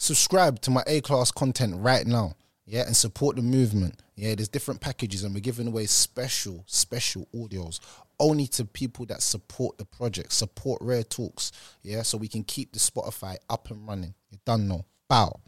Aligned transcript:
subscribe 0.00 0.60
to 0.62 0.70
my 0.70 0.82
A 0.86 1.00
class 1.00 1.30
content 1.30 1.74
right 1.76 2.06
now. 2.06 2.34
Yeah, 2.66 2.82
and 2.86 2.96
support 2.96 3.36
the 3.36 3.42
movement. 3.42 4.00
Yeah, 4.14 4.34
there's 4.36 4.48
different 4.48 4.80
packages, 4.80 5.24
and 5.24 5.34
we're 5.34 5.40
giving 5.40 5.66
away 5.66 5.86
special, 5.86 6.62
special 6.66 7.26
audios 7.34 7.80
only 8.20 8.46
to 8.46 8.64
people 8.64 9.06
that 9.06 9.22
support 9.22 9.76
the 9.78 9.84
project, 9.84 10.32
support 10.32 10.80
Rare 10.80 11.02
Talks. 11.02 11.50
Yeah, 11.82 12.02
so 12.02 12.16
we 12.16 12.28
can 12.28 12.44
keep 12.44 12.72
the 12.72 12.78
Spotify 12.78 13.36
up 13.48 13.70
and 13.70 13.88
running. 13.88 14.14
You 14.30 14.38
done 14.44 14.68
know. 14.68 14.84
Bow. 15.08 15.40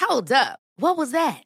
Hold 0.00 0.32
up. 0.32 0.60
What 0.76 0.98
was 0.98 1.12
that? 1.12 1.45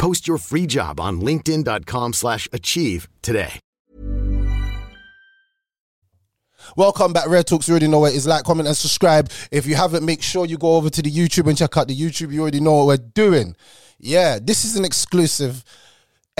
Post 0.00 0.26
your 0.26 0.38
free 0.38 0.66
job 0.66 0.98
on 0.98 1.20
linkedin.com 1.20 2.14
slash 2.14 2.48
achieve 2.54 3.06
today. 3.20 3.60
Welcome 6.74 7.12
back, 7.12 7.28
Rare 7.28 7.42
Talks. 7.42 7.68
You 7.68 7.72
already 7.72 7.88
know 7.88 7.98
what 7.98 8.14
it 8.14 8.16
is. 8.16 8.26
Like, 8.26 8.44
comment, 8.44 8.66
and 8.66 8.74
subscribe. 8.74 9.30
If 9.50 9.66
you 9.66 9.74
haven't, 9.74 10.06
make 10.06 10.22
sure 10.22 10.46
you 10.46 10.56
go 10.56 10.76
over 10.76 10.88
to 10.88 11.02
the 11.02 11.10
YouTube 11.10 11.48
and 11.48 11.58
check 11.58 11.76
out 11.76 11.88
the 11.88 11.94
YouTube. 11.94 12.32
You 12.32 12.40
already 12.40 12.60
know 12.60 12.76
what 12.76 12.86
we're 12.86 13.08
doing. 13.12 13.54
Yeah, 13.98 14.38
this 14.42 14.64
is 14.64 14.74
an 14.76 14.86
exclusive 14.86 15.64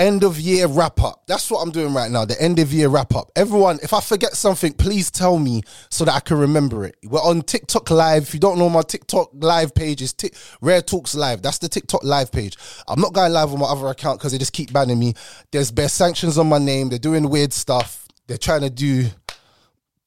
end 0.01 0.23
of 0.23 0.39
year 0.39 0.67
wrap 0.67 1.01
up. 1.01 1.23
That's 1.27 1.49
what 1.51 1.61
I'm 1.61 1.71
doing 1.71 1.93
right 1.93 2.09
now. 2.09 2.25
The 2.25 2.41
end 2.41 2.59
of 2.59 2.73
year 2.73 2.89
wrap 2.89 3.15
up. 3.15 3.31
Everyone, 3.35 3.79
if 3.83 3.93
I 3.93 4.01
forget 4.01 4.33
something, 4.33 4.73
please 4.73 5.11
tell 5.11 5.37
me 5.37 5.61
so 5.89 6.05
that 6.05 6.15
I 6.15 6.19
can 6.19 6.37
remember 6.37 6.85
it. 6.85 6.95
We're 7.03 7.19
on 7.19 7.43
TikTok 7.43 7.91
live. 7.91 8.23
If 8.23 8.33
you 8.33 8.39
don't 8.39 8.57
know 8.57 8.69
my 8.69 8.81
TikTok 8.81 9.29
live 9.33 9.75
page 9.75 10.01
is 10.01 10.13
Tik 10.13 10.35
Rare 10.59 10.81
Talks 10.81 11.13
Live. 11.13 11.41
That's 11.41 11.59
the 11.59 11.69
TikTok 11.69 12.03
live 12.03 12.31
page. 12.31 12.57
I'm 12.87 12.99
not 12.99 13.13
going 13.13 13.31
live 13.31 13.53
on 13.53 13.59
my 13.59 13.67
other 13.67 13.87
account 13.87 14.19
because 14.19 14.31
they 14.31 14.39
just 14.39 14.53
keep 14.53 14.73
banning 14.73 14.99
me. 14.99 15.13
There's 15.51 15.71
bare 15.71 15.89
sanctions 15.89 16.37
on 16.37 16.49
my 16.49 16.57
name. 16.57 16.89
They're 16.89 16.99
doing 16.99 17.29
weird 17.29 17.53
stuff. 17.53 18.07
They're 18.27 18.37
trying 18.37 18.61
to 18.61 18.69
do 18.69 19.05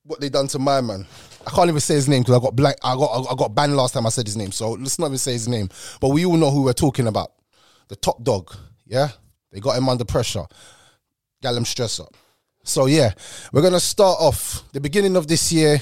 what 0.02 0.20
they 0.20 0.28
done 0.28 0.48
to 0.48 0.58
my 0.58 0.80
man. 0.80 1.06
I 1.46 1.50
can't 1.50 1.68
even 1.68 1.80
say 1.80 1.94
his 1.94 2.08
name 2.08 2.22
because 2.22 2.36
I 2.36 2.42
got 2.42 2.56
blank. 2.56 2.78
I 2.82 2.96
got 2.96 3.26
I 3.30 3.34
got 3.36 3.54
banned 3.54 3.76
last 3.76 3.94
time 3.94 4.06
I 4.06 4.08
said 4.08 4.26
his 4.26 4.36
name. 4.36 4.50
So 4.50 4.72
let's 4.72 4.98
not 4.98 5.06
even 5.06 5.18
say 5.18 5.32
his 5.32 5.46
name. 5.46 5.68
But 6.00 6.08
we 6.08 6.24
all 6.24 6.36
know 6.36 6.50
who 6.50 6.62
we're 6.62 6.72
talking 6.72 7.06
about. 7.06 7.32
The 7.88 7.96
top 7.96 8.22
dog. 8.24 8.54
Yeah, 8.86 9.10
they 9.54 9.60
got 9.60 9.78
him 9.78 9.88
under 9.88 10.04
pressure. 10.04 10.44
Got 11.42 11.54
him 11.54 11.64
stress 11.64 12.00
up. 12.00 12.14
So 12.64 12.86
yeah, 12.86 13.12
we're 13.52 13.62
gonna 13.62 13.78
start 13.78 14.18
off 14.20 14.64
the 14.72 14.80
beginning 14.80 15.16
of 15.16 15.28
this 15.28 15.52
year, 15.52 15.78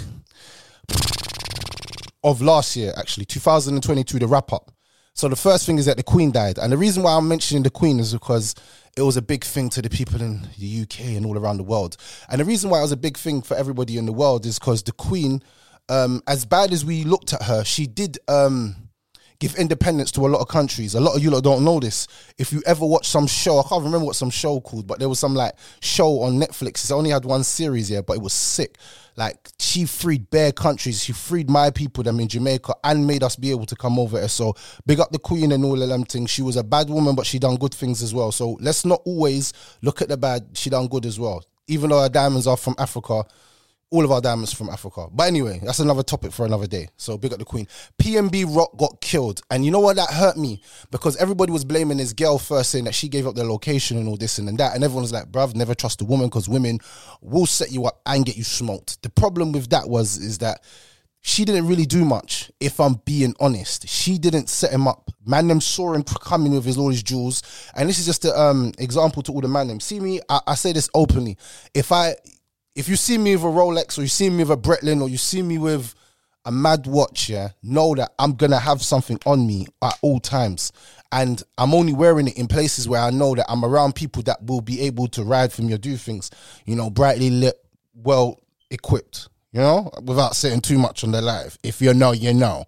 of 2.22 2.42
last 2.42 2.76
year 2.76 2.92
actually, 2.96 3.24
2022, 3.24 4.18
the 4.18 4.26
wrap 4.26 4.52
up. 4.52 4.70
So 5.14 5.28
the 5.28 5.36
first 5.36 5.64
thing 5.64 5.78
is 5.78 5.86
that 5.86 5.96
the 5.96 6.02
Queen 6.02 6.32
died, 6.32 6.58
and 6.58 6.70
the 6.70 6.76
reason 6.76 7.02
why 7.02 7.16
I'm 7.16 7.28
mentioning 7.28 7.62
the 7.62 7.70
Queen 7.70 7.98
is 7.98 8.12
because 8.12 8.54
it 8.96 9.02
was 9.02 9.16
a 9.16 9.22
big 9.22 9.42
thing 9.42 9.70
to 9.70 9.80
the 9.80 9.88
people 9.88 10.20
in 10.20 10.48
the 10.58 10.82
UK 10.82 11.00
and 11.16 11.24
all 11.24 11.38
around 11.38 11.56
the 11.56 11.62
world. 11.62 11.96
And 12.28 12.40
the 12.40 12.44
reason 12.44 12.68
why 12.68 12.78
it 12.78 12.82
was 12.82 12.92
a 12.92 12.96
big 12.96 13.16
thing 13.16 13.40
for 13.40 13.56
everybody 13.56 13.96
in 13.96 14.04
the 14.04 14.12
world 14.12 14.44
is 14.44 14.58
because 14.58 14.82
the 14.82 14.92
Queen, 14.92 15.42
um, 15.88 16.20
as 16.26 16.44
bad 16.44 16.72
as 16.72 16.84
we 16.84 17.04
looked 17.04 17.32
at 17.32 17.44
her, 17.44 17.64
she 17.64 17.86
did 17.86 18.18
um, 18.28 18.81
give 19.42 19.56
independence 19.56 20.12
to 20.12 20.20
a 20.24 20.28
lot 20.28 20.40
of 20.40 20.46
countries. 20.46 20.94
A 20.94 21.00
lot 21.00 21.16
of 21.16 21.22
you 21.22 21.28
lot 21.28 21.42
don't 21.42 21.64
know 21.64 21.80
this. 21.80 22.06
If 22.38 22.52
you 22.52 22.62
ever 22.64 22.86
watch 22.86 23.08
some 23.08 23.26
show, 23.26 23.58
I 23.58 23.64
can't 23.68 23.82
remember 23.82 24.06
what 24.06 24.14
some 24.14 24.30
show 24.30 24.60
called, 24.60 24.86
but 24.86 25.00
there 25.00 25.08
was 25.08 25.18
some 25.18 25.34
like 25.34 25.54
show 25.80 26.20
on 26.20 26.38
Netflix. 26.38 26.84
It's 26.84 26.92
only 26.92 27.10
had 27.10 27.24
one 27.24 27.42
series 27.42 27.88
here, 27.88 28.04
but 28.04 28.12
it 28.12 28.22
was 28.22 28.32
sick. 28.32 28.78
Like 29.16 29.50
she 29.58 29.84
freed 29.84 30.30
bare 30.30 30.52
countries. 30.52 31.02
She 31.02 31.12
freed 31.12 31.50
my 31.50 31.70
people 31.70 32.04
them 32.04 32.20
in 32.20 32.28
Jamaica 32.28 32.76
and 32.84 33.04
made 33.04 33.24
us 33.24 33.34
be 33.34 33.50
able 33.50 33.66
to 33.66 33.74
come 33.74 33.98
over 33.98 34.16
here. 34.16 34.28
So 34.28 34.54
big 34.86 35.00
up 35.00 35.10
the 35.10 35.18
Queen 35.18 35.50
and 35.50 35.64
all 35.64 35.82
of 35.82 35.88
them 35.88 36.04
things. 36.04 36.30
She 36.30 36.42
was 36.42 36.56
a 36.56 36.62
bad 36.62 36.88
woman, 36.88 37.16
but 37.16 37.26
she 37.26 37.40
done 37.40 37.56
good 37.56 37.74
things 37.74 38.00
as 38.00 38.14
well. 38.14 38.30
So 38.30 38.56
let's 38.60 38.84
not 38.84 39.02
always 39.04 39.52
look 39.82 40.00
at 40.00 40.08
the 40.08 40.16
bad. 40.16 40.46
She 40.54 40.70
done 40.70 40.86
good 40.86 41.04
as 41.04 41.18
well. 41.18 41.44
Even 41.66 41.90
though 41.90 42.02
her 42.02 42.08
diamonds 42.08 42.46
are 42.46 42.56
from 42.56 42.76
Africa, 42.78 43.24
all 43.92 44.04
of 44.04 44.10
our 44.10 44.22
diamonds 44.22 44.52
from 44.52 44.70
Africa. 44.70 45.06
But 45.12 45.24
anyway, 45.24 45.60
that's 45.62 45.78
another 45.78 46.02
topic 46.02 46.32
for 46.32 46.46
another 46.46 46.66
day. 46.66 46.88
So 46.96 47.18
big 47.18 47.32
up 47.32 47.38
the 47.38 47.44
Queen. 47.44 47.68
PNB 48.00 48.56
Rock 48.56 48.76
got 48.78 49.00
killed. 49.02 49.42
And 49.50 49.64
you 49.64 49.70
know 49.70 49.80
what? 49.80 49.96
That 49.96 50.08
hurt 50.08 50.38
me 50.38 50.62
because 50.90 51.14
everybody 51.18 51.52
was 51.52 51.64
blaming 51.64 51.98
his 51.98 52.14
girl 52.14 52.38
first, 52.38 52.70
saying 52.70 52.86
that 52.86 52.94
she 52.94 53.08
gave 53.08 53.26
up 53.26 53.34
their 53.34 53.44
location 53.44 53.98
and 53.98 54.08
all 54.08 54.16
this 54.16 54.38
and 54.38 54.48
that. 54.58 54.74
And 54.74 54.82
everyone 54.82 55.02
was 55.02 55.12
like, 55.12 55.30
bruv, 55.30 55.54
never 55.54 55.74
trust 55.74 56.00
a 56.00 56.06
woman 56.06 56.28
because 56.28 56.48
women 56.48 56.78
will 57.20 57.44
set 57.44 57.70
you 57.70 57.84
up 57.84 58.00
and 58.06 58.24
get 58.24 58.36
you 58.36 58.44
smoked. 58.44 59.02
The 59.02 59.10
problem 59.10 59.52
with 59.52 59.68
that 59.70 59.88
was, 59.88 60.16
is 60.16 60.38
that 60.38 60.62
she 61.20 61.44
didn't 61.44 61.68
really 61.68 61.86
do 61.86 62.04
much, 62.04 62.50
if 62.60 62.80
I'm 62.80 62.94
being 63.04 63.34
honest. 63.38 63.86
She 63.86 64.18
didn't 64.18 64.48
set 64.48 64.72
him 64.72 64.88
up. 64.88 65.10
Man, 65.24 65.46
them 65.46 65.60
saw 65.60 65.92
him 65.92 66.02
coming 66.02 66.52
with 66.52 66.64
his 66.64 66.76
all 66.76 66.90
his 66.90 67.02
jewels. 67.02 67.42
And 67.76 67.88
this 67.88 68.00
is 68.00 68.06
just 68.06 68.24
an 68.24 68.32
um, 68.34 68.72
example 68.78 69.22
to 69.24 69.32
all 69.32 69.40
the 69.40 69.48
man 69.48 69.68
them. 69.68 69.78
See 69.78 70.00
me, 70.00 70.20
I, 70.28 70.40
I 70.48 70.54
say 70.56 70.72
this 70.72 70.90
openly. 70.94 71.36
If 71.74 71.92
I 71.92 72.16
if 72.74 72.88
you 72.88 72.96
see 72.96 73.18
me 73.18 73.36
with 73.36 73.44
a 73.44 73.48
Rolex 73.48 73.98
or 73.98 74.02
you 74.02 74.08
see 74.08 74.30
me 74.30 74.44
with 74.44 74.50
a 74.50 74.56
Breitling 74.56 75.02
or 75.02 75.08
you 75.08 75.18
see 75.18 75.42
me 75.42 75.58
with 75.58 75.94
a 76.44 76.52
mad 76.52 76.86
watch, 76.86 77.28
yeah, 77.28 77.50
know 77.62 77.94
that 77.94 78.12
I'm 78.18 78.34
gonna 78.34 78.58
have 78.58 78.82
something 78.82 79.18
on 79.26 79.46
me 79.46 79.66
at 79.82 79.98
all 80.02 80.20
times. 80.20 80.72
And 81.12 81.42
I'm 81.58 81.74
only 81.74 81.92
wearing 81.92 82.28
it 82.28 82.38
in 82.38 82.48
places 82.48 82.88
where 82.88 83.02
I 83.02 83.10
know 83.10 83.34
that 83.34 83.44
I'm 83.48 83.64
around 83.64 83.94
people 83.94 84.22
that 84.24 84.42
will 84.44 84.62
be 84.62 84.80
able 84.82 85.08
to 85.08 85.22
ride 85.22 85.52
from 85.52 85.72
or 85.72 85.76
do 85.76 85.96
things, 85.96 86.30
you 86.64 86.74
know, 86.74 86.88
brightly 86.88 87.30
lit, 87.30 87.62
well 87.94 88.40
equipped, 88.70 89.28
you 89.52 89.60
know, 89.60 89.90
without 90.02 90.34
saying 90.34 90.62
too 90.62 90.78
much 90.78 91.04
on 91.04 91.12
their 91.12 91.22
life. 91.22 91.58
If 91.62 91.82
you 91.82 91.92
know, 91.92 92.12
you 92.12 92.32
know. 92.32 92.64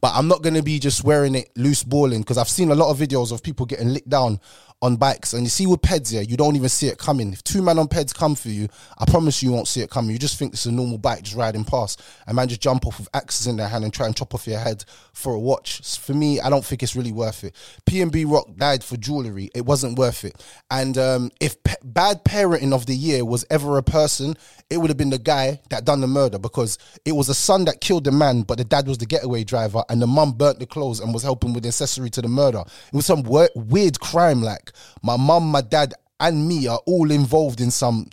But 0.00 0.12
I'm 0.14 0.28
not 0.28 0.42
gonna 0.42 0.62
be 0.62 0.78
just 0.78 1.04
wearing 1.04 1.34
it 1.34 1.50
loose 1.56 1.82
balling 1.82 2.20
because 2.20 2.38
I've 2.38 2.48
seen 2.48 2.70
a 2.70 2.74
lot 2.74 2.90
of 2.90 2.98
videos 2.98 3.32
of 3.32 3.42
people 3.42 3.66
getting 3.66 3.92
licked 3.92 4.08
down 4.08 4.40
on 4.80 4.96
bikes. 4.96 5.32
And 5.32 5.42
you 5.42 5.48
see 5.48 5.66
with 5.66 5.82
peds, 5.82 6.12
yeah, 6.12 6.20
you 6.20 6.36
don't 6.36 6.54
even 6.54 6.68
see 6.68 6.86
it 6.86 6.98
coming. 6.98 7.32
If 7.32 7.42
two 7.42 7.62
men 7.62 7.78
on 7.78 7.88
peds 7.88 8.14
come 8.14 8.34
for 8.34 8.48
you, 8.48 8.68
I 8.98 9.04
promise 9.06 9.42
you, 9.42 9.50
you 9.50 9.54
won't 9.54 9.66
see 9.66 9.80
it 9.80 9.90
coming. 9.90 10.12
You 10.12 10.18
just 10.18 10.38
think 10.38 10.52
it's 10.52 10.66
a 10.66 10.72
normal 10.72 10.98
bike 10.98 11.22
just 11.22 11.36
riding 11.36 11.64
past. 11.64 12.02
And 12.26 12.36
man 12.36 12.48
just 12.48 12.60
jump 12.60 12.86
off 12.86 12.98
with 12.98 13.08
axes 13.14 13.46
in 13.46 13.56
their 13.56 13.68
hand 13.68 13.84
and 13.84 13.92
try 13.92 14.06
and 14.06 14.16
chop 14.16 14.34
off 14.34 14.46
your 14.46 14.58
head 14.58 14.84
for 15.12 15.34
a 15.34 15.38
watch. 15.38 15.98
For 15.98 16.14
me, 16.14 16.40
I 16.40 16.48
don't 16.48 16.64
think 16.64 16.82
it's 16.82 16.94
really 16.94 17.12
worth 17.12 17.42
it. 17.42 17.56
PNB 17.86 18.30
Rock 18.30 18.48
died 18.56 18.84
for 18.84 18.96
jewelry. 18.96 19.50
It 19.54 19.64
wasn't 19.64 19.98
worth 19.98 20.24
it. 20.24 20.40
And 20.70 20.96
um, 20.96 21.30
if 21.40 21.60
pe- 21.64 21.74
bad 21.82 22.24
parenting 22.24 22.72
of 22.72 22.86
the 22.86 22.94
year 22.94 23.24
was 23.24 23.44
ever 23.50 23.78
a 23.78 23.82
person, 23.82 24.36
it 24.70 24.76
would 24.76 24.90
have 24.90 24.96
been 24.96 25.10
the 25.10 25.18
guy 25.18 25.60
that 25.70 25.84
done 25.84 26.00
the 26.00 26.06
murder 26.06 26.38
because 26.38 26.78
it 27.04 27.12
was 27.12 27.26
the 27.26 27.34
son 27.34 27.64
that 27.64 27.80
killed 27.80 28.04
the 28.04 28.12
man, 28.12 28.42
but 28.42 28.58
the 28.58 28.64
dad 28.64 28.86
was 28.86 28.98
the 28.98 29.06
getaway 29.06 29.42
driver, 29.42 29.82
and 29.88 30.00
the 30.00 30.06
mum 30.06 30.32
burnt 30.32 30.58
the 30.58 30.66
clothes 30.66 31.00
and 31.00 31.14
was 31.14 31.22
helping 31.22 31.52
with 31.52 31.62
the 31.62 31.68
accessory 31.68 32.10
to 32.10 32.20
the 32.20 32.28
murder. 32.28 32.62
It 32.92 32.96
was 32.96 33.06
some 33.06 33.22
we- 33.22 33.48
weird 33.54 33.98
crime. 33.98 34.42
Like 34.42 34.67
my 35.02 35.16
mum, 35.16 35.50
my 35.50 35.60
dad, 35.60 35.94
and 36.20 36.46
me 36.48 36.66
are 36.66 36.80
all 36.86 37.10
involved 37.10 37.60
in 37.60 37.70
some 37.70 38.08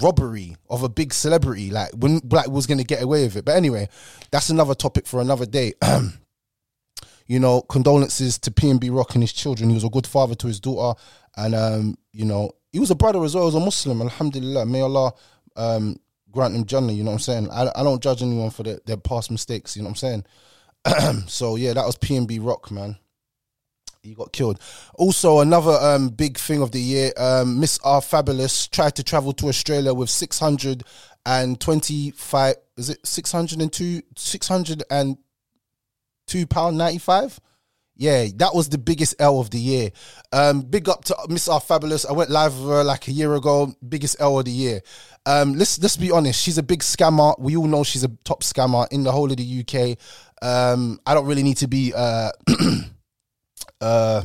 robbery 0.00 0.56
of 0.70 0.82
a 0.82 0.88
big 0.88 1.12
celebrity. 1.12 1.70
Like 1.70 1.90
when 1.92 2.18
Black 2.18 2.48
was 2.48 2.66
going 2.66 2.78
to 2.78 2.84
get 2.84 3.02
away 3.02 3.24
with 3.24 3.36
it. 3.36 3.44
But 3.44 3.56
anyway, 3.56 3.88
that's 4.30 4.50
another 4.50 4.74
topic 4.74 5.06
for 5.06 5.20
another 5.20 5.46
day. 5.46 5.74
you 7.26 7.38
know, 7.38 7.60
condolences 7.62 8.38
to 8.38 8.50
PNB 8.50 8.94
Rock 8.94 9.14
and 9.14 9.22
his 9.22 9.32
children. 9.32 9.68
He 9.68 9.74
was 9.74 9.84
a 9.84 9.90
good 9.90 10.06
father 10.06 10.34
to 10.36 10.46
his 10.46 10.60
daughter, 10.60 10.98
and 11.36 11.54
um, 11.54 11.98
you 12.12 12.24
know, 12.24 12.52
he 12.72 12.80
was 12.80 12.90
a 12.90 12.94
brother 12.94 13.22
as 13.24 13.34
well. 13.34 13.44
He 13.44 13.54
was 13.54 13.62
a 13.62 13.64
Muslim. 13.64 14.02
Alhamdulillah. 14.02 14.66
May 14.66 14.80
Allah 14.80 15.12
um, 15.56 15.96
grant 16.30 16.54
him 16.54 16.64
Jannah. 16.64 16.92
You 16.92 17.04
know 17.04 17.10
what 17.10 17.28
I'm 17.28 17.48
saying? 17.48 17.50
I, 17.50 17.70
I 17.74 17.82
don't 17.82 18.02
judge 18.02 18.22
anyone 18.22 18.50
for 18.50 18.62
their, 18.62 18.78
their 18.86 18.96
past 18.96 19.30
mistakes. 19.30 19.76
You 19.76 19.82
know 19.82 19.90
what 19.90 20.02
I'm 20.02 20.24
saying? 20.86 21.24
so 21.28 21.56
yeah, 21.56 21.74
that 21.74 21.86
was 21.86 21.96
PNB 21.96 22.38
Rock, 22.44 22.70
man. 22.70 22.96
He 24.02 24.14
got 24.14 24.32
killed. 24.32 24.58
Also, 24.94 25.40
another 25.40 25.72
um, 25.72 26.10
big 26.10 26.38
thing 26.38 26.62
of 26.62 26.70
the 26.70 26.80
year: 26.80 27.12
um, 27.16 27.58
Miss 27.60 27.80
R 27.84 28.00
Fabulous 28.00 28.68
tried 28.68 28.94
to 28.96 29.02
travel 29.02 29.32
to 29.34 29.48
Australia 29.48 29.92
with 29.92 30.08
625. 30.10 32.54
Is 32.76 32.90
it 32.90 33.04
602? 33.04 34.02
602 34.16 36.46
pound 36.46 36.78
95? 36.78 37.40
Yeah, 38.00 38.26
that 38.36 38.54
was 38.54 38.68
the 38.68 38.78
biggest 38.78 39.16
L 39.18 39.40
of 39.40 39.50
the 39.50 39.58
year. 39.58 39.90
Um, 40.32 40.60
big 40.60 40.88
up 40.88 41.02
to 41.06 41.16
Miss 41.28 41.48
R 41.48 41.58
Fabulous. 41.58 42.06
I 42.06 42.12
went 42.12 42.30
live 42.30 42.56
with 42.56 42.70
her 42.70 42.84
like 42.84 43.08
a 43.08 43.12
year 43.12 43.34
ago. 43.34 43.74
Biggest 43.86 44.14
L 44.20 44.38
of 44.38 44.44
the 44.44 44.52
year. 44.52 44.82
Um, 45.26 45.54
let's 45.54 45.82
let's 45.82 45.96
be 45.96 46.12
honest. 46.12 46.40
She's 46.40 46.58
a 46.58 46.62
big 46.62 46.78
scammer. 46.80 47.36
We 47.40 47.56
all 47.56 47.66
know 47.66 47.82
she's 47.82 48.04
a 48.04 48.08
top 48.22 48.44
scammer 48.44 48.86
in 48.92 49.02
the 49.02 49.10
whole 49.10 49.28
of 49.28 49.36
the 49.36 49.64
UK. 49.64 49.98
Um, 50.40 51.00
I 51.04 51.14
don't 51.14 51.26
really 51.26 51.42
need 51.42 51.56
to 51.56 51.66
be. 51.66 51.92
Uh, 51.92 52.30
uh, 53.80 54.22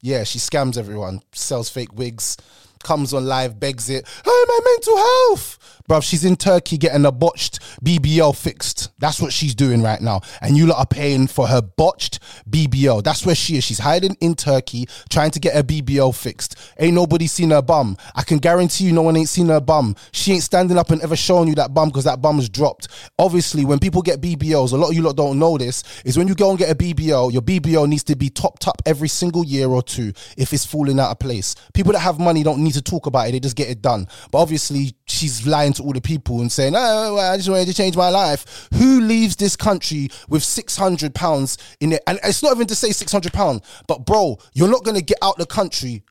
yeah, 0.00 0.24
she 0.24 0.38
scams 0.38 0.76
everyone. 0.76 1.22
Sells 1.32 1.70
fake 1.70 1.94
wigs. 1.94 2.36
Comes 2.82 3.14
on 3.14 3.24
live, 3.24 3.58
begs 3.58 3.88
it. 3.88 4.06
Hey, 4.24 4.44
my 4.46 4.60
mental 4.62 4.96
health 4.96 5.58
bruv, 5.88 6.02
she's 6.02 6.24
in 6.24 6.36
Turkey 6.36 6.78
getting 6.78 7.04
a 7.04 7.12
botched 7.12 7.60
BBL 7.84 8.36
fixed. 8.36 8.90
That's 8.98 9.20
what 9.20 9.32
she's 9.32 9.54
doing 9.54 9.82
right 9.82 10.00
now. 10.00 10.22
And 10.40 10.56
you 10.56 10.66
lot 10.66 10.78
are 10.78 10.86
paying 10.86 11.26
for 11.26 11.46
her 11.46 11.60
botched 11.60 12.20
BBL. 12.48 13.02
That's 13.04 13.26
where 13.26 13.34
she 13.34 13.56
is. 13.56 13.64
She's 13.64 13.78
hiding 13.78 14.16
in 14.20 14.34
Turkey 14.34 14.86
trying 15.10 15.30
to 15.32 15.40
get 15.40 15.54
her 15.54 15.62
BBL 15.62 16.14
fixed. 16.14 16.56
Ain't 16.78 16.94
nobody 16.94 17.26
seen 17.26 17.50
her 17.50 17.62
bum. 17.62 17.96
I 18.14 18.22
can 18.22 18.38
guarantee 18.38 18.84
you 18.84 18.92
no 18.92 19.02
one 19.02 19.16
ain't 19.16 19.28
seen 19.28 19.48
her 19.48 19.60
bum. 19.60 19.94
She 20.12 20.32
ain't 20.32 20.42
standing 20.42 20.78
up 20.78 20.90
and 20.90 21.02
ever 21.02 21.16
showing 21.16 21.48
you 21.48 21.54
that 21.56 21.74
bum 21.74 21.90
because 21.90 22.04
that 22.04 22.22
bum's 22.22 22.48
dropped. 22.48 22.88
Obviously, 23.18 23.64
when 23.64 23.78
people 23.78 24.00
get 24.00 24.20
BBLs, 24.22 24.72
a 24.72 24.76
lot 24.76 24.88
of 24.88 24.94
you 24.94 25.02
lot 25.02 25.16
don't 25.16 25.38
know 25.38 25.58
this, 25.58 25.82
is 26.04 26.16
when 26.16 26.28
you 26.28 26.34
go 26.34 26.50
and 26.50 26.58
get 26.58 26.70
a 26.70 26.74
BBL, 26.74 27.32
your 27.32 27.42
BBL 27.42 27.88
needs 27.88 28.04
to 28.04 28.16
be 28.16 28.30
topped 28.30 28.66
up 28.66 28.80
every 28.86 29.08
single 29.08 29.44
year 29.44 29.68
or 29.68 29.82
two 29.82 30.12
if 30.38 30.52
it's 30.52 30.64
falling 30.64 30.98
out 30.98 31.10
of 31.10 31.18
place. 31.18 31.54
People 31.74 31.92
that 31.92 31.98
have 32.00 32.18
money 32.18 32.42
don't 32.42 32.64
need 32.64 32.74
to 32.74 32.82
talk 32.82 33.06
about 33.06 33.28
it, 33.28 33.32
they 33.32 33.40
just 33.40 33.56
get 33.56 33.68
it 33.68 33.82
done. 33.82 34.08
But 34.30 34.38
obviously, 34.38 34.94
she's 35.06 35.46
lying 35.46 35.73
to 35.74 35.82
all 35.82 35.92
the 35.92 36.00
people 36.00 36.40
and 36.40 36.50
saying, 36.50 36.74
"Oh, 36.76 37.18
I 37.18 37.36
just 37.36 37.48
wanted 37.48 37.66
to 37.66 37.74
change 37.74 37.96
my 37.96 38.08
life." 38.08 38.68
Who 38.74 39.00
leaves 39.00 39.36
this 39.36 39.56
country 39.56 40.10
with 40.28 40.42
six 40.42 40.76
hundred 40.76 41.14
pounds 41.14 41.58
in 41.80 41.92
it? 41.92 42.02
And 42.06 42.18
it's 42.24 42.42
not 42.42 42.54
even 42.54 42.66
to 42.68 42.74
say 42.74 42.92
six 42.92 43.12
hundred 43.12 43.32
pounds, 43.32 43.62
but 43.86 44.06
bro, 44.06 44.38
you're 44.52 44.68
not 44.68 44.84
gonna 44.84 45.02
get 45.02 45.18
out 45.22 45.36
the 45.38 45.46
country 45.46 46.04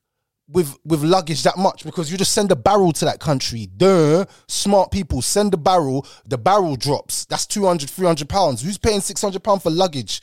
with 0.50 0.78
with 0.86 1.04
luggage 1.04 1.44
that 1.44 1.58
much 1.58 1.84
because 1.84 2.12
you 2.12 2.18
just 2.18 2.34
send 2.34 2.52
a 2.52 2.56
barrel 2.56 2.92
to 2.94 3.06
that 3.06 3.20
country. 3.20 3.68
Duh, 3.78 4.26
smart 4.48 4.92
people 4.92 5.22
send 5.22 5.54
a 5.54 5.58
barrel. 5.58 6.06
The 6.26 6.38
barrel 6.38 6.76
drops. 6.76 7.26
That's 7.26 7.46
200, 7.48 7.90
300 7.90 8.30
pounds. 8.30 8.62
Who's 8.62 8.78
paying 8.78 9.02
six 9.02 9.22
hundred 9.22 9.44
pounds 9.44 9.64
for 9.64 9.70
luggage? 9.70 10.22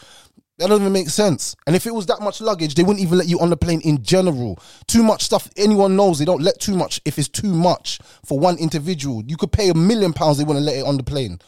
That 0.60 0.68
doesn't 0.68 0.82
even 0.82 0.92
make 0.92 1.08
sense. 1.08 1.56
And 1.66 1.74
if 1.74 1.86
it 1.86 1.94
was 1.94 2.04
that 2.06 2.20
much 2.20 2.42
luggage, 2.42 2.74
they 2.74 2.82
wouldn't 2.82 3.02
even 3.02 3.16
let 3.16 3.28
you 3.28 3.40
on 3.40 3.48
the 3.48 3.56
plane 3.56 3.80
in 3.80 4.02
general. 4.02 4.58
Too 4.86 5.02
much 5.02 5.22
stuff, 5.22 5.48
anyone 5.56 5.96
knows 5.96 6.18
they 6.18 6.26
don't 6.26 6.42
let 6.42 6.60
too 6.60 6.76
much 6.76 7.00
if 7.06 7.18
it's 7.18 7.28
too 7.28 7.54
much 7.54 7.98
for 8.26 8.38
one 8.38 8.58
individual. 8.58 9.22
You 9.26 9.38
could 9.38 9.52
pay 9.52 9.70
a 9.70 9.74
million 9.74 10.12
pounds, 10.12 10.36
they 10.36 10.44
wouldn't 10.44 10.66
let 10.66 10.76
it 10.76 10.84
on 10.84 10.98
the 10.98 11.02
plane. 11.02 11.38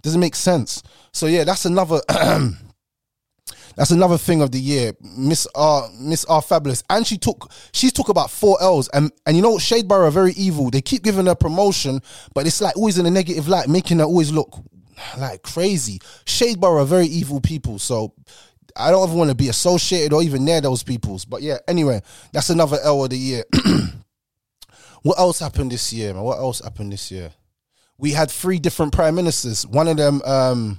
Doesn't 0.00 0.20
make 0.20 0.34
sense. 0.34 0.82
So 1.12 1.26
yeah, 1.26 1.44
that's 1.44 1.66
another 1.66 2.00
that's 3.76 3.90
another 3.90 4.16
thing 4.16 4.40
of 4.40 4.50
the 4.50 4.60
year. 4.60 4.92
Miss 5.14 5.46
R 5.54 5.90
Miss 6.00 6.24
R 6.24 6.40
Fabulous. 6.40 6.82
And 6.88 7.06
she 7.06 7.18
took 7.18 7.50
she's 7.72 7.92
took 7.92 8.08
about 8.08 8.30
four 8.30 8.56
L's. 8.62 8.88
And 8.94 9.12
and 9.26 9.36
you 9.36 9.42
know 9.42 9.58
Shade 9.58 9.88
Borough 9.88 10.06
are 10.06 10.10
very 10.10 10.32
evil. 10.32 10.70
They 10.70 10.80
keep 10.80 11.02
giving 11.02 11.26
her 11.26 11.34
promotion, 11.34 12.00
but 12.34 12.46
it's 12.46 12.62
like 12.62 12.76
always 12.78 12.96
in 12.96 13.04
a 13.04 13.10
negative 13.10 13.46
light, 13.46 13.68
making 13.68 13.98
her 13.98 14.04
always 14.04 14.32
look 14.32 14.58
like 15.18 15.42
crazy. 15.42 16.00
Shade 16.26 16.60
Borough 16.60 16.82
are 16.82 16.86
very 16.86 17.06
evil 17.06 17.40
people. 17.40 17.78
So 17.78 18.14
I 18.76 18.90
don't 18.90 19.08
ever 19.08 19.16
want 19.16 19.30
to 19.30 19.36
be 19.36 19.48
associated 19.48 20.12
or 20.12 20.22
even 20.22 20.44
near 20.44 20.60
those 20.60 20.82
peoples. 20.82 21.24
But 21.24 21.42
yeah, 21.42 21.58
anyway, 21.68 22.02
that's 22.32 22.50
another 22.50 22.78
L 22.82 23.04
of 23.04 23.10
the 23.10 23.18
year. 23.18 23.44
what 25.02 25.18
else 25.18 25.38
happened 25.38 25.70
this 25.72 25.92
year, 25.92 26.12
man? 26.14 26.22
What 26.22 26.38
else 26.38 26.60
happened 26.60 26.92
this 26.92 27.10
year? 27.10 27.32
We 27.98 28.10
had 28.12 28.30
three 28.30 28.58
different 28.58 28.92
prime 28.92 29.14
ministers. 29.14 29.66
One 29.66 29.86
of 29.86 29.96
them 29.96 30.20
um, 30.24 30.78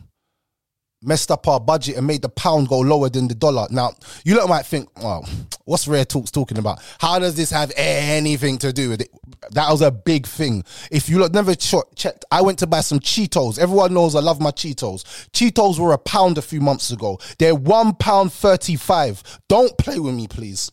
messed 1.06 1.32
up 1.32 1.48
our 1.48 1.60
budget 1.60 1.98
and 1.98 2.08
made 2.08 2.22
the 2.22 2.30
pound 2.30 2.68
go 2.68 2.80
lower 2.80 3.10
than 3.10 3.28
the 3.28 3.36
dollar. 3.36 3.68
Now, 3.70 3.94
you 4.24 4.38
lot 4.38 4.50
might 4.50 4.66
think, 4.66 4.90
well, 5.02 5.28
what's 5.66 5.88
Rare 5.88 6.06
Talks 6.06 6.32
talking 6.32 6.58
about? 6.58 6.82
How 7.00 7.20
does 7.20 7.36
this 7.36 7.52
have 7.52 7.72
anything 7.76 8.58
to 8.60 8.74
do 8.74 8.90
with 8.90 9.02
it? 9.02 9.10
That 9.52 9.70
was 9.70 9.82
a 9.82 9.92
big 9.92 10.26
thing. 10.26 10.64
If 10.92 11.10
you 11.10 11.20
lot 11.20 11.34
never 11.34 11.56
ch- 11.56 11.76
checked, 11.96 12.26
I 12.32 12.42
went 12.42 12.60
to 12.60 12.68
buy 12.68 12.82
some 12.82 13.00
Cheetos. 13.00 13.60
Everyone 13.60 13.94
knows 13.94 14.16
I 14.16 14.20
love 14.20 14.42
my 14.42 14.52
Cheetos. 14.52 15.04
Cheetos 15.32 15.80
were 15.80 15.94
a 15.94 15.98
pound 15.98 16.38
a 16.38 16.42
few 16.42 16.62
months 16.62 16.92
ago. 16.92 17.20
They're 17.38 17.56
one 17.56 17.94
pound 17.94 18.34
thirty-five. 18.34 19.22
Don't 19.48 19.78
play 19.78 20.00
with 20.00 20.16
me, 20.16 20.28
please. 20.28 20.72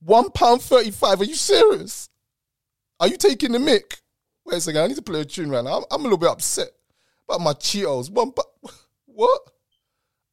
One 0.00 0.30
pound 0.30 0.62
thirty-five. 0.62 1.20
Are 1.20 1.24
you 1.24 1.34
serious? 1.34 2.08
Are 3.00 3.08
you 3.08 3.16
taking 3.16 3.52
the 3.52 3.58
mic? 3.58 4.00
Wait 4.46 4.58
a 4.58 4.60
second. 4.60 4.82
I 4.82 4.86
need 4.86 4.96
to 4.96 5.02
play 5.02 5.20
a 5.20 5.24
tune 5.24 5.50
right 5.50 5.64
now. 5.64 5.78
I'm, 5.78 5.84
I'm 5.90 6.00
a 6.00 6.04
little 6.04 6.18
bit 6.18 6.30
upset 6.30 6.68
about 7.28 7.40
my 7.40 7.52
Cheetos. 7.54 8.10
One, 8.10 8.30
but 8.34 8.46
what? 9.06 9.40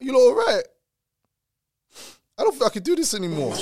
You 0.02 0.16
all 0.16 0.34
right? 0.34 0.64
I 2.36 2.42
don't 2.42 2.50
think 2.50 2.64
I 2.64 2.70
can 2.70 2.82
do 2.82 2.96
this 2.96 3.14
anymore. 3.14 3.54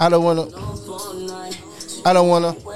I 0.00 0.08
don't 0.08 0.24
wanna. 0.24 0.48
I 2.04 2.12
don't 2.12 2.28
wanna. 2.28 2.67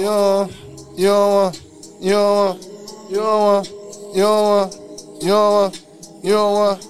You 0.00 0.06
don't, 0.06 0.52
you 0.96 1.06
don't 1.08 1.62
you 2.00 2.10
don't 2.12 2.64
you 3.10 3.16
don't 3.16 3.68
you 4.14 4.22
don't 4.22 4.74
you 5.20 5.28
don't 5.28 5.76
you 6.24 6.30
don't. 6.30 6.80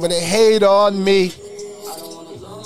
But 0.00 0.10
they 0.10 0.20
hate 0.20 0.62
on 0.62 1.02
me, 1.02 1.32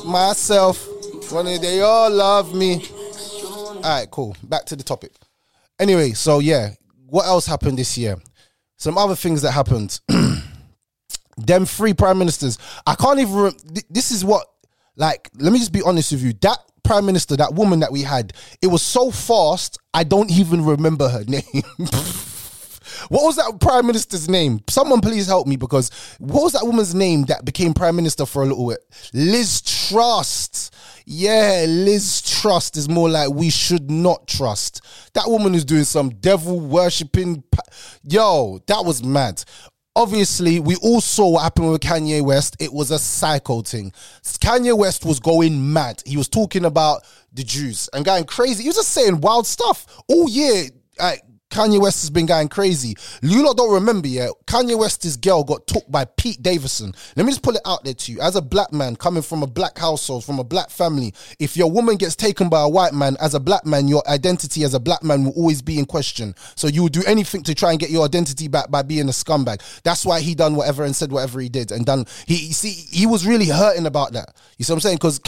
myself, 0.05 0.87
when 1.33 1.47
they 1.47 1.81
all 1.81 2.11
love 2.11 2.55
me. 2.55 2.85
All 2.93 3.81
right, 3.83 4.11
cool. 4.11 4.37
Back 4.43 4.67
to 4.67 4.77
the 4.77 4.83
topic. 4.85 5.13
Anyway, 5.79 6.11
so 6.11 6.41
yeah, 6.41 6.75
what 7.07 7.25
else 7.25 7.47
happened 7.47 7.79
this 7.79 7.97
year? 7.97 8.19
Some 8.77 8.99
other 8.99 9.17
things 9.17 9.41
that 9.41 9.53
happened. 9.53 9.99
Them 11.39 11.65
three 11.65 11.95
prime 11.95 12.19
ministers. 12.19 12.59
I 12.87 12.97
can't 12.97 13.19
even. 13.19 13.55
This 13.89 14.11
is 14.11 14.27
what 14.27 14.47
like, 15.01 15.31
let 15.39 15.51
me 15.51 15.59
just 15.59 15.73
be 15.73 15.81
honest 15.81 16.13
with 16.13 16.23
you. 16.23 16.35
That 16.43 16.59
prime 16.85 17.07
minister, 17.07 17.35
that 17.39 17.55
woman 17.55 17.81
that 17.81 17.91
we 17.91 18.03
had, 18.03 18.35
it 18.61 18.67
was 18.67 18.83
so 18.83 19.11
fast, 19.11 19.79
I 19.95 20.05
don't 20.05 20.31
even 20.31 20.63
remember 20.63 21.09
her 21.09 21.25
name. 21.29 21.43
what 23.09 23.25
was 23.25 23.37
that 23.37 23.57
prime 23.61 23.87
minister's 23.87 24.29
name? 24.29 24.61
Someone 24.69 25.01
please 25.01 25.27
help 25.27 25.47
me 25.47 25.57
because 25.57 25.91
what 26.19 26.43
was 26.43 26.53
that 26.53 26.65
woman's 26.67 26.95
name 26.95 27.25
that 27.25 27.47
became 27.47 27.73
prime 27.73 27.97
minister 27.97 28.27
for 28.27 28.43
a 28.43 28.47
little 28.47 28.69
bit? 28.69 28.81
Liz 29.15 29.63
Truss. 29.63 30.71
Yeah, 31.07 31.65
Liz 31.67 32.21
Truss 32.21 32.77
is 32.77 32.89
more 32.89 33.09
like 33.09 33.31
we 33.31 33.49
should 33.49 33.91
not 33.91 34.29
trust. 34.29 34.83
That 35.15 35.25
woman 35.29 35.55
is 35.55 35.65
doing 35.65 35.85
some 35.85 36.11
devil 36.11 36.61
worshipping. 36.61 37.43
Pa- 37.51 37.63
Yo, 38.05 38.61
that 38.67 38.85
was 38.85 39.03
mad 39.03 39.43
obviously 39.97 40.61
we 40.61 40.77
all 40.77 41.01
saw 41.01 41.31
what 41.31 41.43
happened 41.43 41.71
with 41.71 41.81
Kanye 41.81 42.23
West. 42.23 42.57
It 42.61 42.73
was 42.73 42.91
a 42.91 42.99
psycho 42.99 43.63
thing. 43.63 43.93
Kanye 44.23 44.77
West 44.77 45.05
was 45.05 45.21
going 45.21 45.73
mad. 45.73 46.03
He 46.07 46.17
was 46.17 46.29
talking 46.29 46.65
about 46.65 47.03
the 47.33 47.43
Jews 47.43 47.89
and 47.93 48.05
going 48.05 48.25
crazy. 48.25 48.63
He 48.63 48.69
was 48.69 48.77
just 48.77 48.91
saying 48.91 49.21
wild 49.21 49.47
stuff 49.47 49.87
all 50.09 50.29
year. 50.29 50.65
Like, 50.99 51.23
Kanye 51.51 51.81
West 51.81 52.03
has 52.03 52.11
been 52.11 52.27
going 52.27 52.49
crazy. 52.49 52.95
You 53.23 53.45
lot 53.45 53.57
don't 53.57 53.73
remember 53.75 54.07
yet. 54.09 54.31
Kanye 54.47 54.79
West's 54.79 55.17
girl 55.17 55.43
got 55.43 55.67
took 55.67 55.91
by 55.91 56.05
Pete 56.05 56.43
Davidson. 56.43 56.95
Let 57.17 57.27
me 57.27 57.33
just 57.33 57.43
pull 57.43 57.57
it 57.57 57.63
out 57.67 57.85
there 57.85 57.95
to 57.95 58.13
you. 58.13 58.21
As 58.21 58.37
a 58.37 58.43
black 58.43 58.73
man 58.73 58.95
coming 58.97 59.23
from 59.23 59.43
a 59.43 59.47
black 59.47 59.77
household, 59.77 60.25
from 60.25 60.39
a 60.39 60.45
black 60.45 60.71
family, 60.71 61.13
if 61.39 61.57
your 61.57 61.71
woman 61.71 61.97
gets 61.97 62.15
taken 62.15 62.49
by 62.49 62.63
a 62.63 62.69
white 62.69 62.95
man, 62.95 63.17
as 63.21 63.35
a 63.35 63.41
black 63.41 63.67
man, 63.67 63.89
your 63.89 64.09
identity 64.09 64.63
as 64.63 64.75
a 64.75 64.81
black 64.81 65.03
man 65.03 65.25
will 65.25 65.33
always 65.33 65.61
be 65.61 65.79
in 65.79 65.87
question. 65.87 66.35
So 66.55 66.69
you 66.69 66.83
will 66.83 66.89
do 66.89 67.03
anything 67.07 67.43
to 67.43 67.55
try 67.55 67.73
and 67.73 67.81
get 67.81 67.91
your 67.91 68.05
identity 68.05 68.47
back 68.47 68.71
by 68.71 68.83
being 68.83 69.09
a 69.09 69.13
scumbag. 69.13 69.61
That's 69.83 70.07
why 70.07 70.21
he 70.21 70.37
done 70.37 70.55
whatever 70.55 70.85
and 70.85 70.95
said 70.95 71.11
whatever 71.11 71.41
he 71.41 71.49
did 71.49 71.73
and 71.73 71.85
done. 71.85 72.07
He 72.27 72.53
see 72.53 72.71
he 72.71 73.07
was 73.07 73.27
really 73.27 73.47
hurting 73.47 73.87
about 73.87 74.13
that. 74.13 74.37
You 74.57 74.65
see 74.65 74.73
what 74.73 74.77
I'm 74.77 74.81
saying? 74.81 74.97
Because 74.99 75.19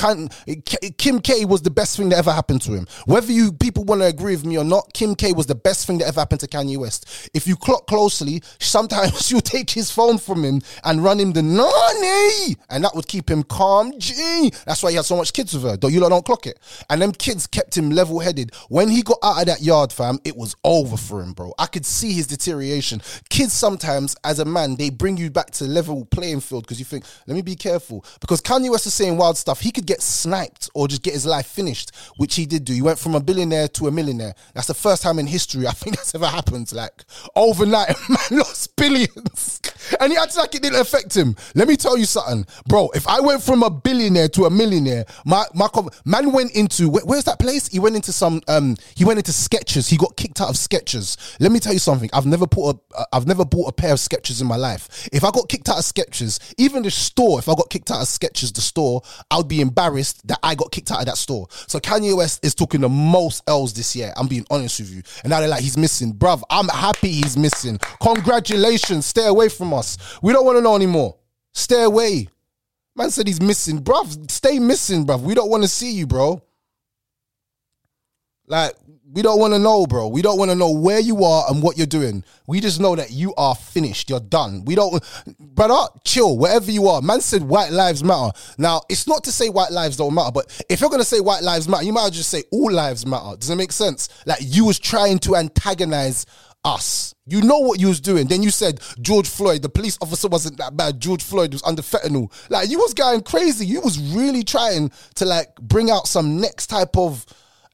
Kim 0.98 1.20
K 1.20 1.44
was 1.44 1.62
the 1.62 1.70
best 1.70 1.96
thing 1.96 2.10
that 2.10 2.18
ever 2.18 2.30
happened 2.30 2.62
to 2.62 2.72
him. 2.72 2.86
Whether 3.06 3.32
you 3.32 3.52
people 3.52 3.84
want 3.84 4.02
to 4.02 4.06
agree 4.06 4.36
with 4.36 4.44
me 4.44 4.56
or 4.56 4.64
not, 4.64 4.92
Kim 4.92 5.14
K 5.14 5.32
was 5.32 5.46
the 5.46 5.54
best 5.54 5.86
thing 5.86 5.98
that 5.98 6.11
ever 6.12 6.20
happened 6.20 6.40
to 6.40 6.46
Kanye 6.46 6.76
West. 6.76 7.30
If 7.34 7.46
you 7.46 7.56
clock 7.56 7.86
closely, 7.86 8.42
sometimes 8.58 9.30
you'll 9.30 9.40
take 9.40 9.70
his 9.70 9.90
phone 9.90 10.18
from 10.18 10.44
him 10.44 10.60
and 10.84 11.02
run 11.02 11.18
him 11.18 11.32
the 11.32 11.42
nanny, 11.42 12.56
and 12.70 12.84
that 12.84 12.94
would 12.94 13.08
keep 13.08 13.30
him 13.30 13.42
calm. 13.42 13.92
Gee, 13.98 14.52
That's 14.66 14.82
why 14.82 14.90
he 14.90 14.96
had 14.96 15.04
so 15.04 15.16
much 15.16 15.32
kids 15.32 15.54
with 15.54 15.62
her. 15.64 15.76
Don't 15.76 15.92
you 15.92 16.00
lot 16.00 16.10
don't 16.10 16.24
clock 16.24 16.46
it. 16.46 16.58
And 16.90 17.00
them 17.00 17.12
kids 17.12 17.46
kept 17.46 17.76
him 17.76 17.90
level 17.90 18.20
headed. 18.20 18.54
When 18.68 18.88
he 18.88 19.02
got 19.02 19.18
out 19.22 19.40
of 19.40 19.46
that 19.46 19.62
yard, 19.62 19.92
fam, 19.92 20.18
it 20.24 20.36
was 20.36 20.54
over 20.64 20.96
for 20.96 21.22
him, 21.22 21.32
bro. 21.32 21.54
I 21.58 21.66
could 21.66 21.86
see 21.86 22.12
his 22.12 22.26
deterioration. 22.26 23.00
Kids 23.30 23.52
sometimes, 23.52 24.14
as 24.24 24.38
a 24.38 24.44
man, 24.44 24.76
they 24.76 24.90
bring 24.90 25.16
you 25.16 25.30
back 25.30 25.50
to 25.52 25.64
level 25.64 26.04
playing 26.06 26.40
field 26.40 26.64
because 26.64 26.78
you 26.78 26.84
think, 26.84 27.04
let 27.26 27.34
me 27.34 27.42
be 27.42 27.56
careful. 27.56 28.04
Because 28.20 28.40
Kanye 28.40 28.70
West 28.70 28.86
is 28.86 28.94
saying 28.94 29.16
wild 29.16 29.38
stuff. 29.38 29.60
He 29.60 29.70
could 29.70 29.86
get 29.86 30.02
sniped 30.02 30.68
or 30.74 30.88
just 30.88 31.02
get 31.02 31.14
his 31.14 31.26
life 31.26 31.46
finished, 31.46 31.92
which 32.16 32.34
he 32.34 32.46
did 32.46 32.64
do. 32.64 32.72
He 32.72 32.82
went 32.82 32.98
from 32.98 33.14
a 33.14 33.20
billionaire 33.20 33.68
to 33.68 33.86
a 33.88 33.90
millionaire. 33.90 34.34
That's 34.54 34.66
the 34.66 34.74
first 34.74 35.02
time 35.02 35.18
in 35.18 35.26
history 35.26 35.66
I 35.66 35.72
think 35.72 35.96
that's 36.02 36.14
ever 36.16 36.26
happened. 36.26 36.72
Like 36.72 37.04
overnight, 37.36 37.94
man 38.08 38.38
lost 38.40 38.74
billions. 38.76 39.60
And 40.00 40.12
he 40.12 40.18
acted 40.18 40.38
like 40.38 40.54
it 40.54 40.62
didn't 40.62 40.80
affect 40.80 41.16
him. 41.16 41.36
Let 41.54 41.68
me 41.68 41.76
tell 41.76 41.96
you 41.96 42.04
something, 42.04 42.46
bro. 42.66 42.90
If 42.94 43.06
I 43.06 43.20
went 43.20 43.42
from 43.42 43.62
a 43.62 43.70
billionaire 43.70 44.28
to 44.30 44.44
a 44.46 44.50
millionaire, 44.50 45.04
my 45.24 45.44
my 45.54 45.68
man 46.04 46.32
went 46.32 46.54
into 46.56 46.88
where, 46.88 47.04
where's 47.04 47.24
that 47.24 47.38
place? 47.38 47.68
He 47.68 47.78
went 47.78 47.96
into 47.96 48.12
some 48.12 48.40
um 48.48 48.76
he 48.96 49.04
went 49.04 49.18
into 49.18 49.32
Skechers. 49.32 49.88
He 49.88 49.96
got 49.96 50.16
kicked 50.16 50.40
out 50.40 50.50
of 50.50 50.56
Skechers. 50.56 51.36
Let 51.40 51.52
me 51.52 51.60
tell 51.60 51.72
you 51.72 51.78
something. 51.78 52.10
I've 52.12 52.26
never 52.26 52.46
put 52.46 52.76
a 52.94 53.04
I've 53.12 53.26
never 53.26 53.44
bought 53.44 53.68
a 53.68 53.72
pair 53.72 53.92
of 53.92 53.98
Skechers 53.98 54.40
in 54.40 54.46
my 54.46 54.56
life. 54.56 55.08
If 55.12 55.24
I 55.24 55.30
got 55.30 55.48
kicked 55.48 55.68
out 55.68 55.78
of 55.78 55.84
Skechers, 55.84 56.54
even 56.58 56.82
the 56.82 56.90
store, 56.90 57.38
if 57.38 57.48
I 57.48 57.54
got 57.54 57.70
kicked 57.70 57.90
out 57.90 58.00
of 58.00 58.08
Skechers, 58.08 58.52
the 58.52 58.60
store, 58.60 59.02
I 59.30 59.36
would 59.36 59.48
be 59.48 59.60
embarrassed 59.60 60.26
that 60.26 60.38
I 60.42 60.54
got 60.54 60.72
kicked 60.72 60.90
out 60.90 61.00
of 61.00 61.06
that 61.06 61.16
store. 61.16 61.46
So 61.68 61.78
Kanye 61.78 62.16
West 62.16 62.44
is 62.44 62.54
talking 62.54 62.80
the 62.80 62.88
most 62.88 63.42
L's 63.46 63.72
this 63.72 63.94
year. 63.94 64.12
I'm 64.16 64.28
being 64.28 64.46
honest 64.50 64.80
with 64.80 64.90
you. 64.90 65.02
And 65.22 65.30
now 65.30 65.40
they're 65.40 65.48
like 65.48 65.62
he's 65.62 65.76
missing, 65.76 65.91
bruv. 66.00 66.42
I'm 66.48 66.68
happy 66.68 67.08
he's 67.08 67.36
missing. 67.36 67.78
Congratulations. 68.00 69.04
Stay 69.06 69.26
away 69.26 69.48
from 69.48 69.74
us. 69.74 69.98
We 70.22 70.32
don't 70.32 70.46
want 70.46 70.56
to 70.56 70.62
know 70.62 70.76
anymore. 70.76 71.18
Stay 71.52 71.82
away. 71.82 72.28
Man 72.96 73.10
said 73.10 73.26
he's 73.26 73.40
missing, 73.40 73.80
bruv. 73.80 74.30
Stay 74.30 74.58
missing, 74.58 75.06
bruv. 75.06 75.20
We 75.20 75.34
don't 75.34 75.50
want 75.50 75.62
to 75.64 75.68
see 75.68 75.92
you, 75.92 76.06
bro. 76.06 76.42
Like, 78.52 78.74
we 79.10 79.22
don't 79.22 79.40
want 79.40 79.54
to 79.54 79.58
know, 79.58 79.86
bro. 79.86 80.08
We 80.08 80.20
don't 80.20 80.38
want 80.38 80.50
to 80.50 80.54
know 80.54 80.70
where 80.70 81.00
you 81.00 81.24
are 81.24 81.46
and 81.48 81.62
what 81.62 81.78
you're 81.78 81.86
doing. 81.86 82.22
We 82.46 82.60
just 82.60 82.80
know 82.80 82.94
that 82.94 83.10
you 83.10 83.32
are 83.38 83.54
finished. 83.54 84.10
You're 84.10 84.20
done. 84.20 84.66
We 84.66 84.74
don't, 84.74 85.02
brother, 85.38 85.90
chill, 86.04 86.36
wherever 86.36 86.70
you 86.70 86.86
are. 86.88 87.00
Man 87.00 87.22
said 87.22 87.42
white 87.42 87.72
lives 87.72 88.04
matter. 88.04 88.30
Now, 88.58 88.82
it's 88.90 89.06
not 89.06 89.24
to 89.24 89.32
say 89.32 89.48
white 89.48 89.70
lives 89.70 89.96
don't 89.96 90.12
matter, 90.12 90.32
but 90.32 90.64
if 90.68 90.82
you're 90.82 90.90
going 90.90 91.00
to 91.00 91.06
say 91.06 91.20
white 91.20 91.42
lives 91.42 91.66
matter, 91.66 91.84
you 91.84 91.94
might 91.94 92.12
just 92.12 92.28
say 92.28 92.42
all 92.52 92.70
lives 92.70 93.06
matter. 93.06 93.38
Does 93.38 93.48
it 93.48 93.56
make 93.56 93.72
sense? 93.72 94.10
Like, 94.26 94.40
you 94.42 94.66
was 94.66 94.78
trying 94.78 95.18
to 95.20 95.36
antagonize 95.36 96.26
us. 96.62 97.14
You 97.24 97.40
know 97.40 97.58
what 97.58 97.80
you 97.80 97.88
was 97.88 98.02
doing. 98.02 98.26
Then 98.26 98.42
you 98.42 98.50
said 98.50 98.80
George 99.00 99.30
Floyd, 99.30 99.62
the 99.62 99.70
police 99.70 99.96
officer 100.02 100.28
wasn't 100.28 100.58
that 100.58 100.76
bad. 100.76 101.00
George 101.00 101.22
Floyd 101.22 101.54
was 101.54 101.62
under 101.62 101.80
fentanyl. 101.80 102.30
Like 102.50 102.68
you 102.68 102.78
was 102.78 102.92
going 102.92 103.22
crazy. 103.22 103.64
You 103.64 103.80
was 103.80 103.98
really 103.98 104.42
trying 104.42 104.90
to 105.14 105.24
like 105.24 105.54
bring 105.56 105.90
out 105.90 106.06
some 106.06 106.38
next 106.38 106.66
type 106.66 106.96
of 106.96 107.24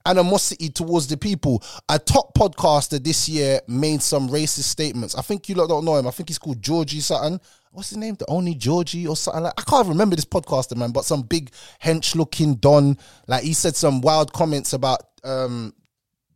animosity 0.09 0.69
towards 0.71 1.07
the 1.07 1.17
people. 1.17 1.63
A 1.89 1.99
top 1.99 2.35
podcaster 2.35 3.03
this 3.03 3.29
year 3.29 3.61
made 3.69 4.03
some 4.03 4.29
racist 4.29 4.65
statements. 4.65 5.15
I 5.15 5.23
think 5.23 5.49
you 5.49 5.55
lot 5.55 5.69
don't 5.69 5.85
know 5.85 5.97
him. 5.97 6.07
I 6.07 6.11
think 6.11 6.29
he's 6.29 6.39
called 6.39 6.63
Georgie 6.63 7.01
something. 7.01 7.41
What's 7.71 7.91
his 7.91 7.99
name? 7.99 8.15
The 8.15 8.29
only 8.29 8.55
Georgie 8.55 9.07
or 9.07 9.17
something 9.17 9.43
like 9.45 9.55
I 9.57 9.63
can't 9.63 9.89
remember 9.89 10.17
this 10.17 10.25
podcaster, 10.25 10.77
man, 10.77 10.91
but 10.91 11.05
some 11.05 11.23
big 11.23 11.51
hench 11.83 12.17
looking 12.17 12.55
Don. 12.57 12.97
Like 13.27 13.45
he 13.45 13.53
said 13.53 13.77
some 13.77 14.01
wild 14.01 14.33
comments 14.33 14.73
about 14.73 15.01
um 15.25 15.75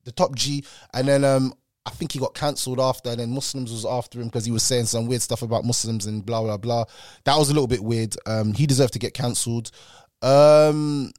the 0.04 0.12
top 0.12 0.34
G 0.34 0.64
and 0.92 1.08
then 1.08 1.24
um 1.24 1.54
I 1.84 1.90
think 1.90 2.12
he 2.12 2.20
got 2.20 2.34
cancelled 2.34 2.78
after, 2.78 3.10
and 3.10 3.18
then 3.18 3.30
Muslims 3.30 3.72
was 3.72 3.84
after 3.84 4.20
him 4.20 4.28
because 4.28 4.44
he 4.44 4.52
was 4.52 4.62
saying 4.62 4.84
some 4.84 5.06
weird 5.06 5.20
stuff 5.20 5.42
about 5.42 5.64
Muslims 5.64 6.06
and 6.06 6.24
blah 6.24 6.40
blah 6.42 6.56
blah. 6.56 6.84
That 7.24 7.36
was 7.36 7.50
a 7.50 7.52
little 7.52 7.66
bit 7.66 7.82
weird. 7.82 8.14
Um, 8.24 8.52
he 8.52 8.66
deserved 8.66 8.92
to 8.92 9.00
get 9.00 9.14
cancelled. 9.14 9.72
Um, 10.22 11.10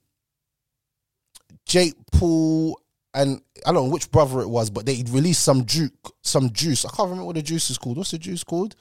Jake 1.66 1.96
Paul 2.12 2.80
and 3.14 3.42
I 3.66 3.72
don't 3.72 3.86
know 3.86 3.92
which 3.92 4.12
brother 4.12 4.42
it 4.42 4.50
was, 4.50 4.70
but 4.70 4.86
they 4.86 5.04
released 5.10 5.44
some 5.44 5.66
juice, 5.66 5.92
some 6.22 6.52
juice. 6.52 6.86
I 6.86 6.90
can't 6.90 7.10
remember 7.10 7.26
what 7.26 7.36
the 7.36 7.42
juice 7.42 7.70
is 7.70 7.78
called. 7.78 7.98
What's 7.98 8.12
the 8.12 8.18
juice 8.18 8.44
called? 8.44 8.76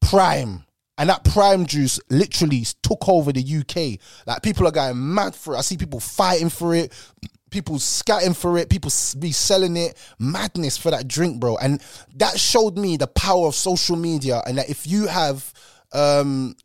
Prime. 0.00 0.64
And 0.96 1.10
that 1.10 1.24
prime 1.24 1.66
juice 1.66 2.00
literally 2.10 2.64
took 2.82 3.08
over 3.08 3.32
the 3.32 3.40
UK. 3.40 4.00
Like 4.26 4.42
people 4.42 4.66
are 4.66 4.72
going 4.72 5.14
mad 5.14 5.34
for 5.34 5.54
it. 5.54 5.58
I 5.58 5.60
see 5.60 5.76
people 5.76 6.00
fighting 6.00 6.48
for 6.48 6.74
it, 6.74 6.92
people 7.50 7.76
scatting 7.76 8.34
for 8.36 8.58
it, 8.58 8.68
people 8.68 8.90
be 9.18 9.30
selling 9.30 9.76
it. 9.76 9.96
Madness 10.18 10.76
for 10.76 10.90
that 10.90 11.06
drink, 11.06 11.38
bro. 11.38 11.56
And 11.58 11.80
that 12.16 12.40
showed 12.40 12.76
me 12.76 12.96
the 12.96 13.06
power 13.06 13.46
of 13.46 13.54
social 13.54 13.96
media 13.96 14.42
and 14.46 14.58
that 14.58 14.68
if 14.68 14.86
you 14.86 15.06
have 15.06 15.52
um 15.92 16.56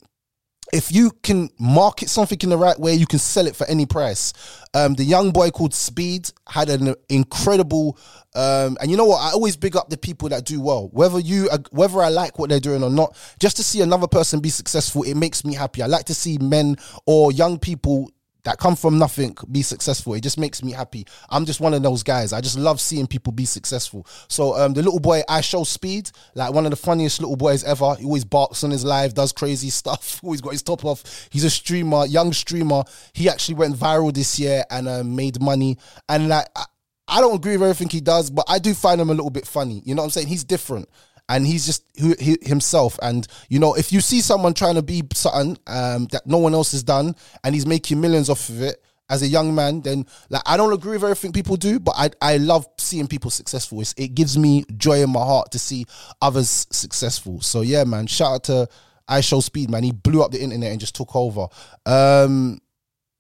if 0.74 0.92
you 0.92 1.12
can 1.22 1.52
market 1.60 2.10
something 2.10 2.40
in 2.42 2.50
the 2.50 2.58
right 2.58 2.78
way, 2.80 2.96
you 2.96 3.06
can 3.06 3.20
sell 3.20 3.46
it 3.46 3.56
for 3.56 3.66
any 3.68 3.86
price. 3.86 4.34
Um, 4.74 4.96
the 4.96 5.04
young 5.04 5.30
boy 5.30 5.52
called 5.52 5.72
Speed 5.72 6.32
had 6.50 6.68
an 6.68 6.96
incredible, 7.10 7.96
um, 8.34 8.76
and 8.82 8.90
you 8.90 8.98
know 8.98 9.06
what? 9.06 9.20
I 9.20 9.34
always 9.34 9.56
big 9.56 9.76
up 9.76 9.90
the 9.90 9.98
people 9.98 10.30
that 10.30 10.46
do 10.46 10.60
well. 10.60 10.90
Whether 10.92 11.20
you, 11.20 11.48
whether 11.70 12.02
I 12.02 12.10
like 12.10 12.40
what 12.40 12.50
they're 12.50 12.60
doing 12.60 12.82
or 12.82 12.90
not, 12.90 13.16
just 13.40 13.56
to 13.58 13.64
see 13.64 13.82
another 13.82 14.08
person 14.08 14.40
be 14.40 14.50
successful, 14.50 15.04
it 15.04 15.14
makes 15.14 15.46
me 15.46 15.54
happy. 15.54 15.84
I 15.84 15.86
like 15.86 16.06
to 16.06 16.16
see 16.16 16.40
men 16.40 16.78
or 17.06 17.32
young 17.32 17.60
people 17.60 18.10
that 18.44 18.58
come 18.58 18.76
from 18.76 18.98
nothing 18.98 19.36
be 19.52 19.62
successful. 19.62 20.14
It 20.14 20.22
just 20.22 20.38
makes 20.38 20.64
me 20.64 20.72
happy. 20.72 21.06
I'm 21.30 21.46
just 21.46 21.60
one 21.60 21.74
of 21.74 21.84
those 21.84 22.04
guys. 22.04 22.34
I 22.34 22.42
just 22.42 22.58
love 22.58 22.80
seeing 22.82 23.08
people 23.08 23.32
be 23.32 23.46
successful. 23.46 24.06
So 24.28 24.56
um, 24.56 24.74
the 24.74 24.82
little 24.82 25.00
boy, 25.00 25.22
IShowSpeed, 25.30 26.12
like 26.36 26.54
one 26.54 26.66
of 26.66 26.72
the 26.72 26.78
funniest 26.78 27.20
little 27.22 27.36
boys 27.36 27.64
ever. 27.64 27.96
He 27.96 28.06
always 28.06 28.26
barks 28.26 28.64
on 28.64 28.72
his 28.72 28.84
live, 28.84 29.14
does 29.14 29.32
crazy 29.32 29.70
stuff. 29.70 30.20
always 30.24 30.42
got 30.42 30.52
his 30.52 30.64
top 30.64 30.84
off. 30.86 31.28
He's 31.32 31.44
a 31.44 31.50
streamer, 31.50 32.06
young 32.06 32.34
streamer. 32.34 32.84
He 33.14 33.30
actually 33.30 33.56
went 33.56 33.76
viral 33.76 34.14
this 34.14 34.40
year 34.40 34.64
and 34.70 34.88
uh, 34.88 35.04
made 35.04 35.42
money. 35.42 35.78
And 36.10 36.28
like, 36.28 36.48
I, 36.56 36.66
I 37.08 37.22
don't 37.22 37.36
agree 37.36 37.58
with 37.58 37.64
everything 37.70 37.90
he 37.90 38.02
does, 38.02 38.30
but 38.30 38.46
I 38.48 38.60
do 38.60 38.74
find 38.74 39.00
him 39.00 39.10
a 39.10 39.14
little 39.14 39.30
bit 39.30 39.48
funny. 39.48 39.82
You 39.86 39.96
know 39.96 40.02
what 40.02 40.08
I'm 40.08 40.12
saying? 40.12 40.28
He's 40.28 40.44
different 40.44 40.90
and 41.30 41.46
he's 41.46 41.66
just 41.66 41.86
who, 42.00 42.16
he, 42.20 42.38
himself. 42.42 43.00
And 43.02 43.28
you 43.50 43.60
know, 43.60 43.74
if 43.76 43.92
you 43.92 44.02
see 44.02 44.22
someone 44.22 44.54
trying 44.54 44.76
to 44.76 44.82
be 44.82 45.04
something 45.14 45.58
um, 45.68 46.06
that 46.12 46.26
no 46.26 46.38
one 46.38 46.54
else 46.54 46.72
has 46.72 46.84
done, 46.84 47.16
and 47.44 47.56
he's 47.56 47.66
making 47.66 48.02
millions 48.02 48.30
off 48.30 48.50
of 48.50 48.62
it 48.62 48.84
as 49.10 49.22
a 49.22 49.28
young 49.28 49.54
man, 49.54 49.82
then 49.82 50.06
like 50.30 50.42
I 50.46 50.58
don't 50.58 50.74
agree 50.74 50.94
with 50.94 51.04
everything 51.04 51.32
people 51.32 51.56
do, 51.56 51.80
but 51.80 51.96
I 51.98 52.10
I 52.22 52.38
love 52.38 52.68
seeing 52.78 53.08
people 53.08 53.32
successful. 53.32 53.82
It's, 53.82 53.94
it 53.98 54.16
gives 54.16 54.38
me 54.38 54.66
joy 54.78 55.04
in 55.04 55.10
my 55.10 55.24
heart 55.24 55.52
to 55.52 55.60
see 55.60 55.86
others 56.22 56.68
successful. 56.72 57.42
So 57.42 57.62
yeah, 57.62 57.84
man, 57.84 58.08
shout 58.08 58.34
out 58.34 58.44
to 58.46 58.70
IShowSpeed, 59.10 59.70
man. 59.70 59.84
He 59.84 59.92
blew 59.92 60.22
up 60.24 60.32
the 60.32 60.42
internet 60.42 60.72
and 60.72 60.80
just 60.80 60.96
took 60.96 61.16
over. 61.16 61.48
Um, 61.86 62.60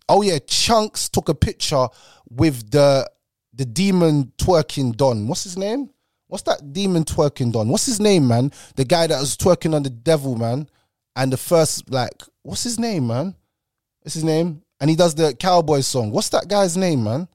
oh 0.09 0.21
yeah, 0.21 0.37
Chunkz 0.39 1.09
took 1.09 1.29
a 1.29 1.35
picture 1.35 1.87
with 2.29 2.71
the 2.71 3.09
the 3.53 3.65
demon 3.65 4.31
twerking 4.37 4.95
Don. 4.95 5.27
What's 5.27 5.43
his 5.43 5.57
name? 5.57 5.89
What's 6.33 6.41
that 6.45 6.73
demon 6.73 7.03
twerking 7.03 7.55
on? 7.55 7.67
What's 7.67 7.85
his 7.85 7.99
name, 7.99 8.27
man? 8.27 8.51
The 8.75 8.85
guy 8.85 9.05
that 9.05 9.19
was 9.19 9.37
twerking 9.37 9.75
on 9.75 9.83
the 9.83 9.91
devil, 9.91 10.35
man. 10.35 10.67
And 11.15 11.31
the 11.31 11.37
first, 11.37 11.91
like, 11.91 12.23
what's 12.41 12.63
his 12.63 12.79
name, 12.79 13.05
man? 13.05 13.35
What's 14.01 14.15
his 14.15 14.23
name? 14.23 14.63
And 14.79 14.89
he 14.89 14.95
does 14.95 15.13
the 15.13 15.35
cowboy 15.35 15.81
song. 15.81 16.09
What's 16.09 16.29
that 16.29 16.47
guy's 16.47 16.75
name, 16.75 17.03
man? 17.03 17.27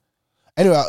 Anyway, 0.56 0.82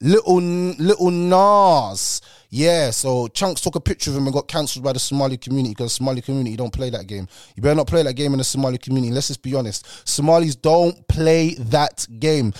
little 0.00 0.40
little 0.40 1.12
Nas 1.12 2.20
yeah, 2.54 2.90
so 2.90 3.28
Chunkz 3.28 3.62
took 3.62 3.76
a 3.76 3.80
picture 3.80 4.10
of 4.10 4.16
him 4.18 4.26
and 4.26 4.34
got 4.34 4.46
cancelled 4.46 4.84
by 4.84 4.92
the 4.92 4.98
Somali 4.98 5.38
community 5.38 5.70
because 5.70 5.94
Somali 5.94 6.20
community 6.20 6.54
don't 6.54 6.70
play 6.70 6.90
that 6.90 7.06
game. 7.06 7.26
You 7.56 7.62
better 7.62 7.74
not 7.74 7.86
play 7.86 8.02
that 8.02 8.12
game 8.12 8.32
in 8.32 8.38
the 8.38 8.44
Somali 8.44 8.76
community. 8.76 9.10
Let's 9.10 9.28
just 9.28 9.40
be 9.42 9.54
honest. 9.54 10.06
Somalis 10.06 10.54
don't 10.54 11.08
play 11.08 11.54
that 11.54 12.06
game. 12.18 12.52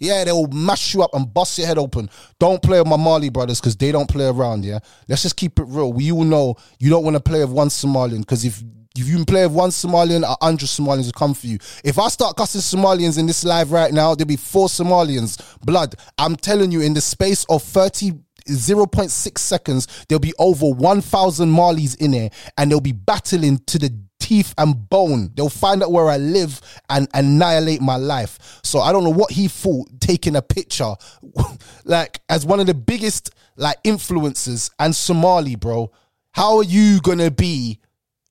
Yeah, 0.00 0.24
they 0.24 0.32
will 0.32 0.48
mash 0.48 0.92
you 0.92 1.02
up 1.04 1.14
and 1.14 1.32
bust 1.32 1.58
your 1.58 1.68
head 1.68 1.78
open. 1.78 2.10
Don't 2.40 2.60
play 2.60 2.80
with 2.80 2.88
my 2.88 2.96
Mali 2.96 3.28
brothers 3.28 3.60
because 3.60 3.76
they 3.76 3.92
don't 3.92 4.10
play 4.10 4.26
around, 4.26 4.64
yeah? 4.64 4.80
Let's 5.08 5.22
just 5.22 5.36
keep 5.36 5.60
it 5.60 5.66
real. 5.68 5.92
We 5.92 6.10
all 6.10 6.24
know 6.24 6.56
you 6.80 6.90
don't 6.90 7.04
want 7.04 7.14
to 7.14 7.20
play 7.20 7.38
with 7.38 7.50
one 7.50 7.68
Somalian 7.68 8.22
because 8.22 8.44
if 8.44 8.64
if 8.96 9.06
you 9.06 9.14
can 9.16 9.24
play 9.24 9.46
with 9.46 9.54
one 9.56 9.70
Somalian, 9.70 10.22
a 10.24 10.44
hundred 10.44 10.66
Somalians 10.66 11.06
will 11.06 11.12
come 11.12 11.34
for 11.34 11.46
you. 11.46 11.58
If 11.84 11.98
I 11.98 12.08
start 12.08 12.36
cussing 12.36 12.60
Somalians 12.60 13.18
in 13.18 13.26
this 13.26 13.44
live 13.44 13.70
right 13.70 13.92
now, 13.92 14.14
there'll 14.14 14.26
be 14.28 14.36
four 14.36 14.66
Somalians. 14.68 15.40
Blood. 15.64 15.94
I'm 16.18 16.34
telling 16.36 16.72
you, 16.72 16.80
in 16.80 16.94
the 16.94 17.00
space 17.00 17.44
of 17.48 17.62
30 17.62 18.12
0.6 18.48 19.38
seconds, 19.38 19.86
there'll 20.08 20.18
be 20.18 20.32
over 20.38 20.66
1,000 20.66 21.48
Malis 21.48 22.00
in 22.00 22.12
there 22.12 22.30
and 22.56 22.70
they'll 22.70 22.80
be 22.80 22.90
battling 22.92 23.58
to 23.66 23.78
the 23.78 23.94
teeth 24.18 24.54
and 24.58 24.88
bone. 24.88 25.30
They'll 25.34 25.48
find 25.48 25.82
out 25.82 25.92
where 25.92 26.08
I 26.08 26.16
live 26.16 26.60
and 26.88 27.08
annihilate 27.14 27.80
my 27.80 27.96
life. 27.96 28.60
So 28.64 28.80
I 28.80 28.92
don't 28.92 29.04
know 29.04 29.10
what 29.10 29.30
he 29.30 29.48
thought 29.48 29.88
taking 30.00 30.36
a 30.36 30.42
picture, 30.42 30.94
like 31.84 32.20
as 32.28 32.46
one 32.46 32.60
of 32.60 32.66
the 32.66 32.74
biggest 32.74 33.30
like 33.56 33.82
influencers 33.84 34.70
and 34.78 34.94
Somali, 34.96 35.56
bro. 35.56 35.90
How 36.32 36.58
are 36.58 36.64
you 36.64 37.00
gonna 37.00 37.30
be 37.30 37.80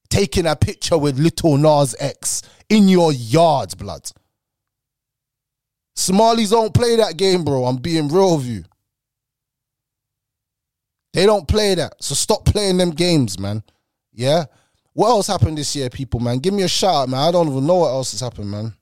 taking 0.09 0.45
a 0.45 0.55
picture 0.55 0.97
with 0.97 1.19
Little 1.19 1.57
Nas 1.57 1.95
X 1.99 2.41
in 2.69 2.87
your 2.87 3.11
yard, 3.11 3.77
blood. 3.77 4.09
Somalis 5.95 6.51
don't 6.51 6.73
play 6.73 6.95
that 6.95 7.17
game, 7.17 7.43
bro. 7.43 7.65
I'm 7.65 7.77
being 7.77 8.07
real 8.07 8.37
with 8.37 8.45
you. 8.45 8.63
They 11.13 11.25
don't 11.25 11.47
play 11.47 11.75
that. 11.75 12.01
So 12.01 12.15
stop 12.15 12.45
playing 12.45 12.77
them 12.77 12.91
games, 12.91 13.39
man. 13.39 13.63
Yeah? 14.13 14.45
What 14.93 15.09
else 15.09 15.27
happened 15.27 15.57
this 15.57 15.75
year, 15.75 15.89
people, 15.89 16.19
man? 16.19 16.39
Give 16.39 16.53
me 16.53 16.63
a 16.63 16.67
shout 16.67 16.95
out, 16.95 17.09
man. 17.09 17.19
I 17.19 17.31
don't 17.31 17.49
even 17.49 17.65
know 17.65 17.75
what 17.75 17.89
else 17.89 18.11
has 18.11 18.21
happened, 18.21 18.51
man. 18.51 18.73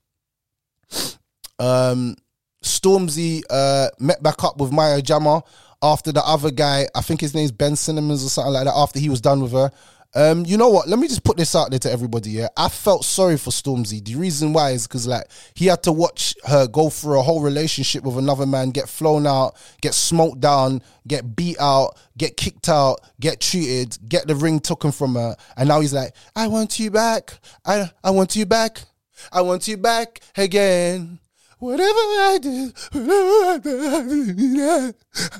Um, 1.60 2.15
Stormzy 2.63 3.43
uh, 3.50 3.89
met 4.00 4.22
back 4.22 4.43
up 4.43 4.57
with 4.57 4.72
Maya 4.72 5.01
Jama 5.01 5.43
after 5.81 6.12
the 6.12 6.25
other 6.25 6.51
guy, 6.51 6.88
I 6.96 7.01
think 7.01 7.22
his 7.22 7.36
name's 7.36 7.51
Ben 7.51 7.75
Cinnamons 7.75 8.24
or 8.25 8.29
something 8.29 8.53
like 8.53 8.65
that, 8.65 8.75
after 8.75 9.00
he 9.00 9.10
was 9.10 9.22
done 9.22 9.41
with 9.41 9.51
her. 9.51 9.72
Um, 10.17 10.47
you 10.47 10.57
know 10.57 10.69
what? 10.69 10.88
Let 10.88 10.97
me 10.97 11.07
just 11.07 11.24
put 11.24 11.38
this 11.38 11.55
out 11.55 11.69
there 11.69 11.77
to 11.77 11.91
everybody. 11.91 12.31
Yeah, 12.31 12.47
I 12.57 12.69
felt 12.69 13.05
sorry 13.05 13.38
for 13.38 13.51
Stormzy. 13.51 14.03
The 14.03 14.15
reason 14.15 14.51
why 14.51 14.71
is 14.71 14.88
because 14.88 15.05
like 15.05 15.27
he 15.53 15.67
had 15.67 15.83
to 15.83 15.91
watch 15.91 16.33
her 16.45 16.65
go 16.65 16.89
through 16.89 17.19
a 17.19 17.21
whole 17.21 17.43
relationship 17.43 18.03
with 18.03 18.17
another 18.17 18.47
man, 18.47 18.71
get 18.71 18.89
flown 18.89 19.27
out, 19.27 19.55
get 19.79 19.93
smoked 19.93 20.39
down, 20.39 20.81
get 21.07 21.36
beat 21.36 21.59
out, 21.59 22.00
get 22.17 22.36
kicked 22.36 22.67
out, 22.67 23.00
get 23.19 23.39
treated, 23.39 23.95
get 24.09 24.25
the 24.27 24.33
ring 24.33 24.59
taken 24.59 24.91
from 24.91 25.13
her, 25.13 25.36
and 25.55 25.69
now 25.69 25.81
he's 25.81 25.93
like, 25.93 26.15
"I 26.36 26.47
want 26.47 26.79
you 26.79 26.89
back. 26.89 27.39
I 27.63 27.91
I 28.03 28.09
want 28.09 28.36
you 28.36 28.47
back. 28.47 28.86
I 29.31 29.41
want 29.41 29.67
you 29.67 29.77
back 29.77 30.21
again." 30.36 31.19
Whatever 31.60 31.90
I 31.90 32.38
do, 32.40 32.72
whatever 32.92 33.48
I 33.48 33.60
do, 33.64 34.94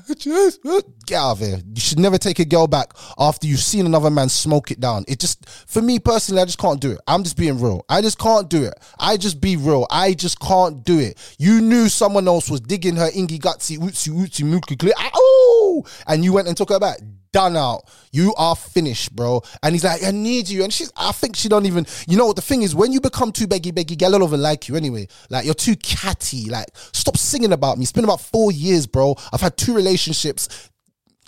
I 0.08 0.14
just 0.14 0.60
get 1.06 1.16
out 1.16 1.32
of 1.32 1.38
here. 1.38 1.60
You 1.64 1.80
should 1.80 2.00
never 2.00 2.18
take 2.18 2.40
a 2.40 2.44
girl 2.44 2.66
back 2.66 2.92
after 3.18 3.46
you've 3.46 3.60
seen 3.60 3.86
another 3.86 4.10
man 4.10 4.28
smoke 4.28 4.72
it 4.72 4.80
down. 4.80 5.04
It 5.06 5.20
just, 5.20 5.48
for 5.48 5.80
me 5.80 6.00
personally, 6.00 6.42
I 6.42 6.44
just 6.44 6.58
can't 6.58 6.80
do 6.80 6.90
it. 6.90 6.98
I'm 7.06 7.22
just 7.22 7.36
being 7.36 7.60
real. 7.60 7.84
I 7.88 8.02
just 8.02 8.18
can't 8.18 8.50
do 8.50 8.64
it. 8.64 8.74
I 8.98 9.16
just 9.16 9.40
be 9.40 9.56
real. 9.56 9.86
I 9.92 10.12
just 10.14 10.40
can't 10.40 10.82
do 10.82 10.98
it. 10.98 11.36
You 11.38 11.60
knew 11.60 11.88
someone 11.88 12.26
else 12.26 12.50
was 12.50 12.62
digging 12.62 12.96
her 12.96 13.10
ingy 13.10 13.38
gutsy, 13.38 13.78
ootsie, 13.78 14.08
ootsie, 14.12 14.44
mookie, 14.44 14.76
clear. 14.76 14.94
Oh, 15.14 15.84
and 16.08 16.24
you 16.24 16.32
went 16.32 16.48
and 16.48 16.56
took 16.56 16.70
her 16.70 16.80
back 16.80 16.98
done 17.32 17.56
out. 17.56 17.82
You 18.12 18.34
are 18.36 18.56
finished, 18.56 19.14
bro. 19.14 19.42
And 19.62 19.74
he's 19.74 19.84
like, 19.84 20.02
I 20.04 20.10
need 20.10 20.48
you. 20.48 20.64
And 20.64 20.72
she's, 20.72 20.92
I 20.96 21.12
think 21.12 21.36
she 21.36 21.48
don't 21.48 21.66
even, 21.66 21.86
you 22.06 22.16
know 22.16 22.26
what 22.26 22.36
the 22.36 22.42
thing 22.42 22.62
is, 22.62 22.74
when 22.74 22.92
you 22.92 23.00
become 23.00 23.32
too 23.32 23.46
beggy, 23.46 23.72
beggy, 23.72 23.96
get 23.96 24.08
a 24.08 24.18
lot 24.18 24.22
of 24.22 24.32
like 24.32 24.68
you 24.68 24.76
anyway. 24.76 25.08
Like, 25.30 25.44
you're 25.44 25.54
too 25.54 25.76
catty. 25.76 26.48
Like, 26.50 26.68
stop 26.92 27.16
singing 27.16 27.52
about 27.52 27.78
me. 27.78 27.82
It's 27.82 27.92
been 27.92 28.04
about 28.04 28.20
four 28.20 28.52
years, 28.52 28.86
bro. 28.86 29.16
I've 29.32 29.40
had 29.40 29.56
two 29.56 29.74
relationships 29.74 30.70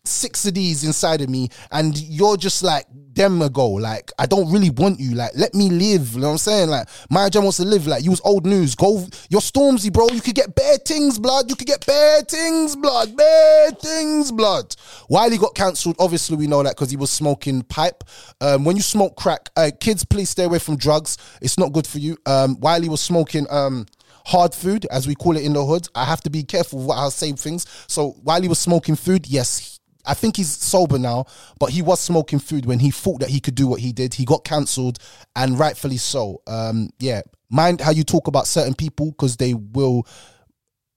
six 0.04 0.46
of 0.46 0.54
these 0.54 0.82
inside 0.82 1.20
of 1.20 1.28
me 1.28 1.48
and 1.70 1.98
you're 2.00 2.36
just 2.36 2.62
like 2.62 2.86
them 3.14 3.42
ago 3.42 3.68
like 3.68 4.12
i 4.18 4.26
don't 4.26 4.50
really 4.52 4.70
want 4.70 5.00
you. 5.00 5.14
Like 5.14 5.32
let 5.34 5.54
me 5.54 5.68
live 5.68 6.14
you 6.14 6.20
know 6.20 6.28
what 6.28 6.32
i'm 6.32 6.38
saying? 6.38 6.68
Like 6.68 6.88
my 7.10 7.28
Jam 7.28 7.42
wants 7.42 7.58
to 7.58 7.64
live. 7.64 7.86
Like 7.86 8.04
you 8.04 8.10
was 8.10 8.20
old 8.24 8.46
news. 8.46 8.74
Go 8.74 9.06
you're 9.28 9.40
stormzy 9.40 9.92
bro. 9.92 10.08
You 10.08 10.20
could 10.20 10.34
get 10.34 10.54
bad 10.54 10.84
things 10.84 11.18
blood. 11.18 11.48
You 11.48 11.56
could 11.56 11.66
get 11.66 11.84
bad 11.86 12.28
things 12.28 12.76
blood. 12.76 13.16
Bad 13.16 13.78
things 13.80 14.32
blood. 14.32 14.74
Wiley 15.08 15.38
got 15.38 15.54
cancelled. 15.54 15.96
Obviously 15.98 16.36
we 16.36 16.46
know 16.46 16.62
that 16.62 16.76
because 16.76 16.90
he 16.90 16.96
was 16.96 17.10
smoking 17.10 17.62
pipe. 17.62 18.04
Um, 18.40 18.64
when 18.64 18.76
you 18.76 18.82
smoke 18.82 19.16
crack 19.16 19.50
uh, 19.56 19.70
kids 19.80 20.04
please 20.04 20.30
stay 20.30 20.44
away 20.44 20.58
from 20.58 20.76
drugs. 20.76 21.18
It's 21.40 21.58
not 21.58 21.72
good 21.72 21.86
for 21.86 21.98
you. 21.98 22.16
Um, 22.26 22.58
wiley 22.60 22.88
was 22.88 23.00
smoking 23.00 23.46
um, 23.50 23.86
hard 24.26 24.54
food, 24.54 24.86
as 24.90 25.06
we 25.06 25.14
call 25.14 25.36
it 25.36 25.44
in 25.44 25.52
the 25.52 25.64
hood. 25.64 25.88
I 25.94 26.04
have 26.04 26.20
to 26.22 26.30
be 26.30 26.42
careful 26.42 26.80
what 26.80 26.98
I 26.98 27.08
say 27.08 27.32
things. 27.32 27.66
So 27.88 28.12
while 28.22 28.40
he 28.40 28.48
was 28.48 28.58
smoking 28.58 28.96
food, 28.96 29.26
yes, 29.26 29.79
I 30.06 30.14
think 30.14 30.36
he's 30.36 30.50
sober 30.50 30.98
now, 30.98 31.26
but 31.58 31.70
he 31.70 31.82
was 31.82 32.00
smoking 32.00 32.38
food 32.38 32.66
when 32.66 32.78
he 32.78 32.90
thought 32.90 33.20
that 33.20 33.28
he 33.30 33.40
could 33.40 33.54
do 33.54 33.66
what 33.66 33.80
he 33.80 33.92
did. 33.92 34.14
He 34.14 34.24
got 34.24 34.44
cancelled, 34.44 34.98
and 35.36 35.58
rightfully 35.58 35.98
so. 35.98 36.42
Um, 36.46 36.90
yeah, 36.98 37.22
mind 37.50 37.80
how 37.80 37.90
you 37.90 38.04
talk 38.04 38.26
about 38.26 38.46
certain 38.46 38.74
people 38.74 39.10
because 39.10 39.36
they 39.36 39.54
will 39.54 40.06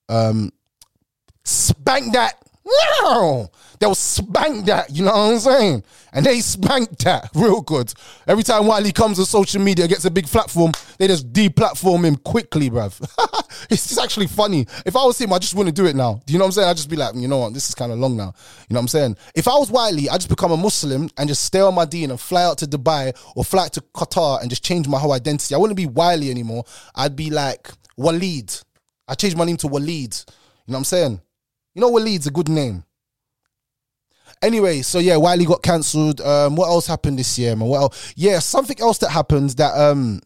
um, 0.09 0.51
spank 1.43 2.13
that 2.13 2.35
no, 2.65 3.49
they'll 3.79 3.95
spank 3.95 4.65
that, 4.65 4.89
you 4.89 5.03
know 5.03 5.11
what 5.11 5.33
I'm 5.33 5.39
saying? 5.39 5.83
And 6.13 6.25
they 6.25 6.39
spanked 6.39 7.03
that 7.03 7.29
real 7.35 7.61
good. 7.61 7.93
Every 8.27 8.43
time 8.43 8.67
Wiley 8.67 8.91
comes 8.91 9.19
on 9.19 9.25
social 9.25 9.61
media, 9.61 9.87
gets 9.87 10.05
a 10.05 10.11
big 10.11 10.27
platform, 10.27 10.71
they 10.97 11.07
just 11.07 11.33
deplatform 11.33 12.05
him 12.05 12.15
quickly, 12.15 12.69
bruv. 12.69 12.99
it's 13.69 13.87
just 13.87 13.99
actually 13.99 14.27
funny. 14.27 14.65
If 14.85 14.95
I 14.95 15.03
was 15.03 15.19
him, 15.19 15.33
I 15.33 15.39
just 15.39 15.55
wouldn't 15.55 15.75
do 15.75 15.85
it 15.85 15.95
now. 15.95 16.21
Do 16.25 16.33
you 16.33 16.39
know 16.39 16.45
what 16.45 16.49
I'm 16.49 16.51
saying? 16.53 16.69
I'd 16.69 16.77
just 16.77 16.89
be 16.89 16.95
like, 16.95 17.15
you 17.15 17.27
know 17.27 17.39
what, 17.39 17.53
this 17.53 17.67
is 17.67 17.75
kind 17.75 17.91
of 17.91 17.99
long 17.99 18.15
now. 18.15 18.33
You 18.69 18.73
know 18.73 18.79
what 18.79 18.83
I'm 18.83 18.87
saying? 18.87 19.17
If 19.35 19.47
I 19.47 19.55
was 19.55 19.69
Wiley, 19.69 20.09
I'd 20.09 20.17
just 20.17 20.29
become 20.29 20.51
a 20.51 20.57
Muslim 20.57 21.09
and 21.17 21.27
just 21.27 21.43
stay 21.43 21.59
on 21.59 21.75
my 21.75 21.85
deen 21.85 22.11
and 22.11 22.19
fly 22.19 22.43
out 22.43 22.59
to 22.59 22.65
Dubai 22.65 23.13
or 23.35 23.43
fly 23.43 23.65
out 23.65 23.73
to 23.73 23.81
Qatar 23.81 24.41
and 24.41 24.49
just 24.49 24.63
change 24.63 24.87
my 24.87 24.99
whole 24.99 25.11
identity. 25.11 25.53
I 25.53 25.57
wouldn't 25.57 25.77
be 25.77 25.87
Wiley 25.87 26.31
anymore. 26.31 26.63
I'd 26.95 27.15
be 27.15 27.29
like 27.29 27.69
Walid. 27.97 28.61
I 29.07 29.15
changed 29.15 29.37
my 29.37 29.45
name 29.45 29.57
to 29.57 29.67
Walid. 29.67 30.15
You 30.65 30.71
know 30.71 30.75
what 30.75 30.77
I'm 30.77 30.83
saying? 30.85 31.21
You 31.73 31.81
know 31.81 31.89
what 31.89 32.03
Walid's 32.03 32.27
a 32.27 32.31
good 32.31 32.49
name. 32.49 32.83
Anyway, 34.41 34.81
so 34.81 34.99
yeah, 34.99 35.15
Wiley 35.15 35.45
got 35.45 35.63
cancelled. 35.63 36.19
Um, 36.21 36.55
what 36.55 36.67
else 36.67 36.85
happened 36.85 37.17
this 37.17 37.39
year, 37.39 37.55
man? 37.55 37.69
Well, 37.69 37.93
yeah, 38.15 38.39
something 38.39 38.79
else 38.81 38.97
that 38.99 39.09
happened 39.09 39.51
that 39.51 39.73
um 39.77 40.21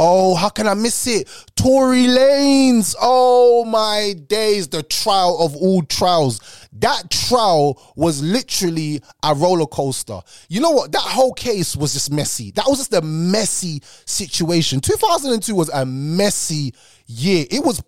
Oh, 0.00 0.36
how 0.36 0.48
can 0.48 0.68
I 0.68 0.74
miss 0.74 1.08
it? 1.08 1.28
Tory 1.56 2.04
Lanez. 2.04 2.94
Oh 3.00 3.64
my 3.64 4.14
days, 4.28 4.68
the 4.68 4.84
trial 4.84 5.38
of 5.40 5.56
all 5.56 5.82
trials. 5.82 6.68
That 6.74 7.10
trial 7.10 7.82
was 7.96 8.22
literally 8.22 9.02
a 9.24 9.34
roller 9.34 9.66
coaster. 9.66 10.20
You 10.48 10.60
know 10.60 10.70
what? 10.70 10.92
That 10.92 11.02
whole 11.02 11.32
case 11.32 11.74
was 11.74 11.94
just 11.94 12.12
messy. 12.12 12.52
That 12.52 12.66
was 12.68 12.78
just 12.78 12.92
a 12.92 13.02
messy 13.02 13.82
situation. 14.04 14.78
2002 14.78 15.52
was 15.52 15.68
a 15.70 15.84
messy 15.84 16.74
year. 17.08 17.46
It 17.50 17.64
was 17.64 17.80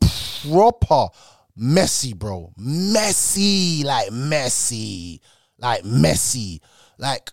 proper 0.51 1.07
messy, 1.57 2.15
bro. 2.15 2.53
Messy, 2.57 3.83
like 3.85 4.11
messy, 4.13 5.21
like 5.59 5.85
messy. 5.85 6.61
Like 6.99 7.31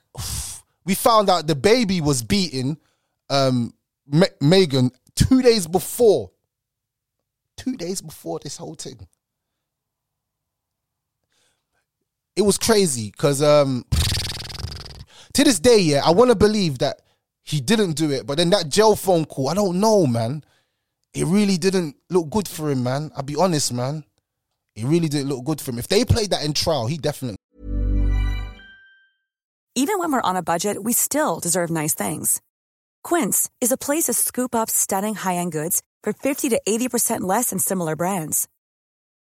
we 0.86 0.96
found 0.96 1.30
out 1.30 1.48
the 1.48 1.56
baby 1.56 2.02
was 2.02 2.24
beating 2.24 2.78
um 3.30 3.74
Megan 4.42 4.92
two 5.16 5.42
days 5.42 5.68
before. 5.68 6.32
Two 7.58 7.76
days 7.76 8.02
before 8.02 8.40
this 8.42 8.58
whole 8.58 8.76
thing. 8.76 9.08
It 12.36 12.44
was 12.44 12.58
crazy 12.58 13.12
because 13.12 13.42
um 13.42 13.86
to 15.34 15.44
this 15.44 15.60
day, 15.60 15.80
yeah, 15.80 16.02
I 16.04 16.12
want 16.12 16.32
to 16.32 16.36
believe 16.36 16.80
that 16.80 17.02
he 17.44 17.62
didn't 17.62 17.94
do 17.94 18.12
it, 18.12 18.26
but 18.26 18.38
then 18.38 18.50
that 18.50 18.70
jail 18.70 18.96
phone 18.96 19.26
call, 19.26 19.50
I 19.50 19.54
don't 19.54 19.80
know, 19.80 20.06
man. 20.06 20.44
It 21.14 21.26
really 21.26 21.58
didn't 21.58 21.96
look 22.10 22.30
good 22.30 22.48
for 22.48 22.70
him, 22.70 22.84
man. 22.84 23.12
I'll 23.16 23.24
be 23.24 23.36
honest, 23.36 23.72
man. 23.74 24.04
It 24.78 24.86
really 24.86 25.10
didn't 25.10 25.28
look 25.28 25.44
good 25.44 25.60
for 25.60 25.72
him. 25.72 25.80
If 25.80 25.88
they 25.88 26.06
played 26.06 26.30
that 26.30 26.44
in 26.44 26.54
trial, 26.54 26.86
he 26.86 26.98
definitely. 26.98 27.38
Even 29.76 30.00
when 30.00 30.12
we're 30.12 30.30
on 30.30 30.36
a 30.36 30.44
budget, 30.44 30.84
we 30.84 30.94
still 30.94 31.40
deserve 31.40 31.70
nice 31.70 31.94
things. 31.94 32.42
Quince 33.04 33.50
is 33.60 33.72
a 33.72 33.78
place 33.78 34.06
to 34.06 34.14
scoop 34.14 34.56
up 34.56 34.70
stunning 34.70 35.16
high 35.16 35.36
end 35.36 35.52
goods 35.52 35.82
for 36.04 36.14
50 36.14 36.50
to 36.50 36.62
80% 36.68 37.22
less 37.22 37.50
than 37.50 37.60
similar 37.60 37.96
brands. 37.96 38.48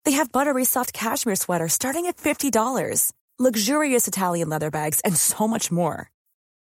They 0.05 0.11
have 0.11 0.31
buttery 0.31 0.65
soft 0.65 0.93
cashmere 0.93 1.35
sweaters 1.35 1.73
starting 1.73 2.07
at 2.07 2.17
$50, 2.17 3.11
luxurious 3.39 4.07
Italian 4.07 4.49
leather 4.49 4.71
bags, 4.71 4.99
and 5.01 5.15
so 5.15 5.47
much 5.47 5.71
more. 5.71 6.11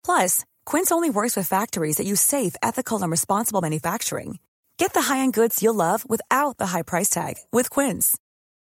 Plus, 0.06 0.46
Quince 0.66 0.92
only 0.92 1.10
works 1.10 1.36
with 1.36 1.48
factories 1.48 1.98
that 1.98 2.08
use 2.08 2.22
safe, 2.22 2.56
ethical, 2.62 3.02
and 3.02 3.12
responsible 3.12 3.62
manufacturing. 3.62 4.40
Get 4.78 4.94
the 4.94 5.14
high-end 5.14 5.34
goods 5.34 5.64
you'll 5.64 5.76
love 5.76 6.08
without 6.08 6.58
the 6.58 6.68
high 6.68 6.84
price 6.84 7.10
tag 7.10 7.38
with 7.52 7.70
Quince. 7.70 8.18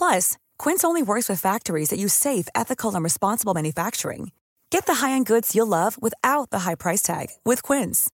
Plus, 0.00 0.38
Quince 0.58 0.82
only 0.82 1.02
works 1.02 1.28
with 1.28 1.42
factories 1.42 1.90
that 1.90 1.98
use 1.98 2.14
safe, 2.14 2.48
ethical, 2.54 2.94
and 2.94 3.04
responsible 3.04 3.52
manufacturing. 3.52 4.32
Get 4.70 4.86
the 4.86 4.94
high-end 4.94 5.26
goods 5.26 5.54
you'll 5.54 5.66
love 5.66 6.00
without 6.00 6.48
the 6.48 6.60
high 6.60 6.74
price 6.74 7.02
tag 7.02 7.26
with 7.44 7.62
Quince. 7.62 8.10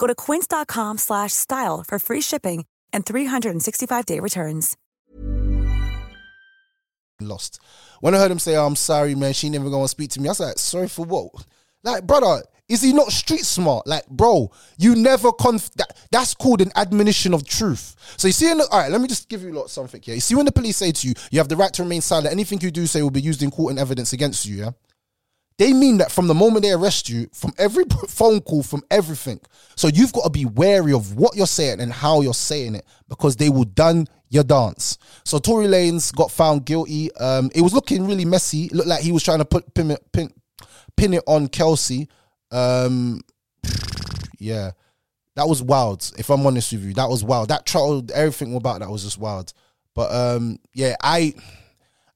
Go 0.00 0.08
to 0.08 0.14
quince.com 0.16 0.98
slash 0.98 1.32
style 1.32 1.84
for 1.86 2.00
free 2.00 2.20
shipping 2.20 2.64
and 2.92 3.06
365-day 3.06 4.18
returns. 4.18 4.76
lost. 7.20 7.60
When 8.00 8.14
I 8.14 8.18
heard 8.18 8.30
him 8.30 8.38
say, 8.38 8.56
"I'm 8.56 8.76
sorry, 8.76 9.14
man," 9.14 9.34
she 9.34 9.50
never 9.50 9.70
gonna 9.70 9.86
speak 9.86 10.10
to 10.12 10.20
me. 10.20 10.28
I 10.28 10.30
was 10.32 10.40
like, 10.40 10.58
"Sorry 10.58 10.88
for 10.88 11.04
what?" 11.04 11.30
Like, 11.84 12.06
brother, 12.06 12.42
is 12.70 12.80
he 12.82 12.92
not 12.92 13.10
street 13.10 13.44
smart? 13.44 13.86
Like, 13.86 14.06
bro, 14.06 14.50
you 14.78 14.94
never 14.94 15.32
conf. 15.32 15.70
That, 15.72 15.96
that's 16.12 16.34
called 16.34 16.60
an 16.60 16.70
admonition 16.76 17.34
of 17.34 17.44
truth. 17.46 17.96
So 18.16 18.28
you 18.28 18.32
see, 18.32 18.50
in 18.50 18.58
the, 18.58 18.68
all 18.70 18.78
right, 18.78 18.90
let 18.90 19.00
me 19.00 19.08
just 19.08 19.28
give 19.28 19.42
you 19.42 19.52
lot 19.52 19.68
something 19.70 20.00
here. 20.00 20.14
You 20.14 20.20
see, 20.20 20.36
when 20.36 20.46
the 20.46 20.52
police 20.52 20.76
say 20.76 20.92
to 20.92 21.08
you, 21.08 21.14
you 21.32 21.38
have 21.40 21.48
the 21.48 21.56
right 21.56 21.72
to 21.74 21.82
remain 21.82 22.00
silent. 22.00 22.32
Anything 22.32 22.60
you 22.60 22.70
do 22.70 22.86
say 22.86 23.02
will 23.02 23.10
be 23.10 23.20
used 23.20 23.42
in 23.42 23.50
court 23.50 23.72
and 23.72 23.78
evidence 23.80 24.12
against 24.12 24.46
you. 24.46 24.56
Yeah. 24.56 24.70
They 25.58 25.72
mean 25.72 25.98
that 25.98 26.12
from 26.12 26.28
the 26.28 26.32
moment 26.32 26.62
they 26.62 26.70
arrest 26.70 27.08
you, 27.08 27.28
from 27.34 27.52
every 27.58 27.84
phone 28.08 28.40
call, 28.40 28.62
from 28.62 28.82
everything. 28.90 29.40
So 29.74 29.88
you've 29.88 30.12
got 30.12 30.24
to 30.24 30.30
be 30.30 30.44
wary 30.44 30.92
of 30.92 31.16
what 31.16 31.36
you're 31.36 31.46
saying 31.46 31.80
and 31.80 31.92
how 31.92 32.20
you're 32.20 32.32
saying 32.32 32.76
it 32.76 32.86
because 33.08 33.36
they 33.36 33.50
will 33.50 33.64
done 33.64 34.06
your 34.28 34.44
dance. 34.44 34.96
So 35.24 35.38
Tory 35.38 35.66
Lanez 35.66 36.14
got 36.14 36.30
found 36.30 36.64
guilty. 36.64 37.12
Um, 37.16 37.50
it 37.52 37.62
was 37.62 37.74
looking 37.74 38.06
really 38.06 38.24
messy. 38.24 38.66
It 38.66 38.72
looked 38.72 38.88
like 38.88 39.02
he 39.02 39.12
was 39.12 39.24
trying 39.24 39.40
to 39.40 39.44
put 39.44 39.74
pin 39.74 39.96
pin, 40.12 40.32
pin 40.96 41.14
it 41.14 41.24
on 41.26 41.48
Kelsey. 41.48 42.08
Um, 42.50 43.20
yeah, 44.38 44.72
that 45.36 45.48
was 45.48 45.62
wild. 45.62 46.10
If 46.18 46.30
I'm 46.30 46.46
honest 46.46 46.72
with 46.72 46.84
you, 46.84 46.94
that 46.94 47.08
was 47.08 47.22
wild. 47.22 47.48
That 47.48 47.66
trial, 47.66 48.04
everything 48.14 48.54
about 48.54 48.80
that 48.80 48.90
was 48.90 49.04
just 49.04 49.18
wild. 49.18 49.52
But 49.94 50.12
um, 50.12 50.58
yeah, 50.74 50.96
I. 51.02 51.34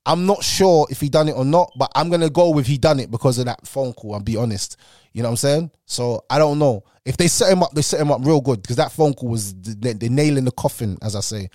I'm 0.06 0.26
not 0.26 0.44
sure 0.44 0.86
if 0.90 1.00
he 1.00 1.08
done 1.08 1.30
it 1.30 1.32
or 1.32 1.46
not, 1.46 1.72
but 1.78 1.90
I'm 1.94 2.10
gonna 2.10 2.28
go 2.28 2.50
with 2.50 2.66
he 2.66 2.76
done 2.76 3.00
it 3.00 3.10
because 3.10 3.38
of 3.38 3.46
that 3.46 3.66
phone 3.66 3.94
call. 3.94 4.12
I'll 4.12 4.20
be 4.20 4.36
honest. 4.36 4.76
You 5.14 5.22
know 5.22 5.28
what 5.28 5.32
I'm 5.32 5.36
saying? 5.36 5.70
So 5.86 6.26
I 6.28 6.38
don't 6.38 6.58
know 6.58 6.84
if 7.06 7.16
they 7.16 7.26
set 7.26 7.50
him 7.50 7.62
up. 7.62 7.70
They 7.72 7.80
set 7.80 8.00
him 8.00 8.10
up 8.10 8.20
real 8.22 8.42
good 8.42 8.60
because 8.60 8.76
that 8.76 8.92
phone 8.92 9.14
call 9.14 9.30
was 9.30 9.54
the, 9.54 9.94
the 9.94 10.10
nail 10.10 10.36
in 10.36 10.44
the 10.44 10.50
coffin, 10.50 10.98
as 11.00 11.16
I 11.16 11.20
say. 11.20 11.48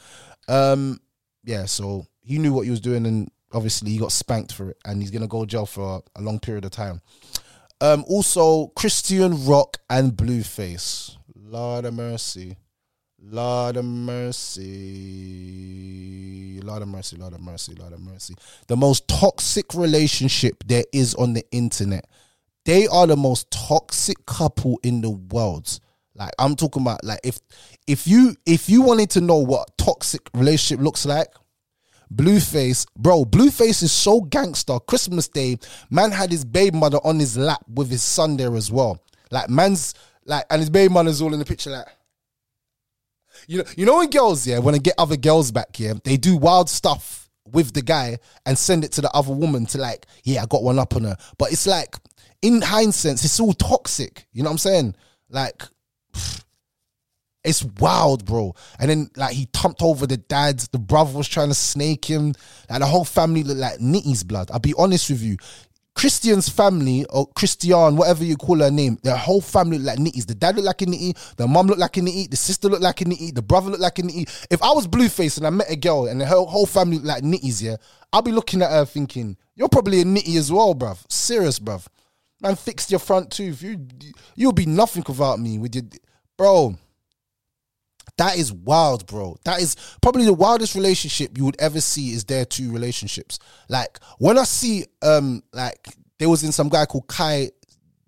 Um, 0.48 1.00
yeah. 1.44 1.66
So 1.66 2.08
he 2.22 2.40
knew 2.40 2.52
what 2.52 2.66
he 2.66 2.72
was 2.72 2.82
doing, 2.82 3.06
and 3.06 3.30
obviously 3.54 3.92
he 3.92 4.00
got 4.00 4.12
spanked 4.12 4.54
for 4.54 4.72
it, 4.72 4.78
and 4.84 5.00
he's 5.00 5.12
gonna 5.12 5.28
go 5.28 5.46
jail 5.46 5.68
for 5.68 6.02
a, 6.16 6.20
a 6.20 6.22
long 6.24 6.40
period 6.40 6.66
of 6.66 6.72
time. 6.72 7.02
Um, 7.82 8.04
also 8.08 8.68
Chrisean 8.76 9.48
Rock 9.48 9.78
and 9.90 10.12
Blueface. 10.12 11.18
Lord 11.36 11.86
of 11.86 11.94
mercy. 11.94 12.58
Lord 13.22 13.78
of 13.78 13.86
mercy. 13.86 15.50
Lord 16.62 16.82
of 16.82 16.88
mercy, 16.90 17.18
Lord 17.18 17.34
of 17.34 17.42
mercy, 17.42 17.74
Lord 17.76 17.94
of 17.94 18.02
mercy. 18.02 18.36
The 18.68 18.78
most 18.78 19.08
toxic 19.08 19.74
relationship 19.74 20.64
there 20.66 20.84
is 20.94 21.16
on 21.16 21.34
the 21.34 21.44
internet. 21.52 22.06
They 22.66 22.86
are 22.88 23.08
the 23.08 23.18
most 23.18 23.50
toxic 23.50 24.26
couple 24.26 24.80
in 24.84 25.02
the 25.02 25.10
world. 25.10 25.80
Like 26.16 26.32
I'm 26.38 26.56
talking 26.56 26.82
about 26.82 27.04
like 27.04 27.22
if 27.24 27.40
if 27.88 28.06
you 28.08 28.36
if 28.46 28.70
you 28.70 28.82
wanted 28.82 29.10
to 29.12 29.22
know 29.22 29.38
what 29.38 29.78
toxic 29.78 30.30
relationship 30.34 30.84
looks 30.84 31.06
like, 31.06 31.28
Blueface, 32.14 32.86
bro, 32.98 33.24
Blueface 33.24 33.84
is 33.84 33.92
so 33.92 34.22
gangster. 34.22 34.80
Christmas 34.80 35.28
Day, 35.28 35.58
man 35.90 36.12
had 36.12 36.32
his 36.32 36.44
baby 36.44 36.78
mother 36.78 37.00
on 37.04 37.20
his 37.20 37.38
lap 37.38 37.64
with 37.74 37.90
his 37.90 38.02
son 38.02 38.38
there 38.38 38.56
as 38.56 38.72
well. 38.72 39.04
Like 39.32 39.50
man's 39.50 39.94
like 40.26 40.46
and 40.50 40.60
his 40.60 40.70
baby 40.70 40.94
mother's 40.94 41.22
all 41.22 41.34
in 41.34 41.40
the 41.40 41.46
picture 41.46 41.70
like 41.70 41.88
you 43.48 43.60
know, 43.60 43.64
you 43.78 43.86
know 43.86 43.98
when 43.98 44.10
girls, 44.10 44.46
yeah, 44.46 44.60
when 44.60 44.74
they 44.74 44.80
get 44.80 44.96
other 44.98 45.18
girls 45.18 45.52
back, 45.52 45.80
yeah, 45.80 45.94
they 46.04 46.18
do 46.18 46.36
wild 46.36 46.70
stuff 46.70 47.30
with 47.52 47.74
the 47.74 47.82
guy 47.82 48.18
and 48.46 48.58
send 48.58 48.84
it 48.84 48.92
to 48.94 49.02
the 49.02 49.12
other 49.12 49.34
woman 49.34 49.66
to 49.68 49.78
like, 49.78 50.06
yeah, 50.24 50.44
I 50.44 50.46
got 50.46 50.64
one 50.64 50.80
up 50.80 50.96
on 50.96 51.04
her. 51.04 51.18
But 51.38 51.52
it's 51.52 51.66
like, 51.66 51.96
in 52.42 52.62
hindsight, 52.62 53.24
it's 53.24 53.40
all 53.40 53.54
toxic. 53.54 54.28
You 54.32 54.44
know 54.44 54.50
what 54.50 54.54
I'm 54.54 54.58
saying? 54.60 54.96
Like, 55.30 55.64
it's 57.44 57.64
wild, 57.80 58.26
bro. 58.26 58.54
And 58.80 58.90
then 58.90 59.10
like 59.16 59.34
he 59.34 59.48
thumped 59.54 59.82
over 59.82 60.06
the 60.06 60.18
dad. 60.18 60.60
The 60.72 60.80
brother 60.80 61.18
was 61.18 61.28
trying 61.28 61.50
to 61.50 61.54
snake 61.54 62.06
him. 62.06 62.34
Like 62.70 62.80
the 62.80 62.86
whole 62.86 63.06
family 63.06 63.44
looked 63.44 63.60
like 63.60 63.80
Nitty's 63.80 64.24
blood. 64.24 64.52
I'll 64.52 64.60
be 64.60 64.74
honest 64.78 65.10
with 65.10 65.22
you. 65.22 65.38
Christian's 65.96 66.48
family, 66.48 67.06
or 67.10 67.28
Christian, 67.34 67.98
whatever 67.98 68.24
you 68.24 68.38
call 68.38 68.60
her 68.60 68.72
name, 68.72 68.98
their 69.04 69.18
whole 69.18 69.42
family 69.42 69.78
looked 69.78 70.00
like 70.00 70.00
nitties. 70.00 70.26
The 70.26 70.34
dad 70.34 70.56
looked 70.56 70.68
like 70.68 70.82
a 70.82 70.86
nitty, 70.86 71.36
the 71.36 71.46
mom 71.46 71.68
looked 71.68 71.82
like 71.82 71.98
a 71.98 72.00
nitty, 72.00 72.30
the 72.30 72.38
sister 72.38 72.70
looked 72.70 72.84
like 72.84 73.02
a 73.02 73.04
nitty, 73.04 73.36
the 73.36 73.42
brother 73.42 73.70
looked 73.70 73.82
like 73.82 74.00
a 74.00 74.04
nitty. 74.04 74.48
If 74.50 74.64
I 74.64 74.72
was 74.72 74.88
Blueface 74.88 75.38
and 75.38 75.46
I 75.46 75.50
met 75.50 75.70
a 75.70 75.76
girl 75.76 76.08
and 76.08 76.22
her 76.22 76.28
whole 76.28 76.66
family 76.66 76.98
looked 76.98 77.08
like 77.08 77.24
nitties, 77.24 77.62
yeah, 77.62 77.76
I'll 78.14 78.22
be 78.22 78.32
looking 78.32 78.62
at 78.62 78.72
her 78.72 78.86
thinking, 78.86 79.36
you're 79.56 79.68
probably 79.68 80.00
a 80.00 80.06
nitty 80.06 80.38
as 80.38 80.50
well, 80.50 80.74
bruv. 80.74 81.00
Serious, 81.12 81.60
bruv. 81.60 81.86
Man, 82.42 82.56
fixed 82.56 82.92
your 82.92 83.02
front 83.02 83.30
tooth. 83.30 83.62
You, 83.62 83.86
you'll 84.36 84.54
be 84.54 84.66
nothing 84.66 85.04
without 85.06 85.38
me. 85.42 85.60
With 85.60 85.76
your, 85.76 85.84
bro. 86.38 86.78
That 88.20 88.38
is 88.38 88.52
wild, 88.52 89.08
bro. 89.08 89.38
That 89.46 89.62
is 89.62 89.78
probably 90.02 90.26
the 90.26 90.34
wildest 90.34 90.76
relationship 90.76 91.38
you 91.38 91.46
would 91.46 91.56
ever 91.58 91.80
see 91.80 92.12
is 92.12 92.26
their 92.26 92.44
two 92.44 92.70
relationships. 92.70 93.40
Like 93.70 93.98
when 94.18 94.38
I 94.38 94.44
see 94.44 94.88
um 95.02 95.42
like 95.54 95.88
there 96.18 96.28
was 96.28 96.44
in 96.44 96.52
some 96.52 96.68
guy 96.68 96.86
called 96.86 97.08
Kai 97.08 97.52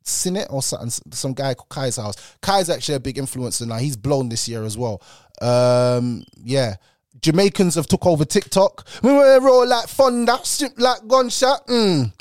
Cenat 0.03 0.51
or 0.51 0.61
something, 0.61 0.89
some 1.13 1.31
guy 1.31 1.53
called 1.53 1.69
Kai's 1.69 1.95
house. 1.95 2.15
Kai's 2.41 2.69
actually 2.69 2.95
a 2.95 2.99
big 2.99 3.15
influencer 3.15 3.65
now. 3.65 3.77
He's 3.77 3.95
blown 3.95 4.27
this 4.27 4.49
year 4.49 4.63
as 4.63 4.77
well. 4.77 5.01
Um 5.41 6.25
yeah. 6.35 6.75
Jamaicans 7.21 7.75
have 7.75 7.87
took 7.87 8.05
over 8.05 8.25
TikTok. 8.25 8.85
We 9.03 9.13
were 9.13 9.39
roll 9.39 9.67
like 9.67 9.87
thunder, 9.87 10.37
strip 10.43 10.79
like 10.79 11.07
gunshot. 11.07 11.67
Mm. 11.67 12.11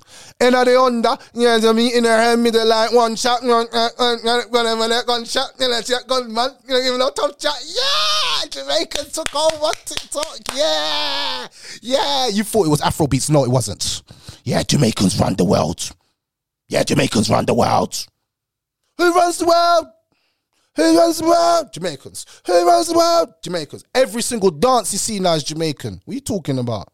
And 0.40 0.54
at 0.54 0.64
the 0.64 0.80
under, 0.80 1.16
Yeah, 1.34 1.58
I 1.62 1.72
mean? 1.72 1.96
In 1.96 2.04
her 2.04 2.16
head, 2.16 2.38
middle 2.38 2.66
like 2.66 2.92
one 2.92 3.16
shot, 3.16 3.42
one, 3.42 3.66
gunshot, 3.70 6.06
gunman, 6.06 6.50
you 6.66 6.74
know, 6.74 6.94
him 6.94 7.00
a 7.00 7.10
tough 7.10 7.40
shot. 7.40 7.58
Yeah! 7.66 8.48
Jamaicans 8.50 9.12
took 9.12 9.34
over 9.34 9.72
TikTok. 9.84 10.38
Yeah! 10.54 11.48
Yeah! 11.82 12.28
You 12.28 12.44
thought 12.44 12.66
it 12.66 12.70
was 12.70 12.80
Afrobeats. 12.80 13.30
No, 13.30 13.44
it 13.44 13.50
wasn't. 13.50 14.02
Yeah, 14.44 14.62
Jamaicans 14.62 15.18
run 15.18 15.34
the 15.34 15.44
world. 15.44 15.90
Yeah, 16.68 16.82
Jamaicans 16.82 17.30
run 17.30 17.46
the 17.46 17.54
world. 17.54 18.06
Who 18.98 19.14
runs 19.14 19.38
the 19.38 19.46
world? 19.46 19.86
Who 20.76 20.96
runs 20.98 21.18
the 21.18 21.24
world? 21.26 21.72
Jamaicans. 21.72 22.26
Who 22.46 22.66
runs 22.66 22.88
the 22.88 22.94
world? 22.96 23.34
Jamaicans. 23.42 23.84
Every 23.94 24.22
single 24.22 24.50
dance 24.50 24.92
you 24.92 24.98
see 24.98 25.18
now 25.18 25.34
is 25.34 25.44
Jamaican. 25.44 26.00
What 26.04 26.12
are 26.12 26.14
you 26.14 26.20
talking 26.20 26.58
about? 26.58 26.92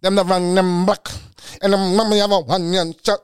Them 0.00 0.14
that 0.16 0.26
run 0.26 0.54
them 0.54 0.86
back. 0.86 1.08
And 1.62 1.72
them 1.72 1.96
mummy 1.96 2.18
have 2.18 2.32
a 2.32 2.40
one 2.40 2.72
young 2.72 2.94
shot. 3.04 3.20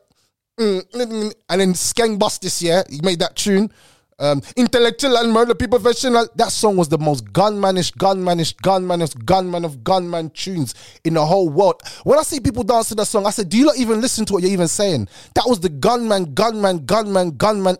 Mm, 0.58 1.32
and 1.50 1.60
then 1.60 1.72
Skeng 1.74 2.18
Bus 2.18 2.38
this 2.38 2.62
year, 2.62 2.84
he 2.88 3.00
made 3.02 3.18
that 3.18 3.36
tune. 3.36 3.70
Um, 4.18 4.40
intellectual 4.56 5.18
and 5.18 5.30
murder 5.30 5.54
people 5.54 5.78
professional. 5.78 6.26
That 6.36 6.50
song 6.50 6.78
was 6.78 6.88
the 6.88 6.96
most 6.96 7.26
gunmanish, 7.34 7.92
gunmanish, 7.92 8.54
gunmanish, 8.56 9.22
gunman 9.26 9.62
of 9.62 9.84
gunman 9.84 10.30
tunes 10.30 10.74
in 11.04 11.14
the 11.14 11.26
whole 11.26 11.50
world. 11.50 11.82
When 12.04 12.18
I 12.18 12.22
see 12.22 12.40
people 12.40 12.64
dance 12.64 12.88
to 12.88 12.94
that 12.94 13.04
song, 13.06 13.26
I 13.26 13.30
said, 13.30 13.50
"Do 13.50 13.58
you 13.58 13.66
not 13.66 13.76
even 13.76 14.00
listen 14.00 14.24
to 14.26 14.32
what 14.32 14.42
you're 14.42 14.52
even 14.52 14.68
saying?" 14.68 15.08
That 15.34 15.44
was 15.46 15.60
the 15.60 15.68
gunman, 15.68 16.32
gunman, 16.32 16.86
gunman, 16.86 17.36
gunman. 17.36 17.76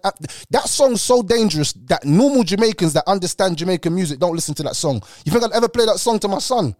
That 0.51 0.68
song's 0.68 1.01
so 1.01 1.22
dangerous 1.22 1.72
that 1.87 2.05
normal 2.05 2.42
Jamaicans 2.42 2.92
that 2.92 3.05
understand 3.07 3.57
Jamaican 3.57 3.94
music 3.94 4.18
don't 4.18 4.35
listen 4.35 4.55
to 4.57 4.62
that 4.64 4.77
song. 4.77 5.03
You 5.25 5.33
think 5.33 5.42
I'd 5.42 5.53
ever 5.53 5.68
play 5.70 5.87
that 5.87 5.99
song 5.99 6.18
to 6.18 6.29
my 6.29 6.38
son? 6.38 6.77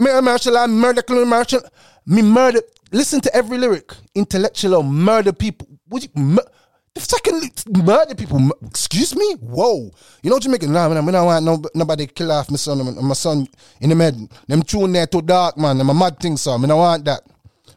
I 0.00 0.66
murder, 0.66 1.02
Marshall. 1.26 1.62
Me 2.06 2.22
murder. 2.22 2.62
Listen 2.90 3.20
to 3.20 3.36
every 3.36 3.58
lyric. 3.58 3.92
Intellectual 4.14 4.82
murder 4.82 5.32
people. 5.32 5.68
Would 5.90 6.04
you? 6.04 6.08
Mur- 6.14 6.46
the 6.94 7.00
second 7.00 7.84
murder 7.84 8.14
people. 8.14 8.50
Excuse 8.66 9.16
me. 9.16 9.34
Whoa. 9.40 9.90
You 10.22 10.30
know 10.30 10.38
Jamaican? 10.38 10.72
Nah, 10.72 10.88
man. 10.88 10.98
I 10.98 11.12
don't 11.12 11.26
want 11.26 11.44
no, 11.44 11.62
nobody 11.74 12.06
kill 12.06 12.32
off 12.32 12.50
my 12.50 12.56
son. 12.56 12.94
My 13.06 13.14
son 13.14 13.46
in 13.80 13.90
the 13.90 13.94
med. 13.94 14.28
Them 14.46 14.62
tune 14.62 14.92
there 14.92 15.06
too 15.06 15.22
dark, 15.22 15.56
man. 15.56 15.80
I'm 15.80 15.90
a 15.90 15.94
mad 15.94 16.18
thing, 16.18 16.36
so. 16.36 16.52
I 16.52 16.66
don't 16.66 16.78
want 16.78 17.04
that. 17.06 17.22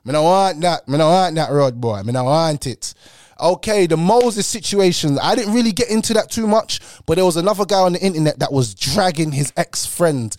I 0.08 0.12
don't 0.12 0.24
want 0.24 0.62
that. 0.62 0.84
I 0.88 0.98
don't 0.98 1.12
want 1.12 1.36
that 1.36 1.52
road 1.52 1.80
boy. 1.80 1.96
I 1.96 2.04
don't 2.04 2.26
want 2.26 2.68
it. 2.68 2.94
Okay, 3.40 3.86
the 3.86 3.98
Moses 3.98 4.48
situation. 4.48 5.18
I 5.22 5.36
didn't 5.36 5.54
really 5.54 5.74
get 5.74 5.90
into 5.90 6.14
that 6.14 6.30
too 6.30 6.48
much, 6.48 6.80
but 7.06 7.16
there 7.16 7.26
was 7.26 7.36
another 7.36 7.66
guy 7.66 7.80
on 7.80 7.94
the 7.94 8.00
internet 8.00 8.40
that 8.40 8.54
was 8.54 8.74
dragging 8.74 9.32
his 9.34 9.52
ex 9.58 9.86
friend 9.86 10.36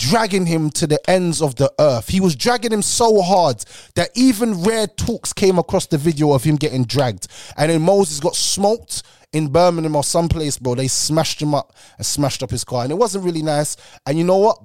dragging 0.00 0.46
him 0.46 0.70
to 0.70 0.86
the 0.86 0.98
ends 1.10 1.42
of 1.42 1.56
the 1.56 1.70
earth. 1.78 2.08
He 2.08 2.20
was 2.20 2.34
dragging 2.34 2.72
him 2.72 2.80
so 2.80 3.20
hard 3.20 3.62
that 3.96 4.08
even 4.14 4.62
Rare 4.64 4.86
Talks 4.86 5.34
came 5.34 5.58
across 5.58 5.86
the 5.86 5.98
video 5.98 6.32
of 6.32 6.42
him 6.42 6.56
getting 6.56 6.84
dragged. 6.84 7.28
And 7.58 7.70
then 7.70 7.82
Moses 7.82 8.18
got 8.18 8.34
smoked 8.34 9.02
in 9.34 9.48
Birmingham 9.48 9.94
or 9.94 10.02
someplace, 10.02 10.56
bro. 10.56 10.74
They 10.74 10.88
smashed 10.88 11.42
him 11.42 11.54
up 11.54 11.76
and 11.98 12.06
smashed 12.06 12.42
up 12.42 12.50
his 12.50 12.64
car. 12.64 12.82
And 12.82 12.90
it 12.90 12.96
wasn't 12.96 13.26
really 13.26 13.42
nice. 13.42 13.76
And 14.06 14.16
you 14.16 14.24
know 14.24 14.38
what? 14.38 14.58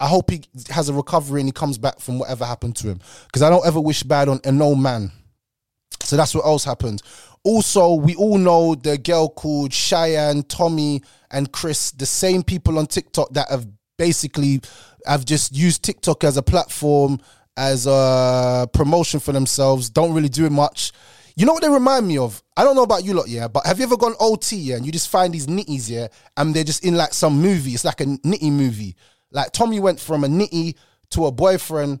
I 0.00 0.08
hope 0.08 0.28
he 0.30 0.42
has 0.68 0.88
a 0.88 0.92
recovery 0.92 1.40
and 1.40 1.48
he 1.48 1.52
comes 1.52 1.78
back 1.78 2.00
from 2.00 2.18
whatever 2.18 2.44
happened 2.44 2.74
to 2.76 2.88
him. 2.88 2.98
Because 3.26 3.42
I 3.42 3.50
don't 3.50 3.64
ever 3.64 3.80
wish 3.80 4.02
bad 4.02 4.28
on 4.28 4.40
an 4.42 4.60
old 4.60 4.80
man. 4.80 5.12
So 6.02 6.16
that's 6.16 6.34
what 6.34 6.44
else 6.44 6.64
happened. 6.64 7.02
Also, 7.44 7.94
we 7.94 8.16
all 8.16 8.38
know 8.38 8.74
the 8.74 8.98
girl 8.98 9.28
called 9.28 9.72
Cheyenne, 9.72 10.42
Tommy, 10.42 11.02
and 11.30 11.52
Chris, 11.52 11.92
the 11.92 12.06
same 12.06 12.42
people 12.42 12.80
on 12.80 12.86
TikTok 12.86 13.32
that 13.34 13.48
have 13.48 13.66
basically 13.96 14.60
have 15.06 15.24
just 15.24 15.54
used 15.54 15.82
TikTok 15.82 16.24
as 16.24 16.36
a 16.36 16.42
platform, 16.42 17.20
as 17.56 17.86
a 17.86 18.68
promotion 18.72 19.20
for 19.20 19.32
themselves, 19.32 19.90
don't 19.90 20.12
really 20.12 20.28
do 20.28 20.46
it 20.46 20.52
much. 20.52 20.92
You 21.36 21.46
know 21.46 21.52
what 21.52 21.62
they 21.62 21.68
remind 21.68 22.06
me 22.06 22.16
of? 22.18 22.42
I 22.56 22.62
don't 22.62 22.76
know 22.76 22.84
about 22.84 23.04
you 23.04 23.12
lot, 23.14 23.28
yeah, 23.28 23.48
but 23.48 23.66
have 23.66 23.78
you 23.78 23.84
ever 23.84 23.96
gone 23.96 24.14
OT, 24.20 24.56
yeah, 24.56 24.76
and 24.76 24.86
you 24.86 24.92
just 24.92 25.08
find 25.08 25.34
these 25.34 25.48
nitties, 25.48 25.90
yeah, 25.90 26.06
and 26.36 26.54
they're 26.54 26.64
just 26.64 26.84
in 26.84 26.94
like 26.94 27.12
some 27.12 27.40
movie. 27.40 27.72
It's 27.72 27.84
like 27.84 28.00
a 28.00 28.04
nitty 28.04 28.52
movie. 28.52 28.94
Like 29.32 29.50
Tommy 29.50 29.80
went 29.80 29.98
from 29.98 30.22
a 30.22 30.28
nitty 30.28 30.76
to 31.10 31.26
a 31.26 31.32
boyfriend 31.32 32.00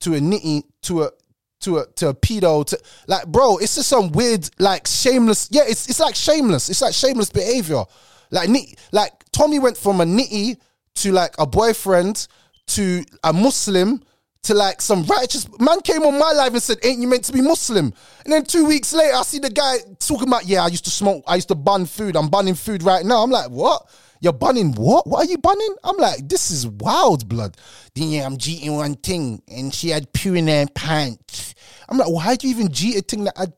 to 0.00 0.14
a 0.14 0.18
nitty 0.18 0.62
to 0.82 1.02
a 1.02 1.10
to 1.60 1.78
a 1.78 1.86
to 1.96 2.08
a 2.08 2.14
pedo 2.14 2.64
to 2.64 2.78
like 3.08 3.26
bro, 3.26 3.58
it's 3.58 3.74
just 3.74 3.88
some 3.88 4.12
weird 4.12 4.48
like 4.60 4.86
shameless. 4.86 5.48
Yeah, 5.50 5.62
it's 5.66 5.88
it's 5.88 5.98
like 6.00 6.14
shameless. 6.14 6.68
It's 6.68 6.80
like 6.80 6.94
shameless 6.94 7.30
behavior. 7.30 7.82
Like 8.30 8.48
like 8.92 9.12
Tommy 9.32 9.58
went 9.58 9.76
from 9.76 10.00
a 10.00 10.04
nitty 10.04 10.56
to 11.02 11.12
like 11.12 11.34
a 11.38 11.46
boyfriend 11.46 12.28
to 12.68 13.04
a 13.24 13.32
Muslim 13.32 14.02
to 14.42 14.54
like 14.54 14.80
some 14.80 15.04
righteous 15.04 15.48
man 15.58 15.80
came 15.80 16.02
on 16.02 16.18
my 16.18 16.32
live 16.32 16.54
and 16.54 16.62
said, 16.62 16.78
"Ain't 16.82 17.00
you 17.00 17.08
meant 17.08 17.24
to 17.24 17.32
be 17.32 17.40
Muslim?" 17.40 17.92
And 18.24 18.32
then 18.32 18.44
two 18.44 18.66
weeks 18.66 18.92
later, 18.92 19.14
I 19.14 19.22
see 19.22 19.38
the 19.38 19.50
guy 19.50 19.78
talking 19.98 20.28
about, 20.28 20.46
"Yeah, 20.46 20.64
I 20.64 20.68
used 20.68 20.84
to 20.84 20.90
smoke. 20.90 21.24
I 21.26 21.36
used 21.36 21.48
to 21.48 21.54
bun 21.54 21.86
food. 21.86 22.16
I'm 22.16 22.28
bunning 22.28 22.54
food 22.54 22.82
right 22.82 23.04
now." 23.04 23.22
I'm 23.22 23.30
like, 23.30 23.50
"What?" 23.50 23.86
You're 24.20 24.32
bunning 24.32 24.72
what? 24.72 25.06
What 25.06 25.26
are 25.26 25.30
you 25.30 25.38
bunning? 25.38 25.76
I'm 25.84 25.96
like, 25.96 26.28
this 26.28 26.50
is 26.50 26.66
wild 26.66 27.28
blood. 27.28 27.56
Then 27.94 28.10
yeah, 28.10 28.26
I'm 28.26 28.36
cheating 28.36 28.74
one 28.74 28.96
thing, 28.96 29.42
and 29.46 29.72
she 29.72 29.90
had 29.90 30.12
poo 30.12 30.34
in 30.34 30.48
her 30.48 30.66
pants. 30.74 31.54
I'm 31.88 31.98
like, 31.98 32.08
why 32.08 32.34
do 32.34 32.48
you 32.48 32.54
even 32.54 32.72
cheat 32.72 32.96
a 32.96 33.00
thing 33.00 33.24
that 33.24 33.34
I'd? 33.38 33.52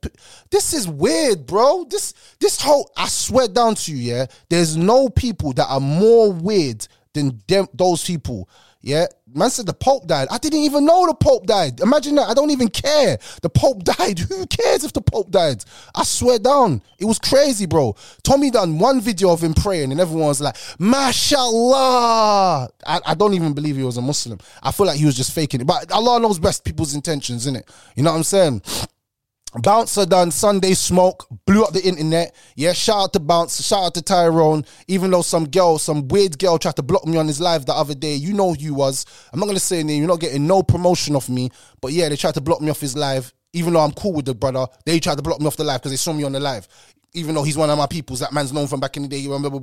This 0.51 0.75
is 0.75 0.87
weird, 0.87 1.47
bro. 1.47 1.87
This 1.89 2.13
this 2.41 2.61
whole 2.61 2.91
I 2.97 3.09
swear 3.09 3.49
down 3.49 3.75
to 3.77 3.93
you, 3.93 3.97
yeah. 3.97 4.27
There's 4.51 4.77
no 4.77 5.09
people 5.09 5.53
that 5.55 5.67
are 5.69 5.81
more 5.81 6.31
weird 6.31 6.87
than 7.15 7.41
them, 7.49 7.67
those 7.75 8.05
people. 8.05 8.49
Yeah, 8.83 9.07
man 9.35 9.51
said 9.51 9.67
the 9.67 9.75
Pope 9.75 10.07
died. 10.07 10.29
I 10.31 10.39
didn't 10.39 10.61
even 10.61 10.87
know 10.87 11.07
the 11.07 11.13
Pope 11.15 11.45
died. 11.47 11.81
Imagine 11.81 12.15
that. 12.15 12.29
I 12.31 12.35
don't 12.35 12.51
even 12.51 12.69
care. 12.69 13.19
The 13.43 13.51
Pope 13.51 13.85
died. 13.99 14.21
Who 14.21 14.47
cares 14.47 14.85
if 14.85 14.95
the 14.95 15.03
Pope 15.03 15.31
died? 15.31 15.63
I 15.95 16.03
swear 16.05 16.39
down. 16.39 16.83
It 16.99 17.05
was 17.05 17.19
crazy, 17.19 17.67
bro. 17.67 17.95
Tommy 18.23 18.51
done 18.51 18.79
one 18.79 19.03
video 19.03 19.31
of 19.33 19.43
him 19.43 19.53
praying 19.53 19.93
and 19.93 20.01
everyone 20.01 20.29
was 20.29 20.41
like, 20.41 20.57
Mashallah. 20.79 22.71
I, 22.87 23.01
I 23.05 23.15
don't 23.15 23.35
even 23.35 23.53
believe 23.53 23.77
he 23.77 23.83
was 23.83 23.99
a 23.99 24.03
Muslim. 24.03 24.39
I 24.63 24.73
feel 24.73 24.87
like 24.87 24.99
he 24.99 25.05
was 25.05 25.17
just 25.17 25.35
faking 25.35 25.61
it. 25.61 25.67
But 25.67 25.93
Allah 25.93 26.19
knows 26.19 26.39
best 26.39 26.65
people's 26.65 26.95
intentions, 26.95 27.47
innit? 27.47 27.69
You 27.97 28.03
know 28.03 28.13
what 28.13 28.17
I'm 28.17 28.23
saying? 28.23 28.63
Bouncer 29.55 30.07
done 30.07 30.31
Sunday 30.31 30.75
smoke, 30.75 31.27
blew 31.45 31.65
up 31.65 31.73
the 31.73 31.83
internet. 31.83 32.35
Yeah, 32.55 32.73
shout 32.73 33.03
out 33.03 33.13
to 33.15 33.21
Bouncer, 33.21 33.63
shout 33.63 33.85
out 33.85 33.95
to 33.95 34.03
Tyrone. 34.03 34.65
Even 34.87 35.11
though 35.11 35.23
some 35.23 35.49
girl, 35.49 35.79
some 35.79 36.07
weird 36.09 36.39
girl 36.39 36.57
tried 36.59 36.77
to 36.77 36.83
block 36.83 37.05
me 37.07 37.17
on 37.17 37.27
his 37.27 37.41
live 37.41 37.67
the 37.67 37.75
other 37.75 37.95
day, 37.95 38.15
you 38.15 38.33
know 38.33 38.53
who 38.53 38.61
you 38.61 38.75
was. 38.75 39.07
I'm 39.33 39.41
not 39.41 39.47
gonna 39.47 39.59
say 39.59 39.83
name, 39.83 39.99
you're 39.99 40.09
not 40.09 40.21
getting 40.21 40.47
no 40.47 40.63
promotion 40.63 41.17
off 41.17 41.29
me. 41.29 41.51
But 41.81 41.93
yeah, 41.93 42.09
they 42.09 42.17
tried 42.17 42.35
to 42.35 42.41
block 42.41 42.61
me 42.61 42.71
off 42.71 42.81
his 42.81 42.97
live. 42.97 43.33
Even 43.53 43.73
though 43.73 43.81
I'm 43.81 43.93
cool 43.93 44.13
with 44.13 44.27
the 44.27 44.35
brother, 44.35 44.67
they 44.87 45.01
tried 45.01 45.17
to 45.17 45.23
block 45.23 45.41
me 45.41 45.47
off 45.47 45.57
the 45.57 45.65
live 45.65 45.81
because 45.81 45.91
they 45.91 45.97
saw 45.97 46.13
me 46.13 46.23
on 46.23 46.33
the 46.33 46.41
live. 46.41 46.69
Even 47.15 47.35
though 47.35 47.43
he's 47.43 47.57
one 47.57 47.71
of 47.71 47.77
my 47.77 47.89
peoples, 47.89 48.21
that 48.21 48.33
man's 48.33 48.53
known 48.53 48.69
from 48.69 48.79
back 48.79 48.97
in 48.97 49.03
the 49.03 49.09
day. 49.09 49.17
You 49.17 49.33
remember, 49.33 49.59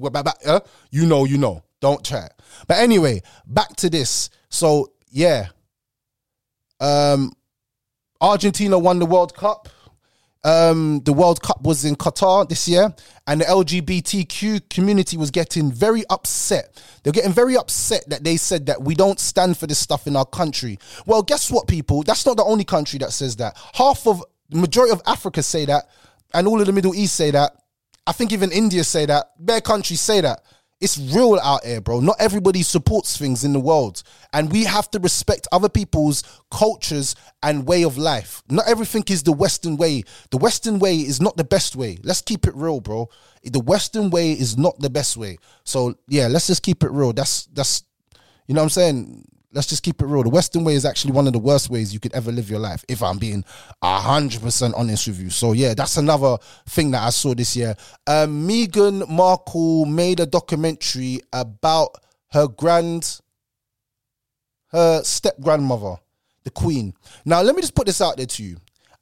you 0.91 1.05
know, 1.05 1.23
you 1.23 1.37
know. 1.37 1.63
Don't 1.79 2.03
chat. 2.03 2.33
But 2.67 2.79
anyway, 2.79 3.21
back 3.45 3.75
to 3.77 3.89
this. 3.89 4.29
So 4.49 4.91
yeah, 5.09 5.47
um, 6.79 7.31
Argentina 8.19 8.77
won 8.77 8.99
the 8.99 9.05
World 9.05 9.33
Cup 9.35 9.69
um, 10.47 11.01
the 11.01 11.11
World 11.11 11.41
Cup 11.41 11.61
was 11.61 11.83
in 11.83 11.97
Qatar 11.97 12.47
this 12.47 12.69
year, 12.69 12.95
and 13.27 13.41
the 13.41 13.45
LGBTQ 13.45 14.69
community 14.69 15.17
was 15.17 15.29
getting 15.29 15.69
very 15.69 16.05
upset. 16.09 16.81
They're 17.03 17.11
getting 17.11 17.33
very 17.33 17.57
upset 17.57 18.09
that 18.09 18.23
they 18.23 18.37
said 18.37 18.67
that 18.67 18.81
we 18.81 18.95
don't 18.95 19.19
stand 19.19 19.57
for 19.57 19.67
this 19.67 19.77
stuff 19.77 20.07
in 20.07 20.15
our 20.15 20.25
country. 20.25 20.79
Well, 21.05 21.21
guess 21.21 21.51
what, 21.51 21.67
people? 21.67 22.01
That's 22.03 22.25
not 22.25 22.37
the 22.37 22.45
only 22.45 22.63
country 22.63 22.97
that 22.99 23.11
says 23.11 23.35
that. 23.35 23.57
Half 23.73 24.07
of 24.07 24.23
the 24.49 24.57
majority 24.57 24.93
of 24.93 25.01
Africa 25.05 25.43
say 25.43 25.65
that, 25.65 25.89
and 26.33 26.47
all 26.47 26.61
of 26.61 26.65
the 26.65 26.71
Middle 26.73 26.95
East 26.95 27.15
say 27.15 27.31
that. 27.31 27.51
I 28.05 28.13
think 28.13 28.31
even 28.31 28.53
India 28.53 28.85
say 28.85 29.05
that. 29.05 29.31
Bare 29.37 29.59
countries 29.59 29.99
say 29.99 30.21
that. 30.21 30.43
It's 30.79 30.97
real 30.99 31.39
out 31.41 31.65
here, 31.65 31.81
bro. 31.81 32.01
Not 32.01 32.17
everybody 32.19 32.61
supports 32.61 33.17
things 33.17 33.43
in 33.43 33.51
the 33.51 33.59
world. 33.59 34.03
And 34.31 34.51
we 34.51 34.63
have 34.65 34.91
to 34.91 34.99
respect 34.99 35.47
other 35.51 35.69
people's 35.69 36.21
cultures 36.51 37.15
and 37.41 37.67
way 37.67 37.83
of 37.83 37.97
life. 37.97 38.43
Not 38.49 38.67
everything 38.67 39.03
is 39.09 39.23
the 39.23 39.31
Western 39.31 39.77
way. 39.77 40.03
The 40.29 40.37
Western 40.37 40.77
way 40.77 40.97
is 40.97 41.19
not 41.19 41.35
the 41.35 41.43
best 41.43 41.75
way. 41.75 41.97
Let's 42.03 42.21
keep 42.21 42.45
it 42.45 42.55
real, 42.55 42.79
bro. 42.79 43.09
The 43.43 43.59
Western 43.59 44.11
way 44.11 44.33
is 44.33 44.55
not 44.55 44.77
the 44.79 44.89
best 44.91 45.17
way. 45.17 45.39
So 45.63 45.95
yeah, 46.07 46.27
let's 46.27 46.45
just 46.45 46.61
keep 46.61 46.83
it 46.83 46.91
real. 46.91 47.11
That's 47.11 47.47
that's 47.47 47.83
you 48.47 48.53
know 48.53 48.61
what 48.61 48.65
I'm 48.65 48.69
saying? 48.69 49.25
Let's 49.57 49.67
just 49.67 49.81
keep 49.81 50.01
it 50.01 50.05
real. 50.05 50.21
The 50.23 50.29
Western 50.29 50.63
way 50.63 50.75
is 50.75 50.85
actually 50.85 51.13
one 51.13 51.25
of 51.25 51.33
the 51.33 51.39
worst 51.39 51.69
ways 51.69 51.91
you 51.91 51.99
could 51.99 52.13
ever 52.13 52.31
live 52.31 52.49
your 52.49 52.59
life, 52.59 52.85
if 52.87 53.01
I'm 53.01 53.17
being 53.17 53.43
hundred 53.83 54.41
percent 54.41 54.75
honest 54.77 55.07
with 55.07 55.19
you. 55.19 55.31
So 55.31 55.51
yeah, 55.51 55.73
that's 55.73 55.97
another 55.97 56.37
thing 56.67 56.91
that 56.91 57.01
I 57.01 57.09
saw 57.09 57.33
this 57.33 57.55
year. 57.55 57.75
Um, 58.05 58.47
Meghan 58.47 59.09
Markle 59.09 59.85
made 59.85 60.19
a 60.19 60.27
documentary 60.27 61.21
about 61.33 61.89
her 62.31 62.47
grand, 62.47 63.19
her 64.71 65.03
step 65.03 65.39
grandmother, 65.41 65.95
the 66.43 66.51
Queen. 66.51 66.93
Now 67.25 67.41
let 67.41 67.55
me 67.55 67.61
just 67.61 67.75
put 67.75 67.87
this 67.87 67.99
out 67.99 68.17
there 68.17 68.27
to 68.27 68.43
you. 68.43 68.57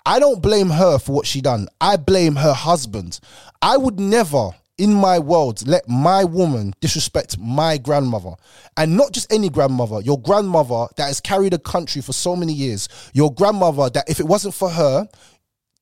I 0.06 0.20
don't 0.20 0.42
blame 0.42 0.70
her 0.70 1.00
for 1.00 1.14
what 1.14 1.28
she 1.28 1.42
done. 1.42 1.68
I 1.82 1.98
blame 1.98 2.36
her 2.36 2.54
husband. 2.54 3.20
I 3.62 3.76
would 3.76 4.00
never 4.00 4.52
in 4.78 4.94
my 4.94 5.20
world, 5.20 5.66
let 5.68 5.88
my 5.88 6.24
woman 6.24 6.74
disrespect 6.82 7.38
my 7.40 7.78
grandmother. 7.78 8.36
And 8.76 8.98
not 8.98 9.14
just 9.14 9.32
any 9.32 9.50
grandmother, 9.50 10.02
your 10.02 10.20
grandmother 10.20 10.88
that 10.98 11.06
has 11.06 11.22
carried 11.22 11.54
a 11.54 11.60
country 11.60 12.02
for 12.02 12.14
so 12.14 12.36
many 12.36 12.54
years. 12.54 12.90
Your 13.14 13.34
grandmother 13.34 13.90
that 13.92 14.10
if 14.10 14.20
it 14.20 14.26
wasn't 14.26 14.54
for 14.54 14.70
her, 14.70 15.08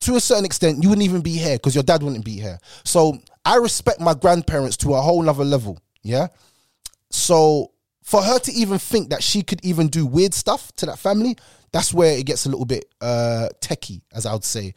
to 0.02 0.16
a 0.16 0.20
certain 0.20 0.46
extent, 0.46 0.84
you 0.84 0.90
wouldn't 0.90 1.06
even 1.06 1.22
be 1.22 1.38
here 1.38 1.56
because 1.56 1.74
your 1.74 1.84
dad 1.84 2.04
wouldn't 2.04 2.26
be 2.26 2.40
here. 2.40 2.60
So 2.84 3.18
I 3.46 3.56
respect 3.56 4.00
my 4.00 4.14
grandparents 4.14 4.78
to 4.78 4.94
a 4.94 5.02
whole 5.02 5.22
nother 5.22 5.46
level. 5.46 5.80
Yeah. 6.04 6.28
So 7.10 7.72
for 8.04 8.22
her 8.22 8.38
to 8.40 8.52
even 8.52 8.80
think 8.80 9.10
that 9.10 9.24
she 9.24 9.44
could 9.44 9.64
even 9.64 9.88
do 9.88 10.06
weird 10.06 10.34
stuff 10.34 10.76
to 10.76 10.86
that 10.88 11.00
family, 11.00 11.38
that's 11.72 11.94
where 11.94 12.18
it 12.18 12.26
gets 12.26 12.46
a 12.46 12.50
little 12.50 12.66
bit 12.66 12.86
uh 13.02 13.50
techie, 13.62 14.02
as 14.14 14.26
I 14.26 14.34
would 14.34 14.44
say. 14.44 14.74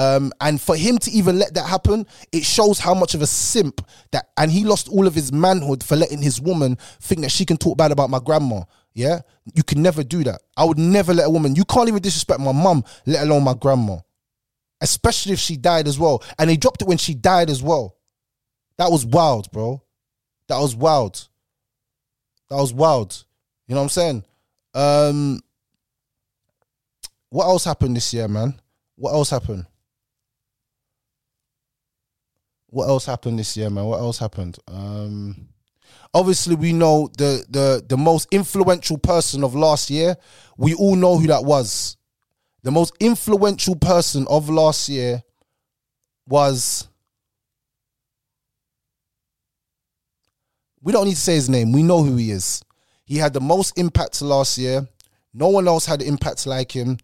Um, 0.00 0.32
and 0.40 0.58
for 0.58 0.76
him 0.76 0.96
to 0.96 1.10
even 1.10 1.38
let 1.38 1.52
that 1.52 1.66
happen, 1.66 2.06
it 2.32 2.42
shows 2.42 2.78
how 2.78 2.94
much 2.94 3.12
of 3.12 3.20
a 3.20 3.26
simp 3.26 3.86
that, 4.12 4.30
and 4.38 4.50
he 4.50 4.64
lost 4.64 4.88
all 4.88 5.06
of 5.06 5.14
his 5.14 5.30
manhood 5.30 5.84
for 5.84 5.94
letting 5.94 6.22
his 6.22 6.40
woman 6.40 6.76
think 7.02 7.20
that 7.20 7.30
she 7.30 7.44
can 7.44 7.58
talk 7.58 7.76
bad 7.76 7.92
about 7.92 8.08
my 8.08 8.18
grandma. 8.18 8.62
Yeah, 8.94 9.20
you 9.54 9.62
can 9.62 9.82
never 9.82 10.02
do 10.02 10.24
that. 10.24 10.40
I 10.56 10.64
would 10.64 10.78
never 10.78 11.12
let 11.12 11.26
a 11.26 11.30
woman. 11.30 11.54
You 11.54 11.66
can't 11.66 11.86
even 11.86 12.00
disrespect 12.00 12.40
my 12.40 12.52
mum, 12.52 12.82
let 13.04 13.24
alone 13.24 13.44
my 13.44 13.52
grandma, 13.52 13.98
especially 14.80 15.34
if 15.34 15.38
she 15.38 15.58
died 15.58 15.86
as 15.86 15.98
well. 15.98 16.24
And 16.38 16.48
they 16.48 16.56
dropped 16.56 16.80
it 16.80 16.88
when 16.88 16.96
she 16.96 17.12
died 17.12 17.50
as 17.50 17.62
well. 17.62 17.98
That 18.78 18.90
was 18.90 19.04
wild, 19.04 19.52
bro. 19.52 19.82
That 20.48 20.60
was 20.60 20.74
wild. 20.74 21.28
That 22.48 22.56
was 22.56 22.72
wild. 22.72 23.22
You 23.68 23.74
know 23.74 23.82
what 23.82 23.84
I'm 23.84 23.90
saying? 23.90 24.24
Um, 24.72 25.40
what 27.28 27.44
else 27.44 27.66
happened 27.66 27.96
this 27.96 28.14
year, 28.14 28.28
man? 28.28 28.58
What 28.96 29.12
else 29.12 29.28
happened? 29.28 29.66
What 32.70 32.88
else 32.88 33.04
happened 33.04 33.38
this 33.38 33.56
year, 33.56 33.68
man? 33.68 33.84
What 33.84 34.00
else 34.00 34.18
happened? 34.18 34.58
Um, 34.68 35.48
obviously, 36.14 36.54
we 36.54 36.72
know 36.72 37.10
the 37.18 37.44
the 37.48 37.84
the 37.86 37.96
most 37.96 38.28
influential 38.30 38.98
person 38.98 39.44
of 39.44 39.54
last 39.54 39.90
year. 39.90 40.16
We 40.56 40.74
all 40.74 40.96
know 40.96 41.18
who 41.18 41.26
that 41.26 41.44
was. 41.44 41.96
The 42.62 42.70
most 42.70 42.94
influential 43.00 43.76
person 43.76 44.26
of 44.28 44.48
last 44.48 44.88
year 44.88 45.22
was. 46.26 46.86
We 50.82 50.92
don't 50.92 51.06
need 51.06 51.14
to 51.14 51.20
say 51.20 51.34
his 51.34 51.50
name. 51.50 51.72
We 51.72 51.82
know 51.82 52.02
who 52.02 52.16
he 52.16 52.30
is. 52.30 52.62
He 53.04 53.18
had 53.18 53.34
the 53.34 53.40
most 53.40 53.76
impact 53.78 54.22
last 54.22 54.56
year. 54.56 54.88
No 55.34 55.48
one 55.48 55.68
else 55.68 55.84
had 55.84 56.00
impact 56.00 56.46
like 56.46 56.72
him. 56.74 56.96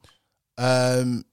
Um, 0.56 1.24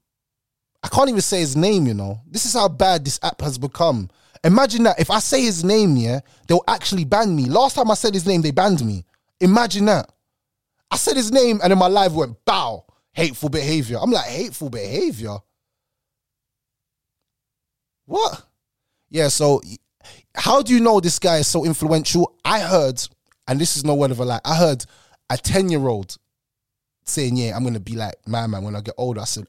I 0.82 0.88
can't 0.88 1.08
even 1.08 1.22
say 1.22 1.40
his 1.40 1.56
name, 1.56 1.86
you 1.86 1.94
know. 1.94 2.20
This 2.30 2.44
is 2.44 2.52
how 2.52 2.68
bad 2.68 3.04
this 3.04 3.18
app 3.22 3.40
has 3.40 3.56
become. 3.56 4.10
Imagine 4.44 4.82
that 4.84 5.00
if 5.00 5.10
I 5.10 5.18
say 5.20 5.42
his 5.42 5.64
name, 5.64 5.96
yeah, 5.96 6.20
they'll 6.46 6.64
actually 6.68 7.04
ban 7.04 7.34
me. 7.34 7.46
Last 7.46 7.74
time 7.74 7.90
I 7.90 7.94
said 7.94 8.12
his 8.12 8.26
name, 8.26 8.42
they 8.42 8.50
banned 8.50 8.84
me. 8.84 9.04
Imagine 9.40 9.86
that. 9.86 10.12
I 10.90 10.96
said 10.96 11.16
his 11.16 11.32
name 11.32 11.60
and 11.62 11.70
then 11.70 11.78
my 11.78 11.88
live 11.88 12.14
went 12.14 12.44
bow. 12.44 12.84
Hateful 13.12 13.48
behavior. 13.48 13.98
I'm 14.00 14.10
like, 14.10 14.26
hateful 14.26 14.68
behavior? 14.68 15.36
What? 18.06 18.44
Yeah, 19.08 19.28
so 19.28 19.62
how 20.34 20.62
do 20.62 20.74
you 20.74 20.80
know 20.80 21.00
this 21.00 21.18
guy 21.18 21.38
is 21.38 21.46
so 21.46 21.64
influential? 21.64 22.36
I 22.44 22.60
heard, 22.60 23.00
and 23.48 23.58
this 23.58 23.76
is 23.76 23.84
no 23.84 23.94
word 23.94 24.10
of 24.10 24.20
a 24.20 24.24
lie, 24.24 24.40
I 24.44 24.56
heard 24.56 24.84
a 25.30 25.38
10 25.38 25.70
year 25.70 25.86
old 25.86 26.18
saying, 27.04 27.36
Yeah, 27.36 27.56
I'm 27.56 27.62
going 27.62 27.74
to 27.74 27.80
be 27.80 27.94
like 27.94 28.14
my 28.26 28.46
man 28.46 28.62
when 28.62 28.76
I 28.76 28.80
get 28.80 28.94
older. 28.98 29.20
I 29.20 29.24
said, 29.24 29.46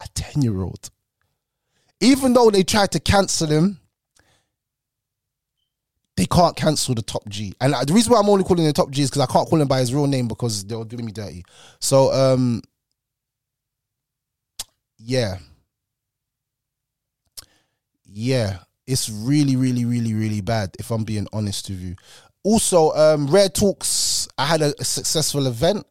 A 0.00 0.08
10 0.14 0.42
year 0.42 0.62
old. 0.62 0.90
Even 2.00 2.32
though 2.32 2.50
they 2.50 2.62
tried 2.62 2.92
to 2.92 3.00
cancel 3.00 3.48
him, 3.48 3.80
they 6.16 6.26
can't 6.26 6.56
cancel 6.56 6.94
the 6.94 7.02
top 7.02 7.28
G. 7.28 7.54
And 7.60 7.74
the 7.74 7.92
reason 7.92 8.12
why 8.12 8.18
I'm 8.18 8.28
only 8.28 8.44
calling 8.44 8.64
him 8.64 8.68
the 8.68 8.72
top 8.72 8.90
G 8.90 9.02
is 9.02 9.10
because 9.10 9.22
I 9.22 9.32
can't 9.32 9.48
call 9.48 9.60
him 9.60 9.68
by 9.68 9.80
his 9.80 9.94
real 9.94 10.06
name 10.06 10.26
because 10.26 10.64
they'll 10.64 10.84
do 10.84 10.96
me 10.96 11.12
dirty. 11.12 11.44
So, 11.80 12.12
um, 12.12 12.60
yeah. 14.98 15.38
Yeah. 18.04 18.58
It's 18.86 19.08
really, 19.10 19.54
really, 19.54 19.84
really, 19.84 20.14
really 20.14 20.40
bad 20.40 20.70
if 20.78 20.90
I'm 20.90 21.04
being 21.04 21.28
honest 21.32 21.68
with 21.68 21.80
you. 21.80 21.94
Also, 22.42 22.92
um, 22.92 23.28
Rare 23.28 23.48
Talks, 23.48 24.26
I 24.38 24.46
had 24.46 24.62
a, 24.62 24.72
a 24.80 24.84
successful 24.84 25.46
event 25.46 25.86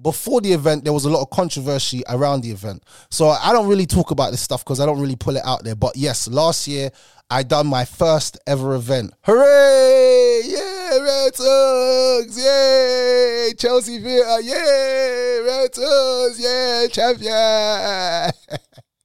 before 0.00 0.40
the 0.40 0.52
event, 0.52 0.84
there 0.84 0.92
was 0.92 1.04
a 1.04 1.10
lot 1.10 1.22
of 1.22 1.30
controversy 1.30 2.02
around 2.08 2.42
the 2.42 2.50
event. 2.50 2.82
So 3.10 3.28
I 3.28 3.52
don't 3.52 3.68
really 3.68 3.86
talk 3.86 4.10
about 4.10 4.30
this 4.30 4.40
stuff 4.40 4.64
because 4.64 4.80
I 4.80 4.86
don't 4.86 5.00
really 5.00 5.16
pull 5.16 5.36
it 5.36 5.42
out 5.44 5.64
there. 5.64 5.76
But 5.76 5.96
yes, 5.96 6.28
last 6.28 6.66
year 6.66 6.90
I 7.30 7.42
done 7.42 7.66
my 7.66 7.84
first 7.84 8.38
ever 8.46 8.74
event. 8.74 9.12
Hooray! 9.24 10.42
Yeah, 10.44 10.98
Rare 10.98 11.30
Talks! 11.30 12.38
Yay! 12.38 13.52
Chelsea 13.56 13.98
Theatre! 14.00 14.40
Yay! 14.40 15.40
Rare 15.44 15.68
Talks! 15.68 16.40
Yeah, 16.40 16.86
champion! 16.88 18.32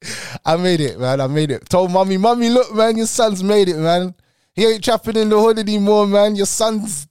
I 0.45 0.55
made 0.57 0.81
it, 0.81 0.99
man. 0.99 1.21
I 1.21 1.27
made 1.27 1.51
it. 1.51 1.69
Told 1.69 1.91
mommy, 1.91 2.17
mommy, 2.17 2.49
look, 2.49 2.73
man, 2.73 2.97
your 2.97 3.05
son's 3.05 3.43
made 3.43 3.69
it, 3.69 3.77
man. 3.77 4.15
He 4.53 4.65
ain't 4.65 4.83
trapping 4.83 5.17
in 5.17 5.29
the 5.29 5.39
hood 5.39 5.59
anymore, 5.59 6.07
man. 6.07 6.35
Your 6.35 6.45
son's 6.45 7.07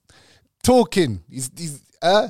talking. 0.62 1.22
He's, 1.30 1.50
he's, 1.56 1.82
uh, 2.02 2.28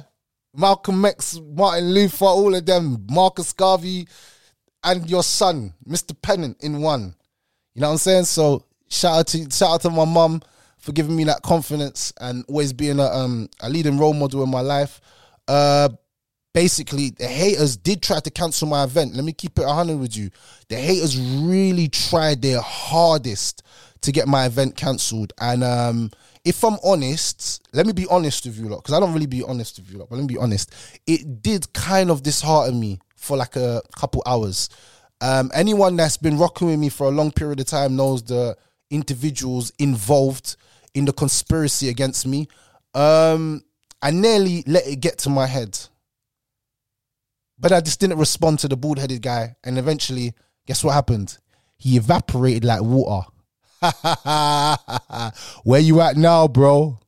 Malcolm 0.58 1.04
X, 1.04 1.40
Martin 1.54 1.94
Luther, 1.94 2.24
all 2.24 2.54
of 2.54 2.66
them, 2.66 3.06
Marcus 3.08 3.52
Garvey, 3.52 4.08
and 4.82 5.08
your 5.08 5.22
son, 5.22 5.72
Mr. 5.88 6.20
Pennant, 6.20 6.56
in 6.60 6.82
one. 6.82 7.14
You 7.74 7.82
know 7.82 7.88
what 7.88 7.92
I'm 7.92 7.98
saying? 7.98 8.24
So 8.24 8.64
shout 8.88 9.20
out 9.20 9.26
to 9.28 9.38
shout 9.50 9.70
out 9.70 9.80
to 9.82 9.90
my 9.90 10.04
mum 10.04 10.42
for 10.78 10.92
giving 10.92 11.14
me 11.14 11.24
that 11.24 11.42
confidence 11.42 12.12
and 12.20 12.44
always 12.48 12.72
being 12.72 12.98
a 12.98 13.04
um 13.04 13.48
a 13.60 13.70
leading 13.70 13.98
role 13.98 14.14
model 14.14 14.42
in 14.42 14.50
my 14.50 14.60
life. 14.60 15.00
Uh 15.46 15.90
basically 16.54 17.10
the 17.10 17.26
haters 17.26 17.76
did 17.76 18.02
try 18.02 18.18
to 18.18 18.30
cancel 18.30 18.66
my 18.66 18.82
event. 18.82 19.14
Let 19.14 19.24
me 19.24 19.32
keep 19.32 19.58
it 19.60 19.64
100 19.64 19.96
with 19.96 20.16
you. 20.16 20.30
The 20.68 20.76
haters 20.76 21.16
really 21.16 21.88
tried 21.88 22.42
their 22.42 22.60
hardest 22.60 23.62
to 24.02 24.12
get 24.12 24.28
my 24.28 24.46
event 24.46 24.76
cancelled. 24.76 25.32
And 25.40 25.64
um, 25.64 26.10
if 26.44 26.64
I'm 26.64 26.78
honest, 26.84 27.66
let 27.72 27.86
me 27.86 27.92
be 27.92 28.06
honest 28.10 28.46
with 28.46 28.58
you, 28.58 28.68
lot, 28.68 28.82
because 28.82 28.94
I 28.94 29.00
don't 29.00 29.12
really 29.12 29.26
be 29.26 29.42
honest 29.42 29.78
with 29.78 29.90
you, 29.90 29.98
lot, 29.98 30.08
but 30.08 30.16
let 30.16 30.22
me 30.22 30.34
be 30.34 30.38
honest. 30.38 30.74
It 31.06 31.42
did 31.42 31.72
kind 31.72 32.10
of 32.10 32.22
dishearten 32.22 32.78
me 32.78 33.00
for 33.16 33.36
like 33.36 33.56
a 33.56 33.82
couple 33.96 34.22
hours. 34.26 34.68
Um, 35.20 35.50
anyone 35.52 35.96
that's 35.96 36.16
been 36.16 36.38
rocking 36.38 36.68
with 36.68 36.78
me 36.78 36.88
for 36.88 37.08
a 37.08 37.10
long 37.10 37.32
period 37.32 37.60
of 37.60 37.66
time 37.66 37.96
knows 37.96 38.22
the 38.22 38.56
individuals 38.90 39.72
involved 39.78 40.56
in 40.94 41.04
the 41.04 41.12
conspiracy 41.12 41.88
against 41.88 42.26
me. 42.26 42.48
Um, 42.94 43.62
I 44.00 44.10
nearly 44.10 44.62
let 44.66 44.86
it 44.86 45.00
get 45.00 45.18
to 45.18 45.30
my 45.30 45.46
head. 45.46 45.78
But 47.58 47.72
I 47.72 47.80
just 47.80 47.98
didn't 47.98 48.18
respond 48.18 48.60
to 48.60 48.68
the 48.68 48.76
bald 48.76 48.98
headed 48.98 49.22
guy. 49.22 49.56
And 49.64 49.78
eventually, 49.78 50.32
guess 50.66 50.84
what 50.84 50.92
happened? 50.92 51.36
He 51.76 51.96
evaporated 51.96 52.64
like 52.64 52.82
water. 52.82 53.28
Where 55.64 55.80
you 55.80 56.00
at 56.00 56.16
now, 56.16 56.48
bro? 56.48 56.98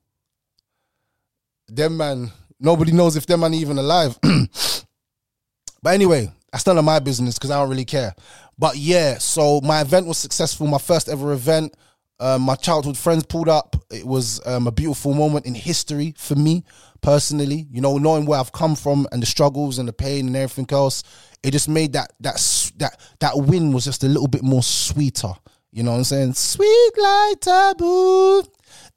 Them 1.68 1.96
man, 1.96 2.30
nobody 2.58 2.92
knows 2.92 3.16
if 3.16 3.26
them 3.26 3.40
man 3.40 3.54
even 3.54 3.78
alive. 3.78 4.18
but 5.82 5.94
anyway, 5.94 6.32
that's 6.52 6.66
none 6.66 6.78
of 6.78 6.84
my 6.84 6.98
business 6.98 7.34
because 7.38 7.50
I 7.50 7.58
don't 7.60 7.70
really 7.70 7.84
care. 7.84 8.14
But 8.58 8.76
yeah, 8.76 9.18
so 9.18 9.60
my 9.62 9.80
event 9.80 10.06
was 10.06 10.18
successful, 10.18 10.66
my 10.66 10.78
first 10.78 11.08
ever 11.08 11.32
event. 11.32 11.74
Um, 12.20 12.42
my 12.42 12.54
childhood 12.54 12.98
friends 12.98 13.24
pulled 13.24 13.48
up. 13.48 13.76
It 13.90 14.06
was 14.06 14.46
um, 14.46 14.66
a 14.66 14.72
beautiful 14.72 15.14
moment 15.14 15.46
in 15.46 15.54
history 15.54 16.14
for 16.18 16.34
me 16.34 16.64
personally. 17.00 17.66
You 17.70 17.80
know, 17.80 17.96
knowing 17.96 18.26
where 18.26 18.38
I've 18.38 18.52
come 18.52 18.76
from 18.76 19.06
and 19.10 19.22
the 19.22 19.26
struggles 19.26 19.78
and 19.78 19.88
the 19.88 19.92
pain 19.92 20.26
and 20.26 20.36
everything 20.36 20.66
else, 20.70 21.02
it 21.42 21.52
just 21.52 21.68
made 21.68 21.94
that 21.94 22.12
that 22.20 22.36
that 22.76 23.00
that 23.20 23.38
win 23.38 23.72
was 23.72 23.84
just 23.86 24.04
a 24.04 24.08
little 24.08 24.28
bit 24.28 24.42
more 24.42 24.62
sweeter. 24.62 25.32
You 25.72 25.84
know 25.84 25.92
what 25.92 25.98
I'm 25.98 26.04
saying? 26.04 26.34
Sweet 26.34 26.92
like 26.98 27.40
taboo. 27.40 28.42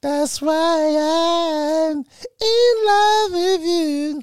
That's 0.01 0.41
why 0.41 0.97
I'm 0.99 1.97
in 1.99 2.85
love 2.85 3.31
with 3.31 3.61
you. 3.61 4.21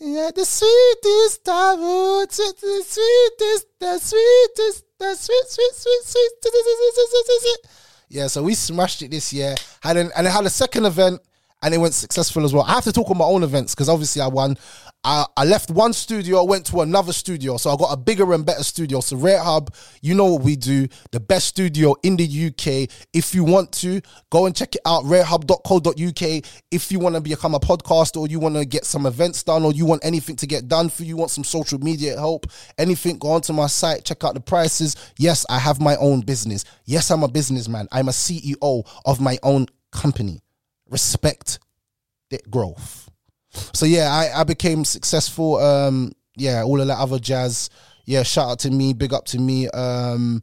Yeah, 0.00 0.30
the 0.34 0.44
sweetest 0.44 1.44
taboo, 1.44 2.26
the 2.26 2.84
sweetest, 2.86 3.66
the 3.78 3.98
sweetest, 3.98 4.84
the 4.98 5.14
sweet, 5.14 5.44
sweet, 5.48 5.74
sweet, 5.74 6.02
sweet, 6.04 7.40
sweet. 7.40 7.58
Yeah, 8.08 8.26
so 8.28 8.42
we 8.42 8.54
smashed 8.54 9.02
it 9.02 9.10
this 9.10 9.32
year. 9.32 9.54
Had 9.82 9.96
an, 9.98 10.10
and 10.16 10.26
it 10.26 10.30
had 10.30 10.44
a 10.44 10.50
second 10.50 10.86
event 10.86 11.20
and 11.62 11.72
it 11.72 11.78
went 11.78 11.94
successful 11.94 12.44
as 12.44 12.52
well. 12.52 12.64
I 12.64 12.74
have 12.74 12.84
to 12.84 12.92
talk 12.92 13.10
on 13.10 13.16
my 13.18 13.24
own 13.24 13.42
events 13.42 13.74
because 13.74 13.88
obviously 13.88 14.20
I 14.20 14.26
won. 14.26 14.58
I, 15.04 15.26
I 15.36 15.44
left 15.44 15.70
one 15.70 15.92
studio, 15.92 16.38
I 16.38 16.42
went 16.42 16.66
to 16.66 16.80
another 16.80 17.12
studio, 17.12 17.56
so 17.58 17.70
I 17.70 17.76
got 17.76 17.92
a 17.92 17.96
bigger 17.96 18.32
and 18.32 18.44
better 18.44 18.62
studio. 18.62 19.00
So 19.00 19.16
Rare 19.16 19.42
Hub, 19.42 19.74
you 20.00 20.14
know 20.14 20.26
what 20.32 20.42
we 20.42 20.56
do, 20.56 20.88
the 21.12 21.20
best 21.20 21.48
studio 21.48 21.94
in 22.02 22.16
the 22.16 22.24
UK. 22.24 22.90
If 23.12 23.34
you 23.34 23.44
want 23.44 23.72
to, 23.72 24.00
go 24.30 24.46
and 24.46 24.56
check 24.56 24.74
it 24.74 24.80
out, 24.86 25.04
rarehub.co.uk. 25.04 26.44
If 26.70 26.90
you 26.90 26.98
want 26.98 27.14
to 27.16 27.20
become 27.20 27.54
a 27.54 27.60
podcaster 27.60 28.16
or 28.16 28.28
you 28.28 28.40
want 28.40 28.54
to 28.56 28.64
get 28.64 28.84
some 28.84 29.06
events 29.06 29.42
done 29.42 29.64
or 29.64 29.72
you 29.72 29.84
want 29.84 30.04
anything 30.04 30.36
to 30.36 30.46
get 30.46 30.68
done 30.68 30.88
for 30.88 31.04
you, 31.04 31.16
want 31.16 31.30
some 31.30 31.44
social 31.44 31.78
media 31.78 32.16
help, 32.16 32.46
anything, 32.78 33.18
go 33.18 33.28
onto 33.32 33.52
my 33.52 33.66
site, 33.66 34.04
check 34.04 34.24
out 34.24 34.34
the 34.34 34.40
prices. 34.40 34.96
Yes, 35.18 35.44
I 35.50 35.58
have 35.58 35.80
my 35.80 35.96
own 35.96 36.22
business. 36.22 36.64
Yes, 36.84 37.10
I'm 37.10 37.22
a 37.22 37.28
businessman. 37.28 37.88
I'm 37.92 38.08
a 38.08 38.12
CEO 38.12 38.86
of 39.04 39.20
my 39.20 39.38
own 39.42 39.66
company 39.92 40.40
respect 40.90 41.58
the 42.30 42.38
growth. 42.50 43.03
So 43.72 43.86
yeah, 43.86 44.10
I, 44.10 44.40
I 44.40 44.44
became 44.44 44.84
successful. 44.84 45.56
Um, 45.56 46.12
yeah, 46.36 46.62
all 46.62 46.80
of 46.80 46.86
that 46.88 46.98
other 46.98 47.18
jazz. 47.18 47.70
Yeah, 48.04 48.22
shout 48.22 48.50
out 48.50 48.58
to 48.60 48.70
me, 48.70 48.92
big 48.92 49.12
up 49.12 49.24
to 49.26 49.38
me. 49.38 49.68
Um, 49.68 50.42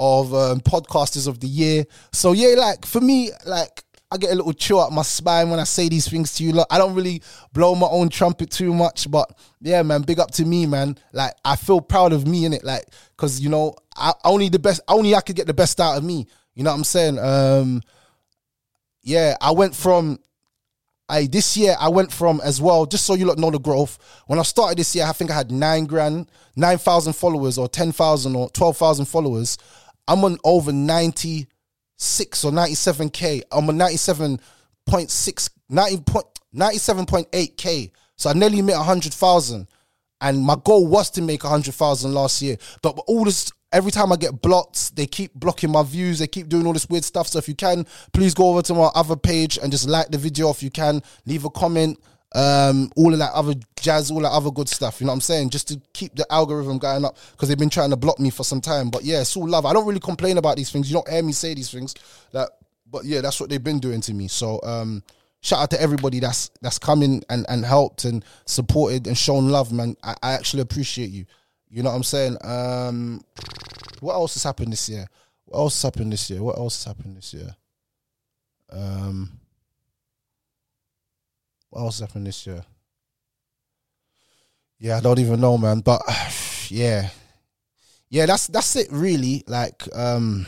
of 0.00 0.34
um, 0.34 0.60
podcasters 0.60 1.28
of 1.28 1.38
the 1.40 1.46
year. 1.46 1.84
So 2.12 2.32
yeah, 2.32 2.54
like 2.56 2.86
for 2.86 3.00
me, 3.00 3.30
like 3.44 3.84
I 4.10 4.16
get 4.16 4.32
a 4.32 4.34
little 4.34 4.54
chill 4.54 4.80
up 4.80 4.92
my 4.92 5.02
spine 5.02 5.50
when 5.50 5.60
I 5.60 5.64
say 5.64 5.88
these 5.88 6.08
things 6.08 6.34
to 6.36 6.42
you. 6.42 6.52
Look, 6.52 6.66
I 6.70 6.78
don't 6.78 6.94
really 6.94 7.22
blow 7.52 7.74
my 7.74 7.86
own 7.86 8.08
trumpet 8.08 8.50
too 8.50 8.72
much, 8.72 9.08
but 9.10 9.30
yeah, 9.60 9.82
man, 9.82 10.02
big 10.02 10.18
up 10.18 10.30
to 10.32 10.44
me, 10.44 10.66
man. 10.66 10.96
Like 11.12 11.34
I 11.44 11.54
feel 11.54 11.82
proud 11.82 12.12
of 12.12 12.26
me 12.26 12.46
in 12.46 12.54
it, 12.54 12.64
like 12.64 12.86
because 13.16 13.40
you 13.40 13.50
know, 13.50 13.74
I 13.94 14.14
only 14.24 14.48
the 14.48 14.58
best, 14.58 14.80
only 14.88 15.14
I 15.14 15.20
could 15.20 15.36
get 15.36 15.46
the 15.46 15.54
best 15.54 15.78
out 15.80 15.98
of 15.98 16.02
me. 16.02 16.26
You 16.54 16.64
know 16.64 16.70
what 16.70 16.76
I'm 16.76 16.84
saying? 16.84 17.18
Um, 17.18 17.82
yeah, 19.02 19.36
I 19.40 19.52
went 19.52 19.76
from 19.76 20.18
I 21.10 21.26
this 21.26 21.56
year 21.56 21.76
I 21.78 21.88
went 21.88 22.12
from 22.12 22.40
as 22.42 22.62
well, 22.62 22.86
just 22.86 23.04
so 23.04 23.14
you 23.14 23.26
lot 23.26 23.38
know 23.38 23.50
the 23.50 23.58
growth. 23.58 23.98
When 24.28 24.38
I 24.38 24.42
started 24.42 24.78
this 24.78 24.94
year, 24.94 25.04
I 25.04 25.12
think 25.12 25.30
I 25.30 25.34
had 25.34 25.50
nine 25.50 25.84
grand, 25.86 26.30
nine 26.56 26.78
thousand 26.78 27.14
followers, 27.14 27.58
or 27.58 27.68
ten 27.68 27.90
thousand 27.90 28.36
or 28.36 28.48
twelve 28.50 28.76
thousand 28.76 29.06
followers. 29.06 29.58
I'm 30.10 30.24
on 30.24 30.38
over 30.42 30.72
96 30.72 32.44
or 32.44 32.50
ninety 32.50 32.74
seven 32.74 33.10
k. 33.10 33.42
I'm 33.52 33.68
on 33.68 33.76
ninety 33.76 33.96
seven 33.96 34.40
point 34.84 35.08
six, 35.08 35.48
90 35.68 36.02
point, 36.02 36.26
97.8 36.52 37.56
k. 37.56 37.92
So 38.16 38.28
I 38.28 38.32
nearly 38.32 38.60
made 38.60 38.72
a 38.72 38.82
hundred 38.82 39.14
thousand, 39.14 39.68
and 40.20 40.42
my 40.42 40.56
goal 40.64 40.88
was 40.88 41.10
to 41.12 41.22
make 41.22 41.44
a 41.44 41.48
hundred 41.48 41.74
thousand 41.74 42.12
last 42.12 42.42
year. 42.42 42.56
But 42.82 42.98
all 43.06 43.24
this, 43.24 43.52
every 43.72 43.92
time 43.92 44.10
I 44.12 44.16
get 44.16 44.42
blocked, 44.42 44.96
they 44.96 45.06
keep 45.06 45.32
blocking 45.32 45.70
my 45.70 45.84
views. 45.84 46.18
They 46.18 46.26
keep 46.26 46.48
doing 46.48 46.66
all 46.66 46.72
this 46.72 46.88
weird 46.88 47.04
stuff. 47.04 47.28
So 47.28 47.38
if 47.38 47.48
you 47.48 47.54
can, 47.54 47.86
please 48.12 48.34
go 48.34 48.48
over 48.48 48.62
to 48.62 48.74
my 48.74 48.90
other 48.96 49.14
page 49.14 49.60
and 49.62 49.70
just 49.70 49.88
like 49.88 50.08
the 50.08 50.18
video. 50.18 50.50
If 50.50 50.60
you 50.60 50.70
can, 50.70 51.02
leave 51.24 51.44
a 51.44 51.50
comment. 51.50 52.00
Um, 52.32 52.92
all 52.96 53.12
of 53.12 53.18
that 53.18 53.32
other 53.32 53.54
jazz, 53.80 54.10
all 54.10 54.20
that 54.20 54.30
other 54.30 54.50
good 54.50 54.68
stuff. 54.68 55.00
You 55.00 55.06
know 55.06 55.12
what 55.12 55.16
I'm 55.16 55.20
saying? 55.20 55.50
Just 55.50 55.68
to 55.68 55.80
keep 55.92 56.14
the 56.14 56.26
algorithm 56.30 56.78
going 56.78 57.04
up 57.04 57.16
because 57.32 57.48
they've 57.48 57.58
been 57.58 57.70
trying 57.70 57.90
to 57.90 57.96
block 57.96 58.20
me 58.20 58.30
for 58.30 58.44
some 58.44 58.60
time. 58.60 58.90
But 58.90 59.04
yeah, 59.04 59.20
it's 59.20 59.36
all 59.36 59.48
love. 59.48 59.66
I 59.66 59.72
don't 59.72 59.86
really 59.86 60.00
complain 60.00 60.38
about 60.38 60.56
these 60.56 60.70
things. 60.70 60.90
You 60.90 60.94
don't 60.94 61.08
hear 61.08 61.22
me 61.22 61.32
say 61.32 61.54
these 61.54 61.70
things. 61.70 61.94
That, 62.32 62.50
but 62.90 63.04
yeah, 63.04 63.20
that's 63.20 63.40
what 63.40 63.50
they've 63.50 63.62
been 63.62 63.80
doing 63.80 64.00
to 64.02 64.14
me. 64.14 64.28
So 64.28 64.60
um, 64.62 65.02
shout 65.40 65.60
out 65.60 65.70
to 65.70 65.80
everybody 65.80 66.20
that's 66.20 66.50
that's 66.60 66.78
coming 66.78 67.22
and 67.28 67.46
and 67.48 67.64
helped 67.64 68.04
and 68.04 68.24
supported 68.46 69.06
and 69.06 69.18
shown 69.18 69.48
love, 69.48 69.72
man. 69.72 69.96
I, 70.02 70.14
I 70.22 70.32
actually 70.32 70.62
appreciate 70.62 71.10
you. 71.10 71.26
You 71.68 71.82
know 71.82 71.90
what 71.90 71.96
I'm 71.96 72.02
saying? 72.02 72.36
Um, 72.42 73.24
what 74.00 74.14
else 74.14 74.34
has 74.34 74.42
happened 74.42 74.72
this 74.72 74.88
year? 74.88 75.06
What 75.44 75.58
else 75.58 75.82
happened 75.82 76.12
this 76.12 76.30
year? 76.30 76.42
What 76.42 76.58
else 76.58 76.84
happened 76.84 77.16
this 77.16 77.34
year? 77.34 77.54
Um, 78.70 79.40
what 81.70 81.82
else 81.82 82.00
happened 82.00 82.26
this 82.26 82.46
year? 82.46 82.62
Yeah, 84.78 84.96
I 84.96 85.00
don't 85.00 85.18
even 85.18 85.40
know, 85.40 85.56
man. 85.56 85.80
But 85.80 86.02
yeah, 86.68 87.10
yeah, 88.08 88.26
that's 88.26 88.48
that's 88.48 88.76
it, 88.76 88.88
really. 88.90 89.44
Like, 89.46 89.82
um, 89.94 90.46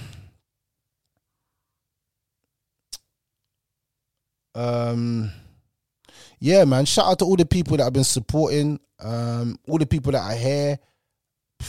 um, 4.54 5.30
yeah, 6.40 6.64
man. 6.64 6.84
Shout 6.84 7.06
out 7.06 7.18
to 7.20 7.24
all 7.24 7.36
the 7.36 7.46
people 7.46 7.76
that 7.76 7.84
have 7.84 7.92
been 7.92 8.04
supporting, 8.04 8.80
um, 9.00 9.58
all 9.68 9.78
the 9.78 9.86
people 9.86 10.12
that 10.12 10.22
are 10.22 10.36
here. 10.36 10.78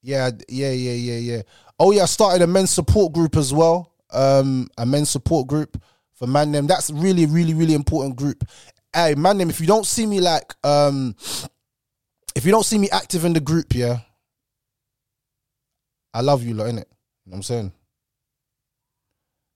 Yeah, 0.00 0.30
yeah, 0.48 0.70
yeah, 0.70 0.92
yeah, 0.92 1.16
yeah. 1.16 1.42
Oh 1.78 1.90
yeah, 1.90 2.02
I 2.02 2.06
started 2.06 2.40
a 2.40 2.46
men's 2.46 2.70
support 2.70 3.12
group 3.12 3.36
as 3.36 3.52
well. 3.52 3.92
Um, 4.12 4.68
a 4.78 4.86
men's 4.86 5.10
support 5.10 5.48
group 5.48 5.76
for 6.18 6.26
man 6.26 6.52
them. 6.52 6.66
That's 6.66 6.90
really, 6.90 7.26
really, 7.26 7.54
really 7.54 7.74
important 7.74 8.16
group. 8.16 8.44
Hey, 8.92 9.14
man 9.14 9.38
them, 9.38 9.50
if 9.50 9.60
you 9.60 9.66
don't 9.66 9.86
see 9.86 10.06
me 10.06 10.20
like 10.20 10.54
um 10.64 11.14
if 12.34 12.44
you 12.44 12.50
don't 12.50 12.64
see 12.64 12.78
me 12.78 12.88
active 12.90 13.24
in 13.24 13.32
the 13.32 13.40
group, 13.40 13.74
yeah, 13.74 13.98
I 16.14 16.20
love 16.20 16.42
you 16.42 16.54
lot, 16.54 16.66
innit? 16.66 16.74
You 16.74 16.74
know 16.76 16.84
what 17.24 17.36
I'm 17.36 17.42
saying? 17.42 17.72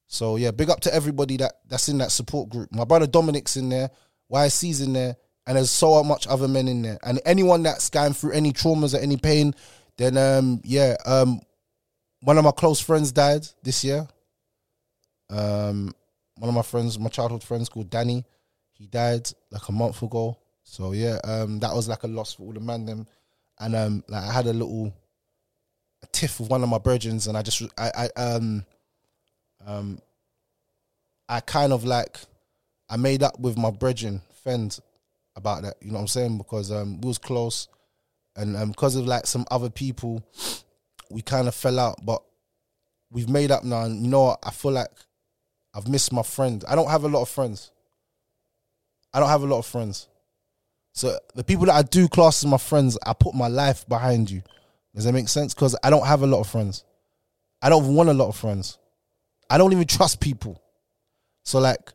So 0.07 0.37
yeah, 0.37 0.51
big 0.51 0.69
up 0.69 0.81
to 0.81 0.95
everybody 0.95 1.37
that 1.39 1.55
that's 1.69 1.89
in 1.89 1.99
that 1.99 2.13
support 2.13 2.51
group. 2.51 2.73
My 2.73 2.85
brother 2.85 3.07
Dominic's 3.07 3.57
in 3.57 3.69
there, 3.69 3.91
YC's 4.31 4.81
in 4.81 4.93
there, 4.93 5.17
and 5.47 5.57
there's 5.57 5.71
so 5.71 6.03
much 6.05 6.27
other 6.27 6.49
men 6.49 6.69
in 6.69 6.83
there. 6.83 6.99
And 7.03 7.21
anyone 7.25 7.63
that's 7.63 7.89
going 7.89 8.13
through 8.13 8.33
any 8.33 8.53
traumas 8.53 8.95
or 8.95 8.99
any 8.99 9.17
pain, 9.17 9.55
then 9.97 10.17
um 10.17 10.61
yeah, 10.65 10.97
um 11.07 11.41
one 12.21 12.39
of 12.39 12.45
my 12.45 12.53
close 12.53 12.79
friends 12.79 13.11
died 13.11 13.47
this 13.63 13.83
year. 13.85 14.07
Um 15.31 15.95
one 16.43 16.49
of 16.49 16.57
my 16.57 16.63
friends, 16.63 16.99
my 16.99 17.09
childhood 17.09 17.45
friends 17.45 17.69
called 17.69 17.89
Danny, 17.89 18.25
he 18.73 18.89
died 18.89 19.31
like 19.53 19.69
a 19.69 19.71
month 19.71 20.03
ago. 20.03 20.37
So 20.65 20.91
yeah, 20.91 21.19
um, 21.23 21.61
that 21.61 21.73
was 21.73 21.87
like 21.87 22.03
a 22.03 22.09
loss 22.09 22.35
for 22.35 22.43
all 22.43 22.53
the 22.53 22.59
man 22.59 22.85
them, 22.85 23.07
and 23.61 23.77
um, 23.77 24.03
like 24.09 24.25
I 24.25 24.33
had 24.33 24.47
a 24.47 24.53
little 24.53 24.93
tiff 26.11 26.41
with 26.41 26.51
one 26.51 26.65
of 26.65 26.69
my 26.69 26.81
virgins, 26.81 27.29
and 27.29 27.39
I 27.39 27.43
just 27.43 27.63
I, 27.79 28.09
I 28.17 28.21
um 28.21 28.65
um 29.65 30.01
I 31.29 31.39
kind 31.39 31.73
of 31.73 31.85
like 31.85 32.19
I 32.91 32.97
made 32.97 33.23
up 33.23 33.39
with 33.39 33.57
my 33.57 33.71
brethren 33.71 34.21
friend 34.43 34.77
about 35.37 35.63
that. 35.63 35.77
You 35.81 35.93
know 35.93 35.99
what 35.99 36.01
I'm 36.01 36.09
saying? 36.09 36.39
Because 36.39 36.73
um 36.73 37.01
we 37.03 37.07
was 37.07 37.19
close, 37.19 37.69
and 38.35 38.57
um 38.57 38.71
because 38.71 38.97
of 38.97 39.07
like 39.07 39.29
some 39.29 39.47
other 39.53 39.71
people, 39.71 40.25
we 41.09 41.23
kind 41.23 41.47
of 41.47 41.55
fell 41.55 41.79
out, 41.79 42.05
but 42.05 42.21
we've 43.13 43.29
made 43.29 43.53
up 43.53 43.63
now. 43.63 43.83
And 43.83 44.05
you 44.05 44.11
know 44.11 44.25
what? 44.25 44.41
I 44.43 44.51
feel 44.51 44.73
like 44.73 44.91
I've 45.75 45.89
missed 45.89 46.13
my 46.13 46.23
friend. 46.23 46.65
I 46.69 46.75
don't 46.75 46.91
have 46.91 47.05
a 47.05 47.09
lot 47.09 47.23
of 47.23 47.29
friends. 47.29 47.71
I 49.13 49.21
don't 49.21 49.29
have 49.29 49.43
a 49.43 49.47
lot 49.47 49.59
of 49.59 49.67
friends. 49.67 50.09
So 50.93 51.19
the 51.35 51.45
people 51.45 51.67
that 51.67 51.75
I 51.75 51.83
do 51.83 52.09
class 52.09 52.45
as 52.45 52.51
my 52.51 52.59
friends, 52.59 52.99
I 53.05 53.13
put 53.15 53.35
my 53.35 53.49
life 53.49 53.89
behind 53.89 54.31
you. 54.31 54.43
Does 54.95 55.05
that 55.05 55.13
make 55.13 55.29
sense? 55.29 55.55
Because 55.55 55.75
I 55.83 55.91
don't 55.91 56.07
have 56.07 56.23
a 56.23 56.27
lot 56.27 56.41
of 56.41 56.49
friends. 56.49 56.85
I 57.63 57.69
don't 57.69 57.95
want 57.95 58.11
a 58.11 58.15
lot 58.15 58.29
of 58.29 58.37
friends. 58.37 58.79
I 59.49 59.57
don't 59.59 59.73
even 59.73 59.87
trust 59.87 60.21
people. 60.21 60.61
So 61.45 61.59
like 61.59 61.93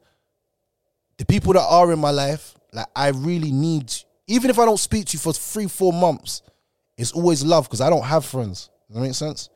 the 1.18 1.26
people 1.26 1.54
that 1.54 1.66
are 1.68 1.92
in 1.92 2.00
my 2.00 2.12
life, 2.12 2.56
like 2.74 2.88
I 2.96 3.10
really 3.10 3.52
need, 3.52 3.94
even 4.28 4.50
if 4.50 4.58
I 4.58 4.66
don't 4.66 4.80
speak 4.80 5.06
to 5.06 5.16
you 5.16 5.20
for 5.20 5.34
three, 5.34 5.68
four 5.68 5.94
months, 5.94 6.42
it's 6.98 7.12
always 7.12 7.44
love 7.44 7.66
because 7.66 7.82
I 7.82 7.90
don't 7.90 8.04
have 8.04 8.26
friends. 8.26 8.70
Does 8.88 8.96
that 8.96 9.02
make 9.02 9.14
sense? 9.14 9.50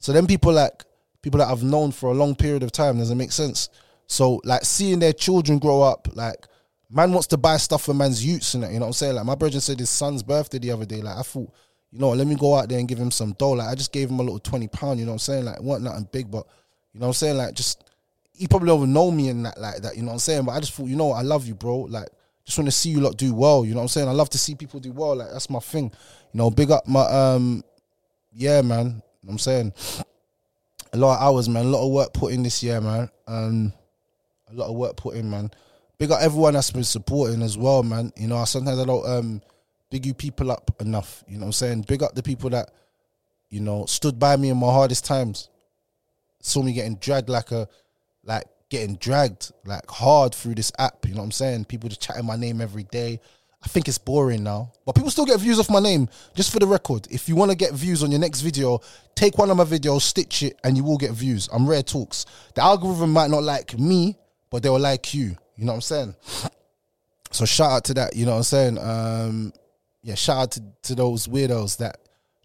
So 0.00 0.12
then 0.12 0.26
people 0.26 0.52
like 0.52 0.84
people 1.22 1.38
that 1.38 1.48
I've 1.48 1.62
known 1.62 1.92
for 1.92 2.10
a 2.10 2.14
long 2.14 2.34
period 2.34 2.62
of 2.62 2.72
time, 2.72 2.98
does 2.98 3.10
it 3.10 3.16
make 3.16 3.32
sense? 3.32 3.68
So 4.06 4.40
like 4.44 4.64
seeing 4.64 4.98
their 4.98 5.12
children 5.12 5.58
grow 5.58 5.82
up, 5.82 6.08
like 6.14 6.46
man 6.90 7.12
wants 7.12 7.26
to 7.28 7.36
buy 7.36 7.56
stuff 7.58 7.84
for 7.84 7.94
man's 7.94 8.24
youths 8.24 8.54
and 8.54 8.62
that, 8.62 8.72
you 8.72 8.78
know 8.78 8.86
what 8.86 8.88
I'm 8.88 8.92
saying? 8.94 9.14
Like 9.14 9.26
my 9.26 9.34
brother 9.34 9.60
said 9.60 9.78
his 9.78 9.90
son's 9.90 10.22
birthday 10.22 10.58
the 10.58 10.70
other 10.70 10.86
day. 10.86 11.02
Like 11.02 11.18
I 11.18 11.22
thought, 11.22 11.52
you 11.90 11.98
know, 11.98 12.10
let 12.10 12.26
me 12.26 12.34
go 12.34 12.54
out 12.54 12.68
there 12.68 12.78
and 12.78 12.88
give 12.88 12.98
him 12.98 13.10
some 13.10 13.32
dough. 13.32 13.52
Like 13.52 13.68
I 13.68 13.74
just 13.74 13.92
gave 13.92 14.10
him 14.10 14.20
a 14.20 14.22
little 14.22 14.38
twenty 14.38 14.68
pound, 14.68 14.98
you 14.98 15.04
know 15.04 15.12
what 15.12 15.16
I'm 15.16 15.18
saying? 15.20 15.44
Like 15.44 15.56
it 15.56 15.62
wasn't 15.62 15.84
nothing 15.86 16.08
big, 16.10 16.30
but 16.30 16.46
you 16.92 17.00
know 17.00 17.06
what 17.06 17.10
I'm 17.10 17.14
saying? 17.14 17.36
Like 17.36 17.54
just 17.54 17.84
he 18.32 18.46
probably 18.46 18.68
don't 18.68 18.92
know 18.92 19.10
me 19.10 19.28
and 19.28 19.44
that 19.44 19.60
like 19.60 19.82
that, 19.82 19.96
you 19.96 20.02
know 20.02 20.08
what 20.08 20.14
I'm 20.14 20.18
saying? 20.20 20.44
But 20.44 20.52
I 20.52 20.60
just 20.60 20.72
thought, 20.72 20.86
you 20.86 20.96
know 20.96 21.12
I 21.12 21.22
love 21.22 21.46
you, 21.46 21.54
bro. 21.54 21.80
Like 21.80 22.08
just 22.44 22.56
want 22.56 22.68
to 22.68 22.72
see 22.72 22.90
you 22.90 23.00
lot 23.00 23.16
do 23.18 23.34
well, 23.34 23.64
you 23.64 23.72
know 23.72 23.78
what 23.78 23.82
I'm 23.82 23.88
saying? 23.88 24.08
I 24.08 24.12
love 24.12 24.30
to 24.30 24.38
see 24.38 24.54
people 24.54 24.80
do 24.80 24.92
well. 24.92 25.16
Like 25.16 25.30
that's 25.30 25.50
my 25.50 25.58
thing. 25.58 25.92
You 26.32 26.38
know, 26.38 26.50
big 26.50 26.70
up 26.70 26.86
my 26.86 27.02
um 27.02 27.62
yeah, 28.32 28.62
man. 28.62 28.86
You 28.86 28.92
know 28.92 29.02
what 29.20 29.32
I'm 29.32 29.38
saying? 29.38 29.72
Lot 30.98 31.16
of 31.16 31.22
hours, 31.22 31.48
man, 31.48 31.66
a 31.66 31.68
lot 31.68 31.86
of 31.86 31.92
work 31.92 32.12
put 32.12 32.32
in 32.32 32.42
this 32.42 32.62
year, 32.62 32.80
man. 32.80 33.10
Um 33.26 33.72
a 34.50 34.54
lot 34.54 34.68
of 34.68 34.76
work 34.76 34.96
put 34.96 35.16
in, 35.16 35.30
man. 35.30 35.50
Big 35.98 36.10
up 36.10 36.20
everyone 36.20 36.54
that's 36.54 36.70
been 36.70 36.84
supporting 36.84 37.42
as 37.42 37.58
well, 37.58 37.82
man. 37.82 38.12
You 38.16 38.28
know, 38.28 38.44
sometimes 38.44 38.78
I 38.78 38.84
don't 38.84 39.06
um 39.06 39.42
big 39.90 40.06
you 40.06 40.14
people 40.14 40.50
up 40.50 40.70
enough. 40.80 41.24
You 41.28 41.34
know 41.34 41.40
what 41.40 41.46
I'm 41.46 41.52
saying? 41.52 41.82
Big 41.82 42.02
up 42.02 42.14
the 42.14 42.22
people 42.22 42.50
that, 42.50 42.70
you 43.50 43.60
know, 43.60 43.86
stood 43.86 44.18
by 44.18 44.36
me 44.36 44.50
in 44.50 44.56
my 44.56 44.72
hardest 44.72 45.04
times. 45.04 45.48
Saw 46.40 46.62
me 46.62 46.72
getting 46.72 46.96
dragged 46.96 47.28
like 47.28 47.50
a 47.50 47.68
like 48.24 48.44
getting 48.70 48.96
dragged 48.96 49.50
like 49.64 49.88
hard 49.90 50.34
through 50.34 50.54
this 50.54 50.72
app. 50.78 51.06
You 51.06 51.14
know 51.14 51.18
what 51.20 51.26
I'm 51.26 51.32
saying? 51.32 51.64
People 51.66 51.88
just 51.88 52.00
chatting 52.00 52.26
my 52.26 52.36
name 52.36 52.60
every 52.60 52.84
day. 52.84 53.20
I 53.62 53.68
think 53.68 53.88
it's 53.88 53.98
boring 53.98 54.44
now, 54.44 54.72
but 54.86 54.94
people 54.94 55.10
still 55.10 55.26
get 55.26 55.40
views 55.40 55.58
off 55.58 55.68
my 55.68 55.80
name. 55.80 56.08
Just 56.34 56.52
for 56.52 56.60
the 56.60 56.66
record, 56.66 57.08
if 57.10 57.28
you 57.28 57.34
want 57.34 57.50
to 57.50 57.56
get 57.56 57.72
views 57.72 58.04
on 58.04 58.10
your 58.12 58.20
next 58.20 58.40
video, 58.42 58.80
take 59.16 59.36
one 59.36 59.50
of 59.50 59.56
my 59.56 59.64
videos, 59.64 60.02
stitch 60.02 60.44
it, 60.44 60.58
and 60.62 60.76
you 60.76 60.84
will 60.84 60.96
get 60.96 61.10
views. 61.10 61.48
I'm 61.52 61.68
rare 61.68 61.82
talks. 61.82 62.24
The 62.54 62.62
algorithm 62.62 63.12
might 63.12 63.30
not 63.30 63.42
like 63.42 63.76
me, 63.76 64.16
but 64.50 64.62
they 64.62 64.70
will 64.70 64.78
like 64.78 65.12
you. 65.12 65.36
You 65.56 65.64
know 65.64 65.72
what 65.72 65.76
I'm 65.76 65.80
saying? 65.82 66.14
So 67.30 67.44
shout 67.44 67.70
out 67.72 67.84
to 67.84 67.94
that. 67.94 68.16
You 68.16 68.24
know 68.24 68.30
what 68.30 68.36
I'm 68.38 68.42
saying? 68.44 68.78
Um, 68.78 69.52
yeah, 70.02 70.14
shout 70.14 70.38
out 70.38 70.50
to, 70.52 70.62
to 70.84 70.94
those 70.94 71.26
weirdos 71.26 71.76
that 71.76 71.98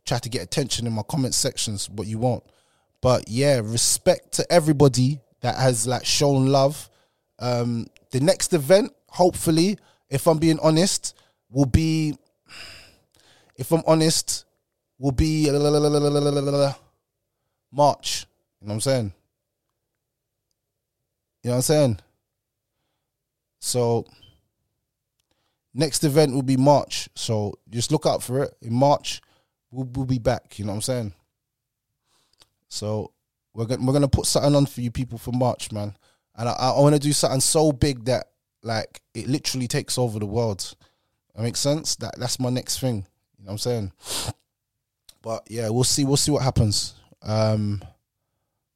try 0.05 0.19
to 0.19 0.27
get 0.27 0.41
attention 0.41 0.85
in 0.85 0.91
my 0.91 1.03
comment 1.03 1.33
sections, 1.33 1.87
but 1.87 2.05
you 2.05 2.17
won't. 2.17 2.43
But 2.99 3.29
yeah, 3.29 3.61
respect 3.63 4.33
to 4.33 4.51
everybody 4.51 5.21
that 5.39 5.55
has 5.55 5.87
like 5.87 6.05
shown 6.05 6.47
love. 6.47 6.89
Um, 7.39 7.87
the 8.11 8.19
next 8.19 8.53
event, 8.53 8.91
hopefully, 9.07 9.77
if 10.13 10.27
I'm 10.27 10.37
being 10.37 10.59
honest, 10.59 11.15
will 11.49 11.65
be, 11.65 12.15
if 13.57 13.71
I'm 13.71 13.81
honest, 13.87 14.45
will 14.99 15.11
be 15.11 15.49
March. 17.71 18.27
You 18.61 18.67
know 18.67 18.71
what 18.71 18.73
I'm 18.75 18.81
saying? 18.81 19.13
You 21.41 21.49
know 21.49 21.53
what 21.53 21.55
I'm 21.55 21.61
saying? 21.63 21.99
So 23.59 24.05
next 25.73 26.03
event 26.03 26.31
will 26.31 26.43
be 26.43 26.57
March. 26.57 27.09
So 27.15 27.57
just 27.71 27.91
look 27.91 28.05
out 28.05 28.21
for 28.21 28.43
it. 28.43 28.55
In 28.61 28.73
March, 28.73 29.19
we'll, 29.71 29.89
we'll 29.95 30.05
be 30.05 30.19
back. 30.19 30.59
You 30.59 30.65
know 30.65 30.73
what 30.73 30.75
I'm 30.75 30.81
saying? 30.81 31.13
So 32.69 33.13
we're 33.55 33.65
we're 33.65 33.93
gonna 33.93 34.07
put 34.07 34.27
something 34.27 34.55
on 34.55 34.67
for 34.67 34.81
you 34.81 34.91
people 34.91 35.17
for 35.17 35.31
March, 35.31 35.71
man. 35.71 35.97
And 36.35 36.49
I, 36.49 36.53
I 36.53 36.79
want 36.79 36.93
to 36.93 36.99
do 36.99 37.13
something 37.13 37.41
so 37.41 37.71
big 37.71 38.05
that 38.05 38.27
like 38.63 39.01
it 39.13 39.27
literally 39.27 39.67
takes 39.67 39.97
over 39.97 40.19
the 40.19 40.25
world. 40.25 40.75
That 41.35 41.43
makes 41.43 41.59
sense. 41.59 41.95
That 41.97 42.15
that's 42.17 42.39
my 42.39 42.49
next 42.49 42.79
thing. 42.79 43.05
You 43.37 43.45
know 43.45 43.51
what 43.51 43.51
I'm 43.51 43.57
saying? 43.57 43.91
But 45.21 45.43
yeah, 45.49 45.69
we'll 45.69 45.83
see. 45.83 46.05
We'll 46.05 46.17
see 46.17 46.31
what 46.31 46.43
happens. 46.43 46.95
Um, 47.21 47.83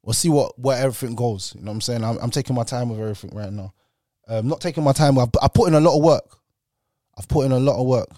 we'll 0.04 0.14
see 0.14 0.30
what 0.30 0.58
where 0.60 0.78
everything 0.78 1.16
goes. 1.16 1.54
You 1.56 1.62
know 1.62 1.72
what 1.72 1.76
I'm 1.76 1.82
saying? 1.82 2.04
I'm, 2.04 2.18
I'm 2.18 2.32
taking 2.32 2.56
my 2.56 2.64
time 2.64 2.90
with 2.90 3.00
everything 3.00 3.32
right 3.36 3.52
now. 3.52 3.74
Um, 4.28 4.48
not 4.48 4.62
taking 4.62 4.84
my 4.84 4.94
time. 4.94 5.18
I've, 5.18 5.30
I 5.42 5.48
put 5.48 5.68
in 5.68 5.74
a 5.74 5.80
lot 5.80 5.98
of 5.98 6.04
work. 6.04 6.38
I've 7.18 7.28
put 7.28 7.46
in 7.46 7.52
a 7.52 7.60
lot 7.60 7.80
of 7.80 7.88
work. 7.88 8.10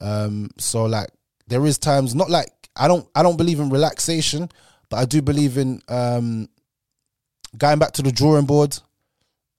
Um, 0.00 0.50
so 0.58 0.84
like 0.84 1.08
there 1.48 1.64
is 1.66 1.78
times 1.78 2.14
not 2.14 2.30
like 2.30 2.50
I 2.76 2.88
don't 2.88 3.08
I 3.14 3.22
don't 3.22 3.36
believe 3.36 3.60
in 3.60 3.70
relaxation, 3.70 4.48
but 4.88 4.98
I 4.98 5.04
do 5.04 5.20
believe 5.22 5.58
in 5.58 5.82
um, 5.88 6.48
going 7.56 7.78
back 7.78 7.92
to 7.92 8.02
the 8.02 8.12
drawing 8.12 8.46
board, 8.46 8.78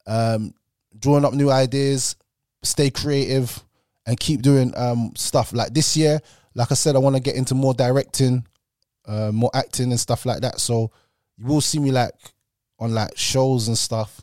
um, 0.08 0.54
drawing 1.00 1.26
up 1.26 1.34
new 1.34 1.50
ideas, 1.50 2.16
stay 2.64 2.90
creative, 2.90 3.64
and 4.06 4.20
keep 4.20 4.42
doing 4.42 4.74
um, 4.76 5.14
stuff. 5.16 5.54
Like 5.54 5.74
this 5.74 5.96
year, 5.96 6.20
like 6.56 6.72
I 6.72 6.76
said, 6.76 6.96
I 6.96 7.00
want 7.00 7.16
to 7.16 7.22
get 7.22 7.36
into 7.36 7.56
more 7.56 7.74
directing, 7.74 8.46
uh, 9.06 9.32
more 9.32 9.52
acting 9.54 9.92
and 9.92 10.00
stuff 10.00 10.26
like 10.26 10.42
that. 10.42 10.60
So 10.60 10.92
you 11.38 11.46
will 11.46 11.62
see 11.62 11.80
me 11.80 11.92
like 11.92 12.14
on 12.80 12.94
like 12.94 13.18
shows 13.18 13.68
and 13.68 13.78
stuff. 13.78 14.22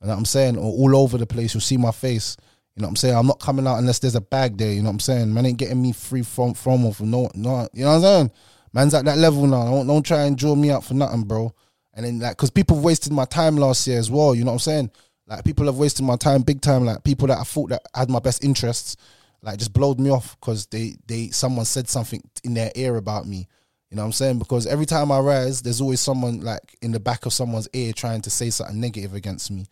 And 0.00 0.10
I'm 0.10 0.24
saying 0.24 0.56
or 0.56 0.62
all 0.62 0.96
over 0.96 1.18
the 1.18 1.26
place. 1.26 1.54
You'll 1.54 1.60
see 1.60 1.76
my 1.76 1.90
face. 1.90 2.36
You 2.74 2.82
know 2.82 2.86
what 2.86 2.92
I'm 2.92 2.96
saying? 2.96 3.16
I'm 3.16 3.26
not 3.26 3.40
coming 3.40 3.66
out 3.66 3.78
unless 3.78 3.98
there's 3.98 4.14
a 4.14 4.20
bag 4.20 4.56
there. 4.56 4.72
You 4.72 4.82
know 4.82 4.88
what 4.88 4.94
I'm 4.94 5.00
saying? 5.00 5.34
Man 5.34 5.46
ain't 5.46 5.58
getting 5.58 5.82
me 5.82 5.92
free 5.92 6.22
from 6.22 6.54
from 6.54 6.86
or 6.86 6.94
from 6.94 7.10
no 7.10 7.28
no. 7.34 7.68
You 7.72 7.84
know 7.84 7.90
what 7.90 7.96
I'm 7.96 8.02
saying? 8.02 8.30
Man's 8.72 8.94
at 8.94 9.04
that 9.06 9.18
level 9.18 9.46
now. 9.46 9.64
Don't, 9.64 9.86
don't 9.86 10.06
try 10.06 10.24
and 10.24 10.38
draw 10.38 10.54
me 10.54 10.70
out 10.70 10.84
for 10.84 10.94
nothing, 10.94 11.24
bro. 11.24 11.52
And 11.94 12.06
then 12.06 12.20
like, 12.20 12.36
cause 12.36 12.50
people 12.50 12.78
wasted 12.78 13.12
my 13.12 13.24
time 13.24 13.56
last 13.56 13.86
year 13.88 13.98
as 13.98 14.10
well. 14.10 14.34
You 14.34 14.44
know 14.44 14.52
what 14.52 14.56
I'm 14.56 14.60
saying? 14.60 14.90
Like 15.28 15.44
people 15.44 15.66
have 15.66 15.76
wasted 15.76 16.04
my 16.04 16.16
time 16.16 16.42
big 16.42 16.60
time. 16.62 16.84
Like 16.84 17.04
people 17.04 17.28
that 17.28 17.38
I 17.38 17.44
thought 17.44 17.70
that 17.70 17.82
had 17.94 18.08
my 18.08 18.18
best 18.18 18.42
interests, 18.42 18.96
like 19.42 19.58
just 19.58 19.74
blowed 19.74 20.00
me 20.00 20.10
off 20.10 20.38
because 20.40 20.66
they 20.66 20.96
they 21.06 21.28
someone 21.28 21.66
said 21.66 21.88
something 21.88 22.22
in 22.44 22.54
their 22.54 22.72
ear 22.74 22.96
about 22.96 23.26
me. 23.26 23.46
You 23.90 23.96
know 23.96 24.02
what 24.02 24.06
I'm 24.06 24.12
saying? 24.12 24.38
Because 24.38 24.66
every 24.66 24.86
time 24.86 25.12
I 25.12 25.18
rise, 25.20 25.62
there's 25.62 25.80
always 25.80 26.00
someone 26.00 26.40
like 26.40 26.76
in 26.82 26.92
the 26.92 27.00
back 27.00 27.26
of 27.26 27.32
someone's 27.32 27.68
ear 27.72 27.92
trying 27.92 28.22
to 28.22 28.30
say 28.30 28.50
something 28.50 28.80
negative 28.80 29.14
against 29.14 29.50
me. 29.50 29.66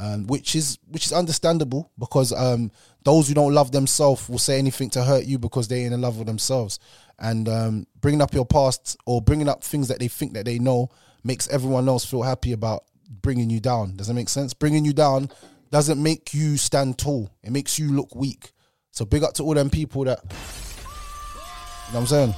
Um, 0.00 0.28
which 0.28 0.54
is 0.54 0.78
which 0.86 1.06
is 1.06 1.12
understandable 1.12 1.90
because 1.98 2.32
um, 2.32 2.70
those 3.02 3.26
who 3.26 3.34
don't 3.34 3.54
love 3.54 3.72
themselves 3.72 4.28
will 4.28 4.38
say 4.38 4.58
anything 4.58 4.90
to 4.90 5.02
hurt 5.02 5.24
you 5.24 5.40
because 5.40 5.66
they're 5.66 5.86
in 5.86 6.00
love 6.00 6.18
with 6.18 6.28
themselves. 6.28 6.78
And 7.18 7.48
um, 7.48 7.86
bringing 8.00 8.22
up 8.22 8.32
your 8.32 8.46
past 8.46 8.96
or 9.06 9.20
bringing 9.20 9.48
up 9.48 9.64
things 9.64 9.88
that 9.88 9.98
they 9.98 10.06
think 10.06 10.34
that 10.34 10.44
they 10.44 10.60
know 10.60 10.90
makes 11.24 11.48
everyone 11.48 11.88
else 11.88 12.04
feel 12.04 12.22
happy 12.22 12.52
about 12.52 12.84
bringing 13.08 13.50
you 13.50 13.60
down. 13.60 13.96
Does 13.96 14.06
that 14.08 14.14
make 14.14 14.28
sense? 14.28 14.54
Bringing 14.54 14.84
you 14.84 14.92
down 14.92 15.30
doesn't 15.70 16.02
make 16.02 16.34
you 16.34 16.56
stand 16.56 16.98
tall. 16.98 17.30
It 17.42 17.50
makes 17.50 17.78
you 17.78 17.92
look 17.92 18.14
weak. 18.14 18.52
So 18.90 19.04
big 19.04 19.22
up 19.22 19.34
to 19.34 19.42
all 19.42 19.54
them 19.54 19.70
people 19.70 20.04
that. 20.04 20.20
You 20.24 21.94
know 21.94 22.00
what 22.00 22.00
I'm 22.00 22.06
saying? 22.06 22.34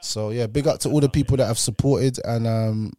So 0.00 0.30
yeah, 0.30 0.46
big 0.46 0.68
up 0.68 0.78
to 0.80 0.90
all 0.90 1.00
the 1.00 1.08
people 1.08 1.36
that 1.38 1.46
have 1.46 1.58
supported 1.58 2.20
and 2.24 2.46
um, 2.46 2.92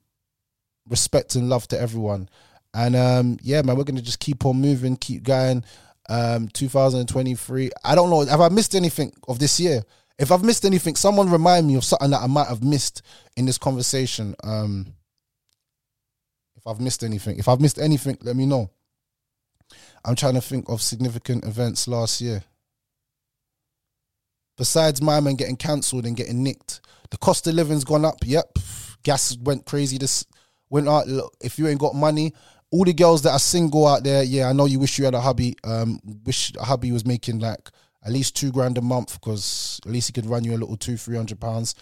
respect 0.89 1.35
and 1.35 1.47
love 1.47 1.65
to 1.69 1.79
everyone. 1.79 2.27
And 2.73 2.95
um, 2.95 3.37
yeah, 3.41 3.61
man, 3.61 3.77
we're 3.77 3.85
gonna 3.85 4.01
just 4.01 4.19
keep 4.19 4.45
on 4.45 4.59
moving, 4.59 4.97
keep 4.97 5.23
going. 5.23 5.63
Um, 6.09 6.49
2023. 6.49 7.71
I 7.83 7.95
don't 7.95 8.09
know. 8.09 8.25
Have 8.25 8.41
I 8.41 8.49
missed 8.49 8.75
anything 8.75 9.13
of 9.27 9.39
this 9.39 9.59
year? 9.59 9.81
If 10.17 10.31
I've 10.31 10.43
missed 10.43 10.65
anything, 10.65 10.95
someone 10.95 11.29
remind 11.29 11.67
me 11.67 11.75
of 11.75 11.83
something 11.83 12.11
that 12.11 12.21
I 12.21 12.27
might 12.27 12.47
have 12.47 12.63
missed 12.63 13.01
in 13.35 13.45
this 13.45 13.57
conversation. 13.57 14.35
Um, 14.43 14.93
if 16.55 16.65
I've 16.65 16.79
missed 16.79 17.03
anything, 17.03 17.37
if 17.37 17.47
I've 17.47 17.59
missed 17.59 17.79
anything, 17.79 18.17
let 18.21 18.35
me 18.35 18.45
know. 18.45 18.69
I'm 20.05 20.15
trying 20.15 20.35
to 20.35 20.41
think 20.41 20.69
of 20.69 20.81
significant 20.81 21.43
events 21.43 21.87
last 21.87 22.21
year. 22.21 22.43
Besides 24.57 25.01
my 25.01 25.19
man 25.19 25.35
getting 25.35 25.57
cancelled 25.57 26.05
and 26.05 26.15
getting 26.15 26.43
nicked, 26.43 26.79
the 27.09 27.17
cost 27.17 27.45
of 27.47 27.55
living's 27.55 27.83
gone 27.83 28.05
up. 28.05 28.19
Yep, 28.23 28.57
gas 29.03 29.37
went 29.41 29.65
crazy 29.65 29.97
this 29.97 30.25
went 30.69 30.87
out. 30.87 31.07
If 31.41 31.59
you 31.59 31.67
ain't 31.67 31.79
got 31.79 31.95
money, 31.95 32.33
all 32.71 32.85
the 32.85 32.93
girls 32.93 33.21
that 33.23 33.31
are 33.31 33.39
single 33.39 33.87
out 33.87 34.03
there, 34.03 34.23
yeah, 34.23 34.49
I 34.49 34.53
know 34.53 34.65
you 34.65 34.79
wish 34.79 34.97
you 34.97 35.05
had 35.05 35.13
a 35.13 35.21
hubby. 35.21 35.55
Um, 35.63 35.99
wish 36.25 36.53
a 36.55 36.63
hubby 36.63 36.91
was 36.91 37.05
making 37.05 37.39
like 37.39 37.69
at 38.05 38.11
least 38.11 38.35
two 38.35 38.51
grand 38.51 38.77
a 38.77 38.81
month 38.81 39.19
because 39.19 39.79
at 39.85 39.91
least 39.91 40.07
he 40.07 40.13
could 40.13 40.25
run 40.25 40.43
you 40.43 40.51
a 40.51 40.57
little 40.57 40.77
two, 40.77 40.97
three 40.97 41.17
hundred 41.17 41.39
pounds. 41.39 41.75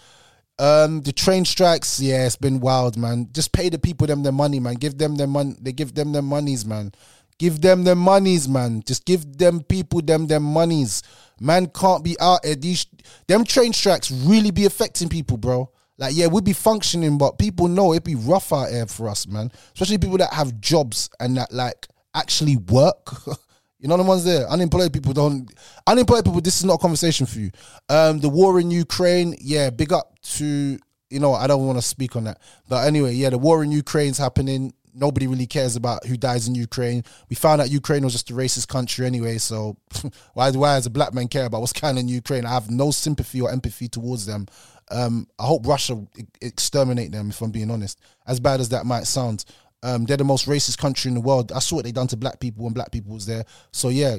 Um, 0.58 1.00
the 1.00 1.12
train 1.12 1.44
strikes, 1.44 2.00
yeah, 2.00 2.26
it's 2.26 2.36
been 2.36 2.60
wild, 2.60 2.96
man. 2.96 3.28
Just 3.32 3.52
pay 3.52 3.68
the 3.68 3.78
people 3.78 4.06
them 4.06 4.22
their 4.22 4.32
money, 4.32 4.60
man. 4.60 4.74
Give 4.74 4.96
them 4.96 5.16
their 5.16 5.26
money. 5.26 5.56
They 5.60 5.72
give 5.72 5.94
them 5.94 6.12
their 6.12 6.22
monies, 6.22 6.64
man. 6.64 6.92
Give 7.38 7.60
them 7.60 7.82
their 7.82 7.96
monies, 7.96 8.48
man. 8.48 8.82
Just 8.86 9.04
give 9.04 9.36
them 9.36 9.62
people 9.62 10.00
them 10.00 10.28
their 10.28 10.40
monies. 10.40 11.02
Man 11.40 11.66
can't 11.66 12.04
be 12.04 12.16
out 12.20 12.44
there. 12.44 12.54
These 12.54 12.86
them 13.26 13.44
train 13.44 13.72
strikes 13.72 14.10
really 14.10 14.52
be 14.52 14.66
affecting 14.66 15.08
people, 15.08 15.36
bro. 15.36 15.70
Like, 15.98 16.14
yeah, 16.16 16.26
we'd 16.28 16.44
be 16.44 16.52
functioning, 16.52 17.18
but 17.18 17.38
people 17.38 17.68
know 17.68 17.92
it'd 17.92 18.04
be 18.04 18.14
rough 18.16 18.52
out 18.52 18.70
here 18.70 18.86
for 18.86 19.08
us, 19.08 19.26
man. 19.26 19.50
Especially 19.74 19.98
people 19.98 20.18
that 20.18 20.32
have 20.32 20.60
jobs 20.60 21.08
and 21.20 21.36
that 21.36 21.52
like 21.52 21.88
actually 22.14 22.56
work. 22.56 23.10
you 23.84 23.88
know 23.88 23.98
the 23.98 24.02
ones 24.02 24.24
there. 24.24 24.48
Unemployed 24.48 24.94
people 24.94 25.12
don't. 25.12 25.52
Unemployed 25.86 26.24
people. 26.24 26.40
This 26.40 26.56
is 26.56 26.64
not 26.64 26.76
a 26.76 26.78
conversation 26.78 27.26
for 27.26 27.38
you. 27.38 27.50
Um, 27.90 28.18
the 28.18 28.30
war 28.30 28.58
in 28.58 28.70
Ukraine. 28.70 29.36
Yeah, 29.38 29.68
big 29.68 29.92
up 29.92 30.18
to 30.36 30.78
you 31.10 31.20
know. 31.20 31.34
I 31.34 31.46
don't 31.46 31.66
want 31.66 31.76
to 31.76 31.82
speak 31.82 32.16
on 32.16 32.24
that, 32.24 32.40
but 32.66 32.86
anyway, 32.86 33.12
yeah, 33.12 33.28
the 33.28 33.36
war 33.36 33.62
in 33.62 33.70
Ukraine's 33.70 34.16
happening 34.16 34.72
nobody 34.94 35.26
really 35.26 35.46
cares 35.46 35.74
about 35.74 36.06
who 36.06 36.16
dies 36.16 36.46
in 36.46 36.54
Ukraine. 36.54 37.02
We 37.28 37.36
found 37.36 37.60
out 37.60 37.68
Ukraine 37.70 38.04
was 38.04 38.12
just 38.12 38.30
a 38.30 38.32
racist 38.32 38.68
country 38.68 39.04
anyway, 39.06 39.38
so 39.38 39.76
why 40.34 40.50
why 40.52 40.76
does 40.76 40.86
a 40.86 40.90
black 40.90 41.12
man 41.12 41.28
care 41.28 41.44
about 41.44 41.60
what's 41.60 41.72
going 41.74 41.96
on 41.96 41.98
in 41.98 42.08
Ukraine? 42.08 42.46
I 42.46 42.54
have 42.54 42.70
no 42.70 42.90
sympathy 42.90 43.42
or 43.42 43.50
empathy 43.50 43.88
towards 43.88 44.24
them. 44.24 44.46
Um, 44.90 45.26
I 45.38 45.44
hope 45.44 45.66
Russia 45.66 46.02
exterminate 46.40 47.12
them. 47.12 47.30
If 47.30 47.42
I'm 47.42 47.50
being 47.50 47.70
honest, 47.70 48.00
as 48.26 48.40
bad 48.40 48.60
as 48.60 48.70
that 48.70 48.86
might 48.86 49.04
sound, 49.04 49.44
um, 49.84 50.06
they're 50.06 50.16
the 50.16 50.24
most 50.24 50.48
racist 50.48 50.78
country 50.78 51.10
in 51.10 51.14
the 51.14 51.20
world. 51.20 51.52
I 51.52 51.58
saw 51.58 51.76
what 51.76 51.84
they 51.84 51.92
done 51.92 52.06
to 52.08 52.16
black 52.16 52.40
people 52.40 52.64
when 52.64 52.72
black 52.72 52.90
people 52.90 53.12
was 53.12 53.26
there. 53.26 53.44
So 53.70 53.90
yeah, 53.90 54.16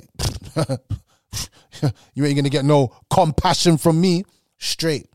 you 2.13 2.23
ain't 2.23 2.35
gonna 2.35 2.49
get 2.49 2.65
no 2.65 2.95
compassion 3.09 3.77
from 3.77 3.99
me. 3.99 4.23
Straight, 4.59 5.09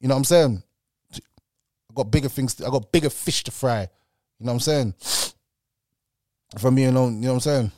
you 0.00 0.08
know 0.08 0.14
what 0.14 0.18
I'm 0.18 0.24
saying? 0.24 0.62
I 1.14 1.94
got 1.94 2.10
bigger 2.10 2.28
things. 2.28 2.60
I 2.60 2.70
got 2.70 2.90
bigger 2.90 3.08
fish 3.08 3.44
to 3.44 3.52
fry. 3.52 3.82
You 4.40 4.46
know 4.46 4.52
what 4.52 4.54
I'm 4.54 4.60
saying? 4.60 4.94
From 6.58 6.74
me 6.74 6.84
alone, 6.86 7.22
you 7.22 7.28
know 7.28 7.34
what 7.34 7.46
I'm 7.46 7.70
saying? 7.70 7.72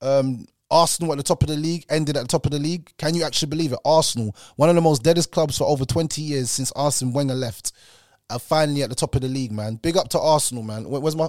Um, 0.00 0.46
Arsenal 0.70 1.12
at 1.12 1.18
the 1.18 1.24
top 1.24 1.42
of 1.42 1.48
the 1.48 1.56
league 1.56 1.84
ended 1.88 2.16
at 2.16 2.22
the 2.22 2.28
top 2.28 2.46
of 2.46 2.52
the 2.52 2.58
league. 2.58 2.92
Can 2.98 3.14
you 3.14 3.24
actually 3.24 3.48
believe 3.48 3.72
it? 3.72 3.78
Arsenal, 3.84 4.36
one 4.56 4.68
of 4.68 4.74
the 4.74 4.80
most 4.80 5.02
deadest 5.02 5.32
clubs 5.32 5.58
for 5.58 5.64
over 5.64 5.84
20 5.84 6.22
years 6.22 6.50
since 6.50 6.70
Arsene 6.72 7.12
Wenger 7.12 7.34
left, 7.34 7.72
are 8.30 8.38
finally 8.38 8.82
at 8.82 8.90
the 8.90 8.94
top 8.94 9.14
of 9.14 9.22
the 9.22 9.28
league, 9.28 9.52
man. 9.52 9.76
Big 9.76 9.96
up 9.96 10.08
to 10.10 10.20
Arsenal, 10.20 10.62
man. 10.62 10.88
Where's 10.88 11.16
my. 11.16 11.28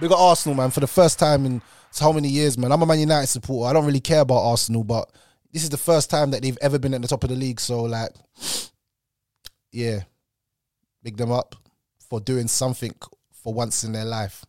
Big 0.00 0.10
up 0.10 0.18
Arsenal, 0.18 0.56
man, 0.56 0.70
for 0.70 0.80
the 0.80 0.86
first 0.86 1.18
time 1.18 1.46
in 1.46 1.62
so 1.92 2.12
many 2.12 2.28
years, 2.28 2.58
man. 2.58 2.72
I'm 2.72 2.82
a 2.82 2.86
Man 2.86 2.98
United 2.98 3.28
supporter. 3.28 3.70
I 3.70 3.72
don't 3.72 3.86
really 3.86 4.00
care 4.00 4.22
about 4.22 4.42
Arsenal, 4.42 4.82
but 4.82 5.08
this 5.52 5.62
is 5.62 5.70
the 5.70 5.76
first 5.76 6.10
time 6.10 6.32
that 6.32 6.42
they've 6.42 6.58
ever 6.60 6.78
been 6.78 6.94
at 6.94 7.02
the 7.02 7.08
top 7.08 7.22
of 7.22 7.30
the 7.30 7.36
league. 7.36 7.60
So 7.60 7.82
like, 7.82 8.10
yeah, 9.70 10.00
big 11.02 11.16
them 11.16 11.30
up 11.30 11.54
for 12.08 12.20
doing 12.20 12.48
something 12.48 12.94
for 13.32 13.54
once 13.54 13.84
in 13.84 13.92
their 13.92 14.04
life. 14.04 14.44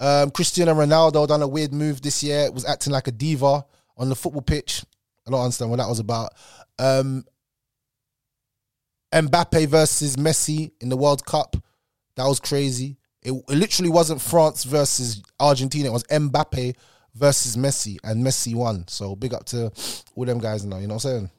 Um, 0.00 0.30
Cristiano 0.30 0.74
Ronaldo 0.74 1.28
done 1.28 1.42
a 1.42 1.48
weird 1.48 1.72
move 1.72 2.02
this 2.02 2.22
year. 2.24 2.50
Was 2.50 2.64
acting 2.64 2.92
like 2.92 3.06
a 3.06 3.12
diva 3.12 3.64
on 3.96 4.08
the 4.08 4.16
football 4.16 4.42
pitch. 4.42 4.84
I 5.26 5.30
don't 5.30 5.40
understand 5.40 5.70
what 5.70 5.78
that 5.78 5.88
was 5.88 5.98
about. 5.98 6.32
Um, 6.78 7.24
Mbappe 9.12 9.68
versus 9.68 10.16
Messi 10.16 10.72
in 10.80 10.88
the 10.88 10.96
World 10.96 11.24
Cup. 11.24 11.56
That 12.16 12.26
was 12.26 12.40
crazy. 12.40 12.96
It, 13.22 13.32
it 13.32 13.54
literally 13.54 13.90
wasn't 13.90 14.20
France 14.20 14.64
versus 14.64 15.22
Argentina. 15.38 15.88
It 15.88 15.92
was 15.92 16.04
Mbappe 16.04 16.74
versus 17.14 17.56
Messi, 17.56 17.98
and 18.02 18.24
Messi 18.24 18.54
won. 18.54 18.86
So 18.88 19.14
big 19.14 19.34
up 19.34 19.44
to 19.46 19.70
all 20.14 20.24
them 20.24 20.38
guys 20.38 20.64
now. 20.64 20.78
You 20.78 20.86
know 20.86 20.94
what 20.94 21.04
I'm 21.04 21.10
saying? 21.10 21.30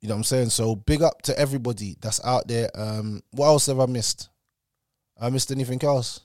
You 0.00 0.08
know 0.08 0.14
what 0.14 0.18
I'm 0.18 0.24
saying? 0.24 0.50
So 0.50 0.76
big 0.76 1.02
up 1.02 1.22
to 1.22 1.38
everybody 1.38 1.96
that's 2.00 2.24
out 2.24 2.48
there. 2.48 2.70
Um, 2.74 3.22
what 3.32 3.46
else 3.46 3.66
have 3.66 3.80
I 3.80 3.86
missed? 3.86 4.30
I 5.20 5.28
missed 5.30 5.52
anything 5.52 5.82
else? 5.82 6.20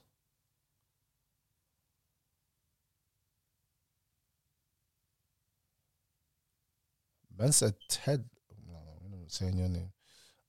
Man 7.38 7.52
said 7.52 7.74
Ted. 7.90 8.24
No, 8.68 8.78
I'm 9.04 9.20
not 9.20 9.32
saying 9.32 9.58
your 9.58 9.70
name. 9.70 9.92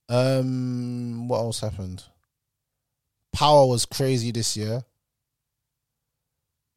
Um, 0.08 1.28
what 1.28 1.38
else 1.38 1.60
happened? 1.60 2.04
Power 3.32 3.66
was 3.66 3.84
crazy 3.84 4.30
this 4.30 4.56
year. 4.56 4.84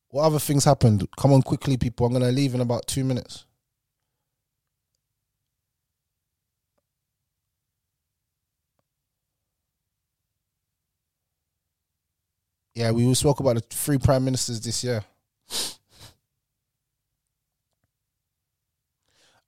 What 0.09 0.23
other 0.23 0.39
things 0.39 0.65
happened? 0.65 1.07
Come 1.17 1.33
on 1.33 1.43
quickly, 1.43 1.77
people. 1.77 2.07
I'm 2.07 2.13
gonna 2.13 2.31
leave 2.31 2.55
in 2.55 2.61
about 2.61 2.87
two 2.87 3.03
minutes. 3.03 3.45
Yeah, 12.73 12.91
we 12.91 13.13
spoke 13.13 13.39
about 13.39 13.55
the 13.55 13.61
three 13.61 13.97
prime 13.97 14.25
ministers 14.25 14.61
this 14.61 14.83
year. 14.83 15.03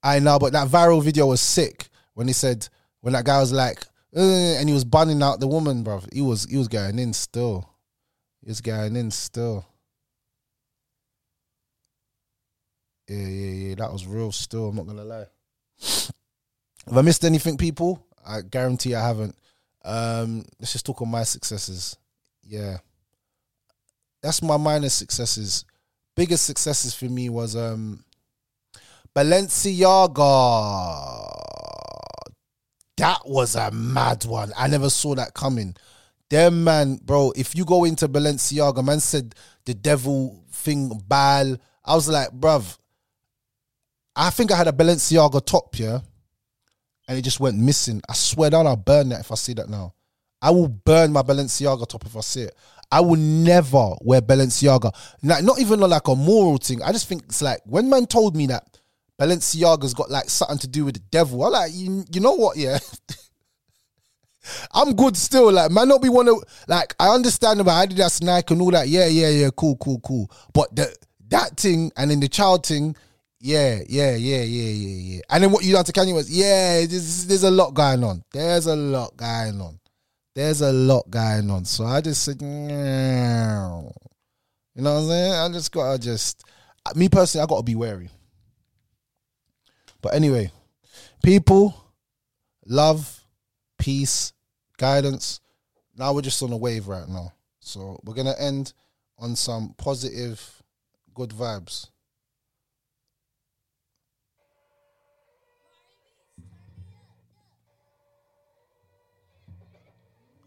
I 0.03 0.19
know, 0.19 0.39
but 0.39 0.53
that 0.53 0.67
viral 0.67 1.03
video 1.03 1.27
was 1.27 1.41
sick 1.41 1.89
when 2.13 2.27
he 2.27 2.33
said 2.33 2.67
when 3.01 3.13
that 3.13 3.25
guy 3.25 3.39
was 3.39 3.51
like, 3.51 3.85
Uh, 4.15 4.57
and 4.59 4.67
he 4.67 4.73
was 4.73 4.83
bunning 4.83 5.23
out 5.23 5.39
the 5.39 5.47
woman, 5.47 5.83
bro. 5.83 6.01
He 6.11 6.21
was 6.21 6.45
he 6.45 6.57
was 6.57 6.67
going 6.67 6.99
in 6.99 7.13
still. 7.13 7.69
He 8.41 8.49
was 8.49 8.59
going 8.61 8.95
in 8.95 9.11
still. 9.11 9.65
Yeah, 13.07 13.17
yeah, 13.27 13.51
yeah. 13.69 13.75
That 13.75 13.91
was 13.91 14.05
real 14.05 14.31
still, 14.31 14.69
I'm 14.69 14.75
not 14.75 14.87
gonna 14.87 15.03
lie. 15.03 15.27
Have 16.87 16.97
I 16.97 17.01
missed 17.01 17.23
anything, 17.23 17.57
people? 17.57 18.05
I 18.25 18.41
guarantee 18.41 18.95
I 18.95 19.05
haven't. 19.05 19.35
Um, 19.83 20.45
let's 20.59 20.73
just 20.73 20.85
talk 20.85 21.01
on 21.01 21.09
my 21.09 21.23
successes. 21.23 21.97
Yeah. 22.43 22.77
That's 24.21 24.41
my 24.41 24.57
minor 24.57 24.89
successes. 24.89 25.65
Biggest 26.15 26.45
successes 26.45 26.93
for 26.93 27.05
me 27.05 27.29
was 27.29 27.55
um 27.55 28.03
Balenciaga. 29.15 30.17
That 32.97 33.21
was 33.25 33.55
a 33.55 33.71
mad 33.71 34.25
one. 34.25 34.51
I 34.57 34.67
never 34.67 34.89
saw 34.89 35.15
that 35.15 35.33
coming. 35.33 35.75
Them 36.29 36.63
man, 36.63 36.97
bro, 37.03 37.33
if 37.35 37.55
you 37.55 37.65
go 37.65 37.83
into 37.83 38.07
Balenciaga, 38.07 38.83
man 38.83 38.99
said 38.99 39.35
the 39.65 39.73
devil 39.73 40.45
thing, 40.51 41.01
Baal. 41.07 41.57
I 41.83 41.95
was 41.95 42.07
like, 42.07 42.29
bruv, 42.29 42.77
I 44.15 44.29
think 44.29 44.51
I 44.51 44.55
had 44.55 44.67
a 44.67 44.71
Balenciaga 44.71 45.45
top, 45.45 45.77
yeah, 45.77 45.99
and 47.07 47.17
it 47.17 47.23
just 47.23 47.39
went 47.39 47.57
missing. 47.57 48.01
I 48.07 48.13
swear 48.13 48.49
down, 48.49 48.67
I'll 48.67 48.77
burn 48.77 49.09
that 49.09 49.21
if 49.21 49.31
I 49.31 49.35
see 49.35 49.53
that 49.55 49.67
now. 49.67 49.93
I 50.41 50.51
will 50.51 50.69
burn 50.69 51.11
my 51.11 51.21
Balenciaga 51.21 51.85
top 51.87 52.05
if 52.05 52.15
I 52.15 52.21
see 52.21 52.43
it. 52.43 52.55
I 52.91 53.01
will 53.01 53.17
never 53.17 53.95
wear 54.01 54.21
Balenciaga. 54.21 54.93
Like, 55.23 55.43
not 55.43 55.59
even 55.59 55.79
like 55.81 56.07
a 56.07 56.15
moral 56.15 56.57
thing. 56.57 56.81
I 56.81 56.91
just 56.91 57.07
think 57.07 57.23
it's 57.23 57.41
like 57.41 57.59
when 57.65 57.89
man 57.89 58.05
told 58.05 58.35
me 58.35 58.47
that 58.47 58.70
Balenciaga's 59.21 59.93
got 59.93 60.09
like 60.09 60.31
something 60.31 60.57
to 60.57 60.67
do 60.67 60.85
with 60.85 60.95
the 60.95 61.03
devil. 61.11 61.45
I 61.45 61.49
like 61.49 61.71
you, 61.75 62.03
you 62.11 62.19
know 62.19 62.33
what? 62.33 62.57
Yeah, 62.57 62.79
I'm 64.73 64.95
good 64.95 65.15
still. 65.15 65.51
Like 65.51 65.69
man, 65.69 65.89
not 65.89 66.01
be 66.01 66.09
one 66.09 66.27
of 66.27 66.43
like 66.67 66.95
I 66.99 67.09
understand 67.09 67.61
about 67.61 67.87
Adidas, 67.87 68.23
Nike, 68.23 68.55
and 68.55 68.63
all 68.63 68.71
that. 68.71 68.87
Yeah, 68.87 69.05
yeah, 69.05 69.29
yeah. 69.29 69.49
Cool, 69.55 69.77
cool, 69.77 69.99
cool. 69.99 70.31
But 70.55 70.75
the 70.75 70.95
that 71.29 71.55
thing 71.57 71.91
and 71.95 72.09
then 72.09 72.19
the 72.19 72.27
child 72.27 72.65
thing. 72.65 72.95
Yeah, 73.43 73.81
yeah, 73.87 74.15
yeah, 74.15 74.41
yeah, 74.43 74.69
yeah, 74.69 75.15
yeah. 75.15 75.21
And 75.29 75.43
then 75.43 75.51
what 75.51 75.63
you 75.63 75.73
done 75.73 75.83
to 75.85 75.91
Kanye 75.91 76.13
was, 76.13 76.29
yeah, 76.29 76.85
there's, 76.85 77.25
there's 77.25 77.41
a 77.41 77.49
lot 77.49 77.73
going 77.73 78.03
on. 78.03 78.23
There's 78.31 78.67
a 78.67 78.75
lot 78.75 79.17
going 79.17 79.59
on. 79.59 79.79
There's 80.35 80.61
a 80.61 80.71
lot 80.71 81.09
going 81.09 81.49
on. 81.49 81.65
So 81.65 81.85
I 81.85 82.01
just 82.01 82.23
said, 82.23 82.39
"Meow." 82.39 83.91
you 84.75 84.83
know 84.83 84.93
what 84.93 84.99
I'm 85.01 85.07
saying? 85.07 85.33
I 85.33 85.49
just 85.49 85.71
gotta 85.71 85.97
just, 85.97 86.43
me 86.95 87.09
personally, 87.09 87.43
I 87.43 87.47
gotta 87.47 87.63
be 87.63 87.75
wary. 87.75 88.09
But 90.01 90.15
anyway, 90.15 90.51
people, 91.23 91.75
love, 92.65 93.23
peace, 93.77 94.33
guidance. 94.77 95.39
Now 95.95 96.13
we're 96.13 96.21
just 96.21 96.41
on 96.41 96.51
a 96.51 96.57
wave 96.57 96.87
right 96.87 97.07
now. 97.07 97.33
So 97.59 97.99
we're 98.03 98.15
gonna 98.15 98.35
end 98.39 98.73
on 99.19 99.35
some 99.35 99.75
positive, 99.77 100.63
good 101.13 101.29
vibes. 101.29 101.87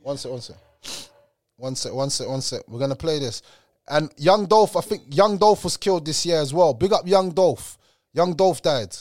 One 0.02 0.18
sec, 0.18 0.30
one 0.30 0.40
sec. 0.40 0.57
One 1.57 1.74
sec, 1.76 1.92
one 1.94 2.11
sec, 2.11 2.28
one 2.28 2.40
sec. 2.42 2.62
We're 2.68 2.80
gonna 2.80 2.96
play 2.96 3.20
this. 3.20 3.40
And 3.88 4.11
Young 4.16 4.46
Dolph, 4.46 4.76
I 4.76 4.80
think 4.80 5.02
Young 5.09 5.38
Dolph 5.38 5.64
was 5.64 5.76
killed 5.76 6.05
this 6.05 6.26
year 6.26 6.38
as 6.40 6.52
well. 6.52 6.74
Big 6.74 6.92
up 6.92 7.07
Young 7.07 7.30
Dolph. 7.30 7.78
Young 8.12 8.34
Dolph 8.34 8.61
died. 8.61 8.94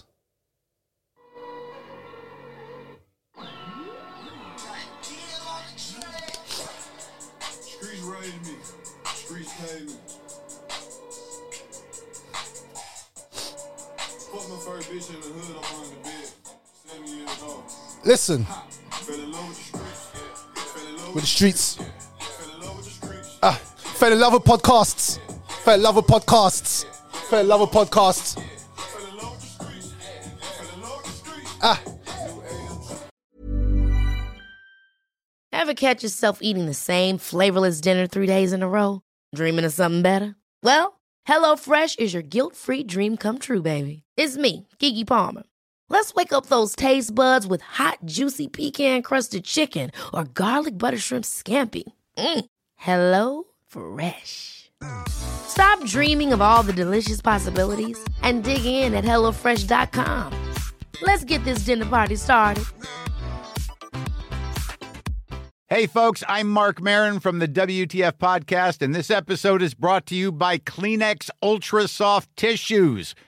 Listen, 18.05 18.45
with 21.13 21.21
the 21.23 21.25
streets. 21.25 21.79
Ah, 23.41 23.53
fell 23.75 24.11
in 24.11 24.19
love 24.19 24.33
with 24.33 24.43
podcasts. 24.43 25.19
Fell 25.63 25.75
in 25.75 25.81
love 25.83 25.95
with 25.95 26.05
podcasts. 26.07 26.85
Fell 27.29 27.39
in 27.39 27.47
love 27.47 27.61
with 27.61 27.69
podcasts. 27.71 28.41
Ah, 31.61 31.81
Ever 35.53 35.73
catch 35.73 36.03
yourself 36.03 36.39
eating 36.41 36.65
the 36.65 36.73
same 36.73 37.17
flavorless 37.17 37.79
dinner 37.79 38.05
three 38.05 38.27
days 38.27 38.51
in 38.51 38.61
a 38.61 38.67
row? 38.67 39.01
Dreaming 39.33 39.63
of 39.63 39.71
something 39.71 40.01
better? 40.01 40.35
Well, 40.61 40.99
HelloFresh 41.25 41.99
is 41.99 42.13
your 42.13 42.21
guilt-free 42.23 42.83
dream 42.83 43.15
come 43.15 43.39
true, 43.39 43.61
baby. 43.61 44.03
It's 44.17 44.35
me, 44.35 44.67
Keke 44.79 45.07
Palmer. 45.07 45.43
Let's 45.89 46.13
wake 46.13 46.33
up 46.33 46.47
those 46.47 46.75
taste 46.75 47.13
buds 47.13 47.45
with 47.47 47.61
hot, 47.61 47.99
juicy 48.05 48.47
pecan-crusted 48.47 49.43
chicken 49.45 49.91
or 50.13 50.23
garlic 50.25 50.77
butter 50.77 50.97
shrimp 50.97 51.23
scampi. 51.25 51.83
Mm. 52.17 52.45
Hello 52.75 53.43
Fresh. 53.67 54.71
Stop 55.07 55.85
dreaming 55.85 56.33
of 56.33 56.41
all 56.41 56.63
the 56.63 56.73
delicious 56.73 57.21
possibilities 57.21 57.97
and 58.21 58.43
dig 58.43 58.65
in 58.65 58.93
at 58.93 59.05
HelloFresh.com. 59.05 60.53
Let's 61.01 61.23
get 61.23 61.43
this 61.43 61.59
dinner 61.59 61.85
party 61.85 62.15
started. 62.15 62.65
Hey, 65.69 65.87
folks, 65.87 66.23
I'm 66.27 66.49
Marc 66.49 66.81
Maron 66.81 67.19
from 67.19 67.39
the 67.39 67.47
WTF 67.47 68.19
Podcast, 68.19 68.83
and 68.83 68.93
this 68.93 69.09
episode 69.09 69.63
is 69.63 69.73
brought 69.73 70.05
to 70.05 70.15
you 70.15 70.31
by 70.31 70.59
Kleenex 70.59 71.31
Ultra 71.41 71.87
Soft 71.87 72.29
Tissues, 72.35 73.15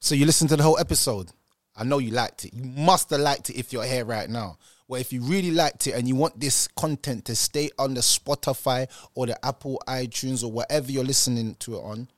So 0.00 0.14
you 0.14 0.26
listened 0.26 0.50
to 0.50 0.56
the 0.56 0.62
whole 0.62 0.78
episode. 0.78 1.30
I 1.76 1.84
know 1.84 1.98
you 1.98 2.10
liked 2.10 2.44
it. 2.44 2.54
You 2.54 2.64
must 2.64 3.10
have 3.10 3.20
liked 3.20 3.50
it 3.50 3.56
if 3.56 3.72
you're 3.72 3.84
here 3.84 4.04
right 4.04 4.28
now. 4.28 4.58
Well, 4.88 5.00
if 5.00 5.12
you 5.12 5.22
really 5.22 5.50
liked 5.50 5.86
it 5.86 5.92
and 5.92 6.08
you 6.08 6.16
want 6.16 6.40
this 6.40 6.66
content 6.68 7.26
to 7.26 7.36
stay 7.36 7.70
on 7.78 7.94
the 7.94 8.00
Spotify 8.00 8.88
or 9.14 9.26
the 9.26 9.44
Apple 9.46 9.80
iTunes 9.86 10.42
or 10.42 10.50
whatever 10.50 10.90
you're 10.90 11.04
listening 11.04 11.56
to 11.60 11.76
it 11.76 11.80
on, 11.80 12.08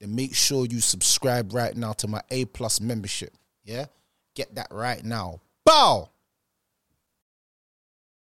then 0.00 0.14
make 0.14 0.34
sure 0.34 0.64
you 0.64 0.80
subscribe 0.80 1.52
right 1.52 1.76
now 1.76 1.92
to 1.94 2.06
my 2.06 2.22
A 2.30 2.44
plus 2.46 2.80
membership. 2.80 3.34
Yeah? 3.64 3.86
Get 4.34 4.54
that 4.54 4.68
right 4.70 5.04
now. 5.04 5.40
Bow! 5.64 6.10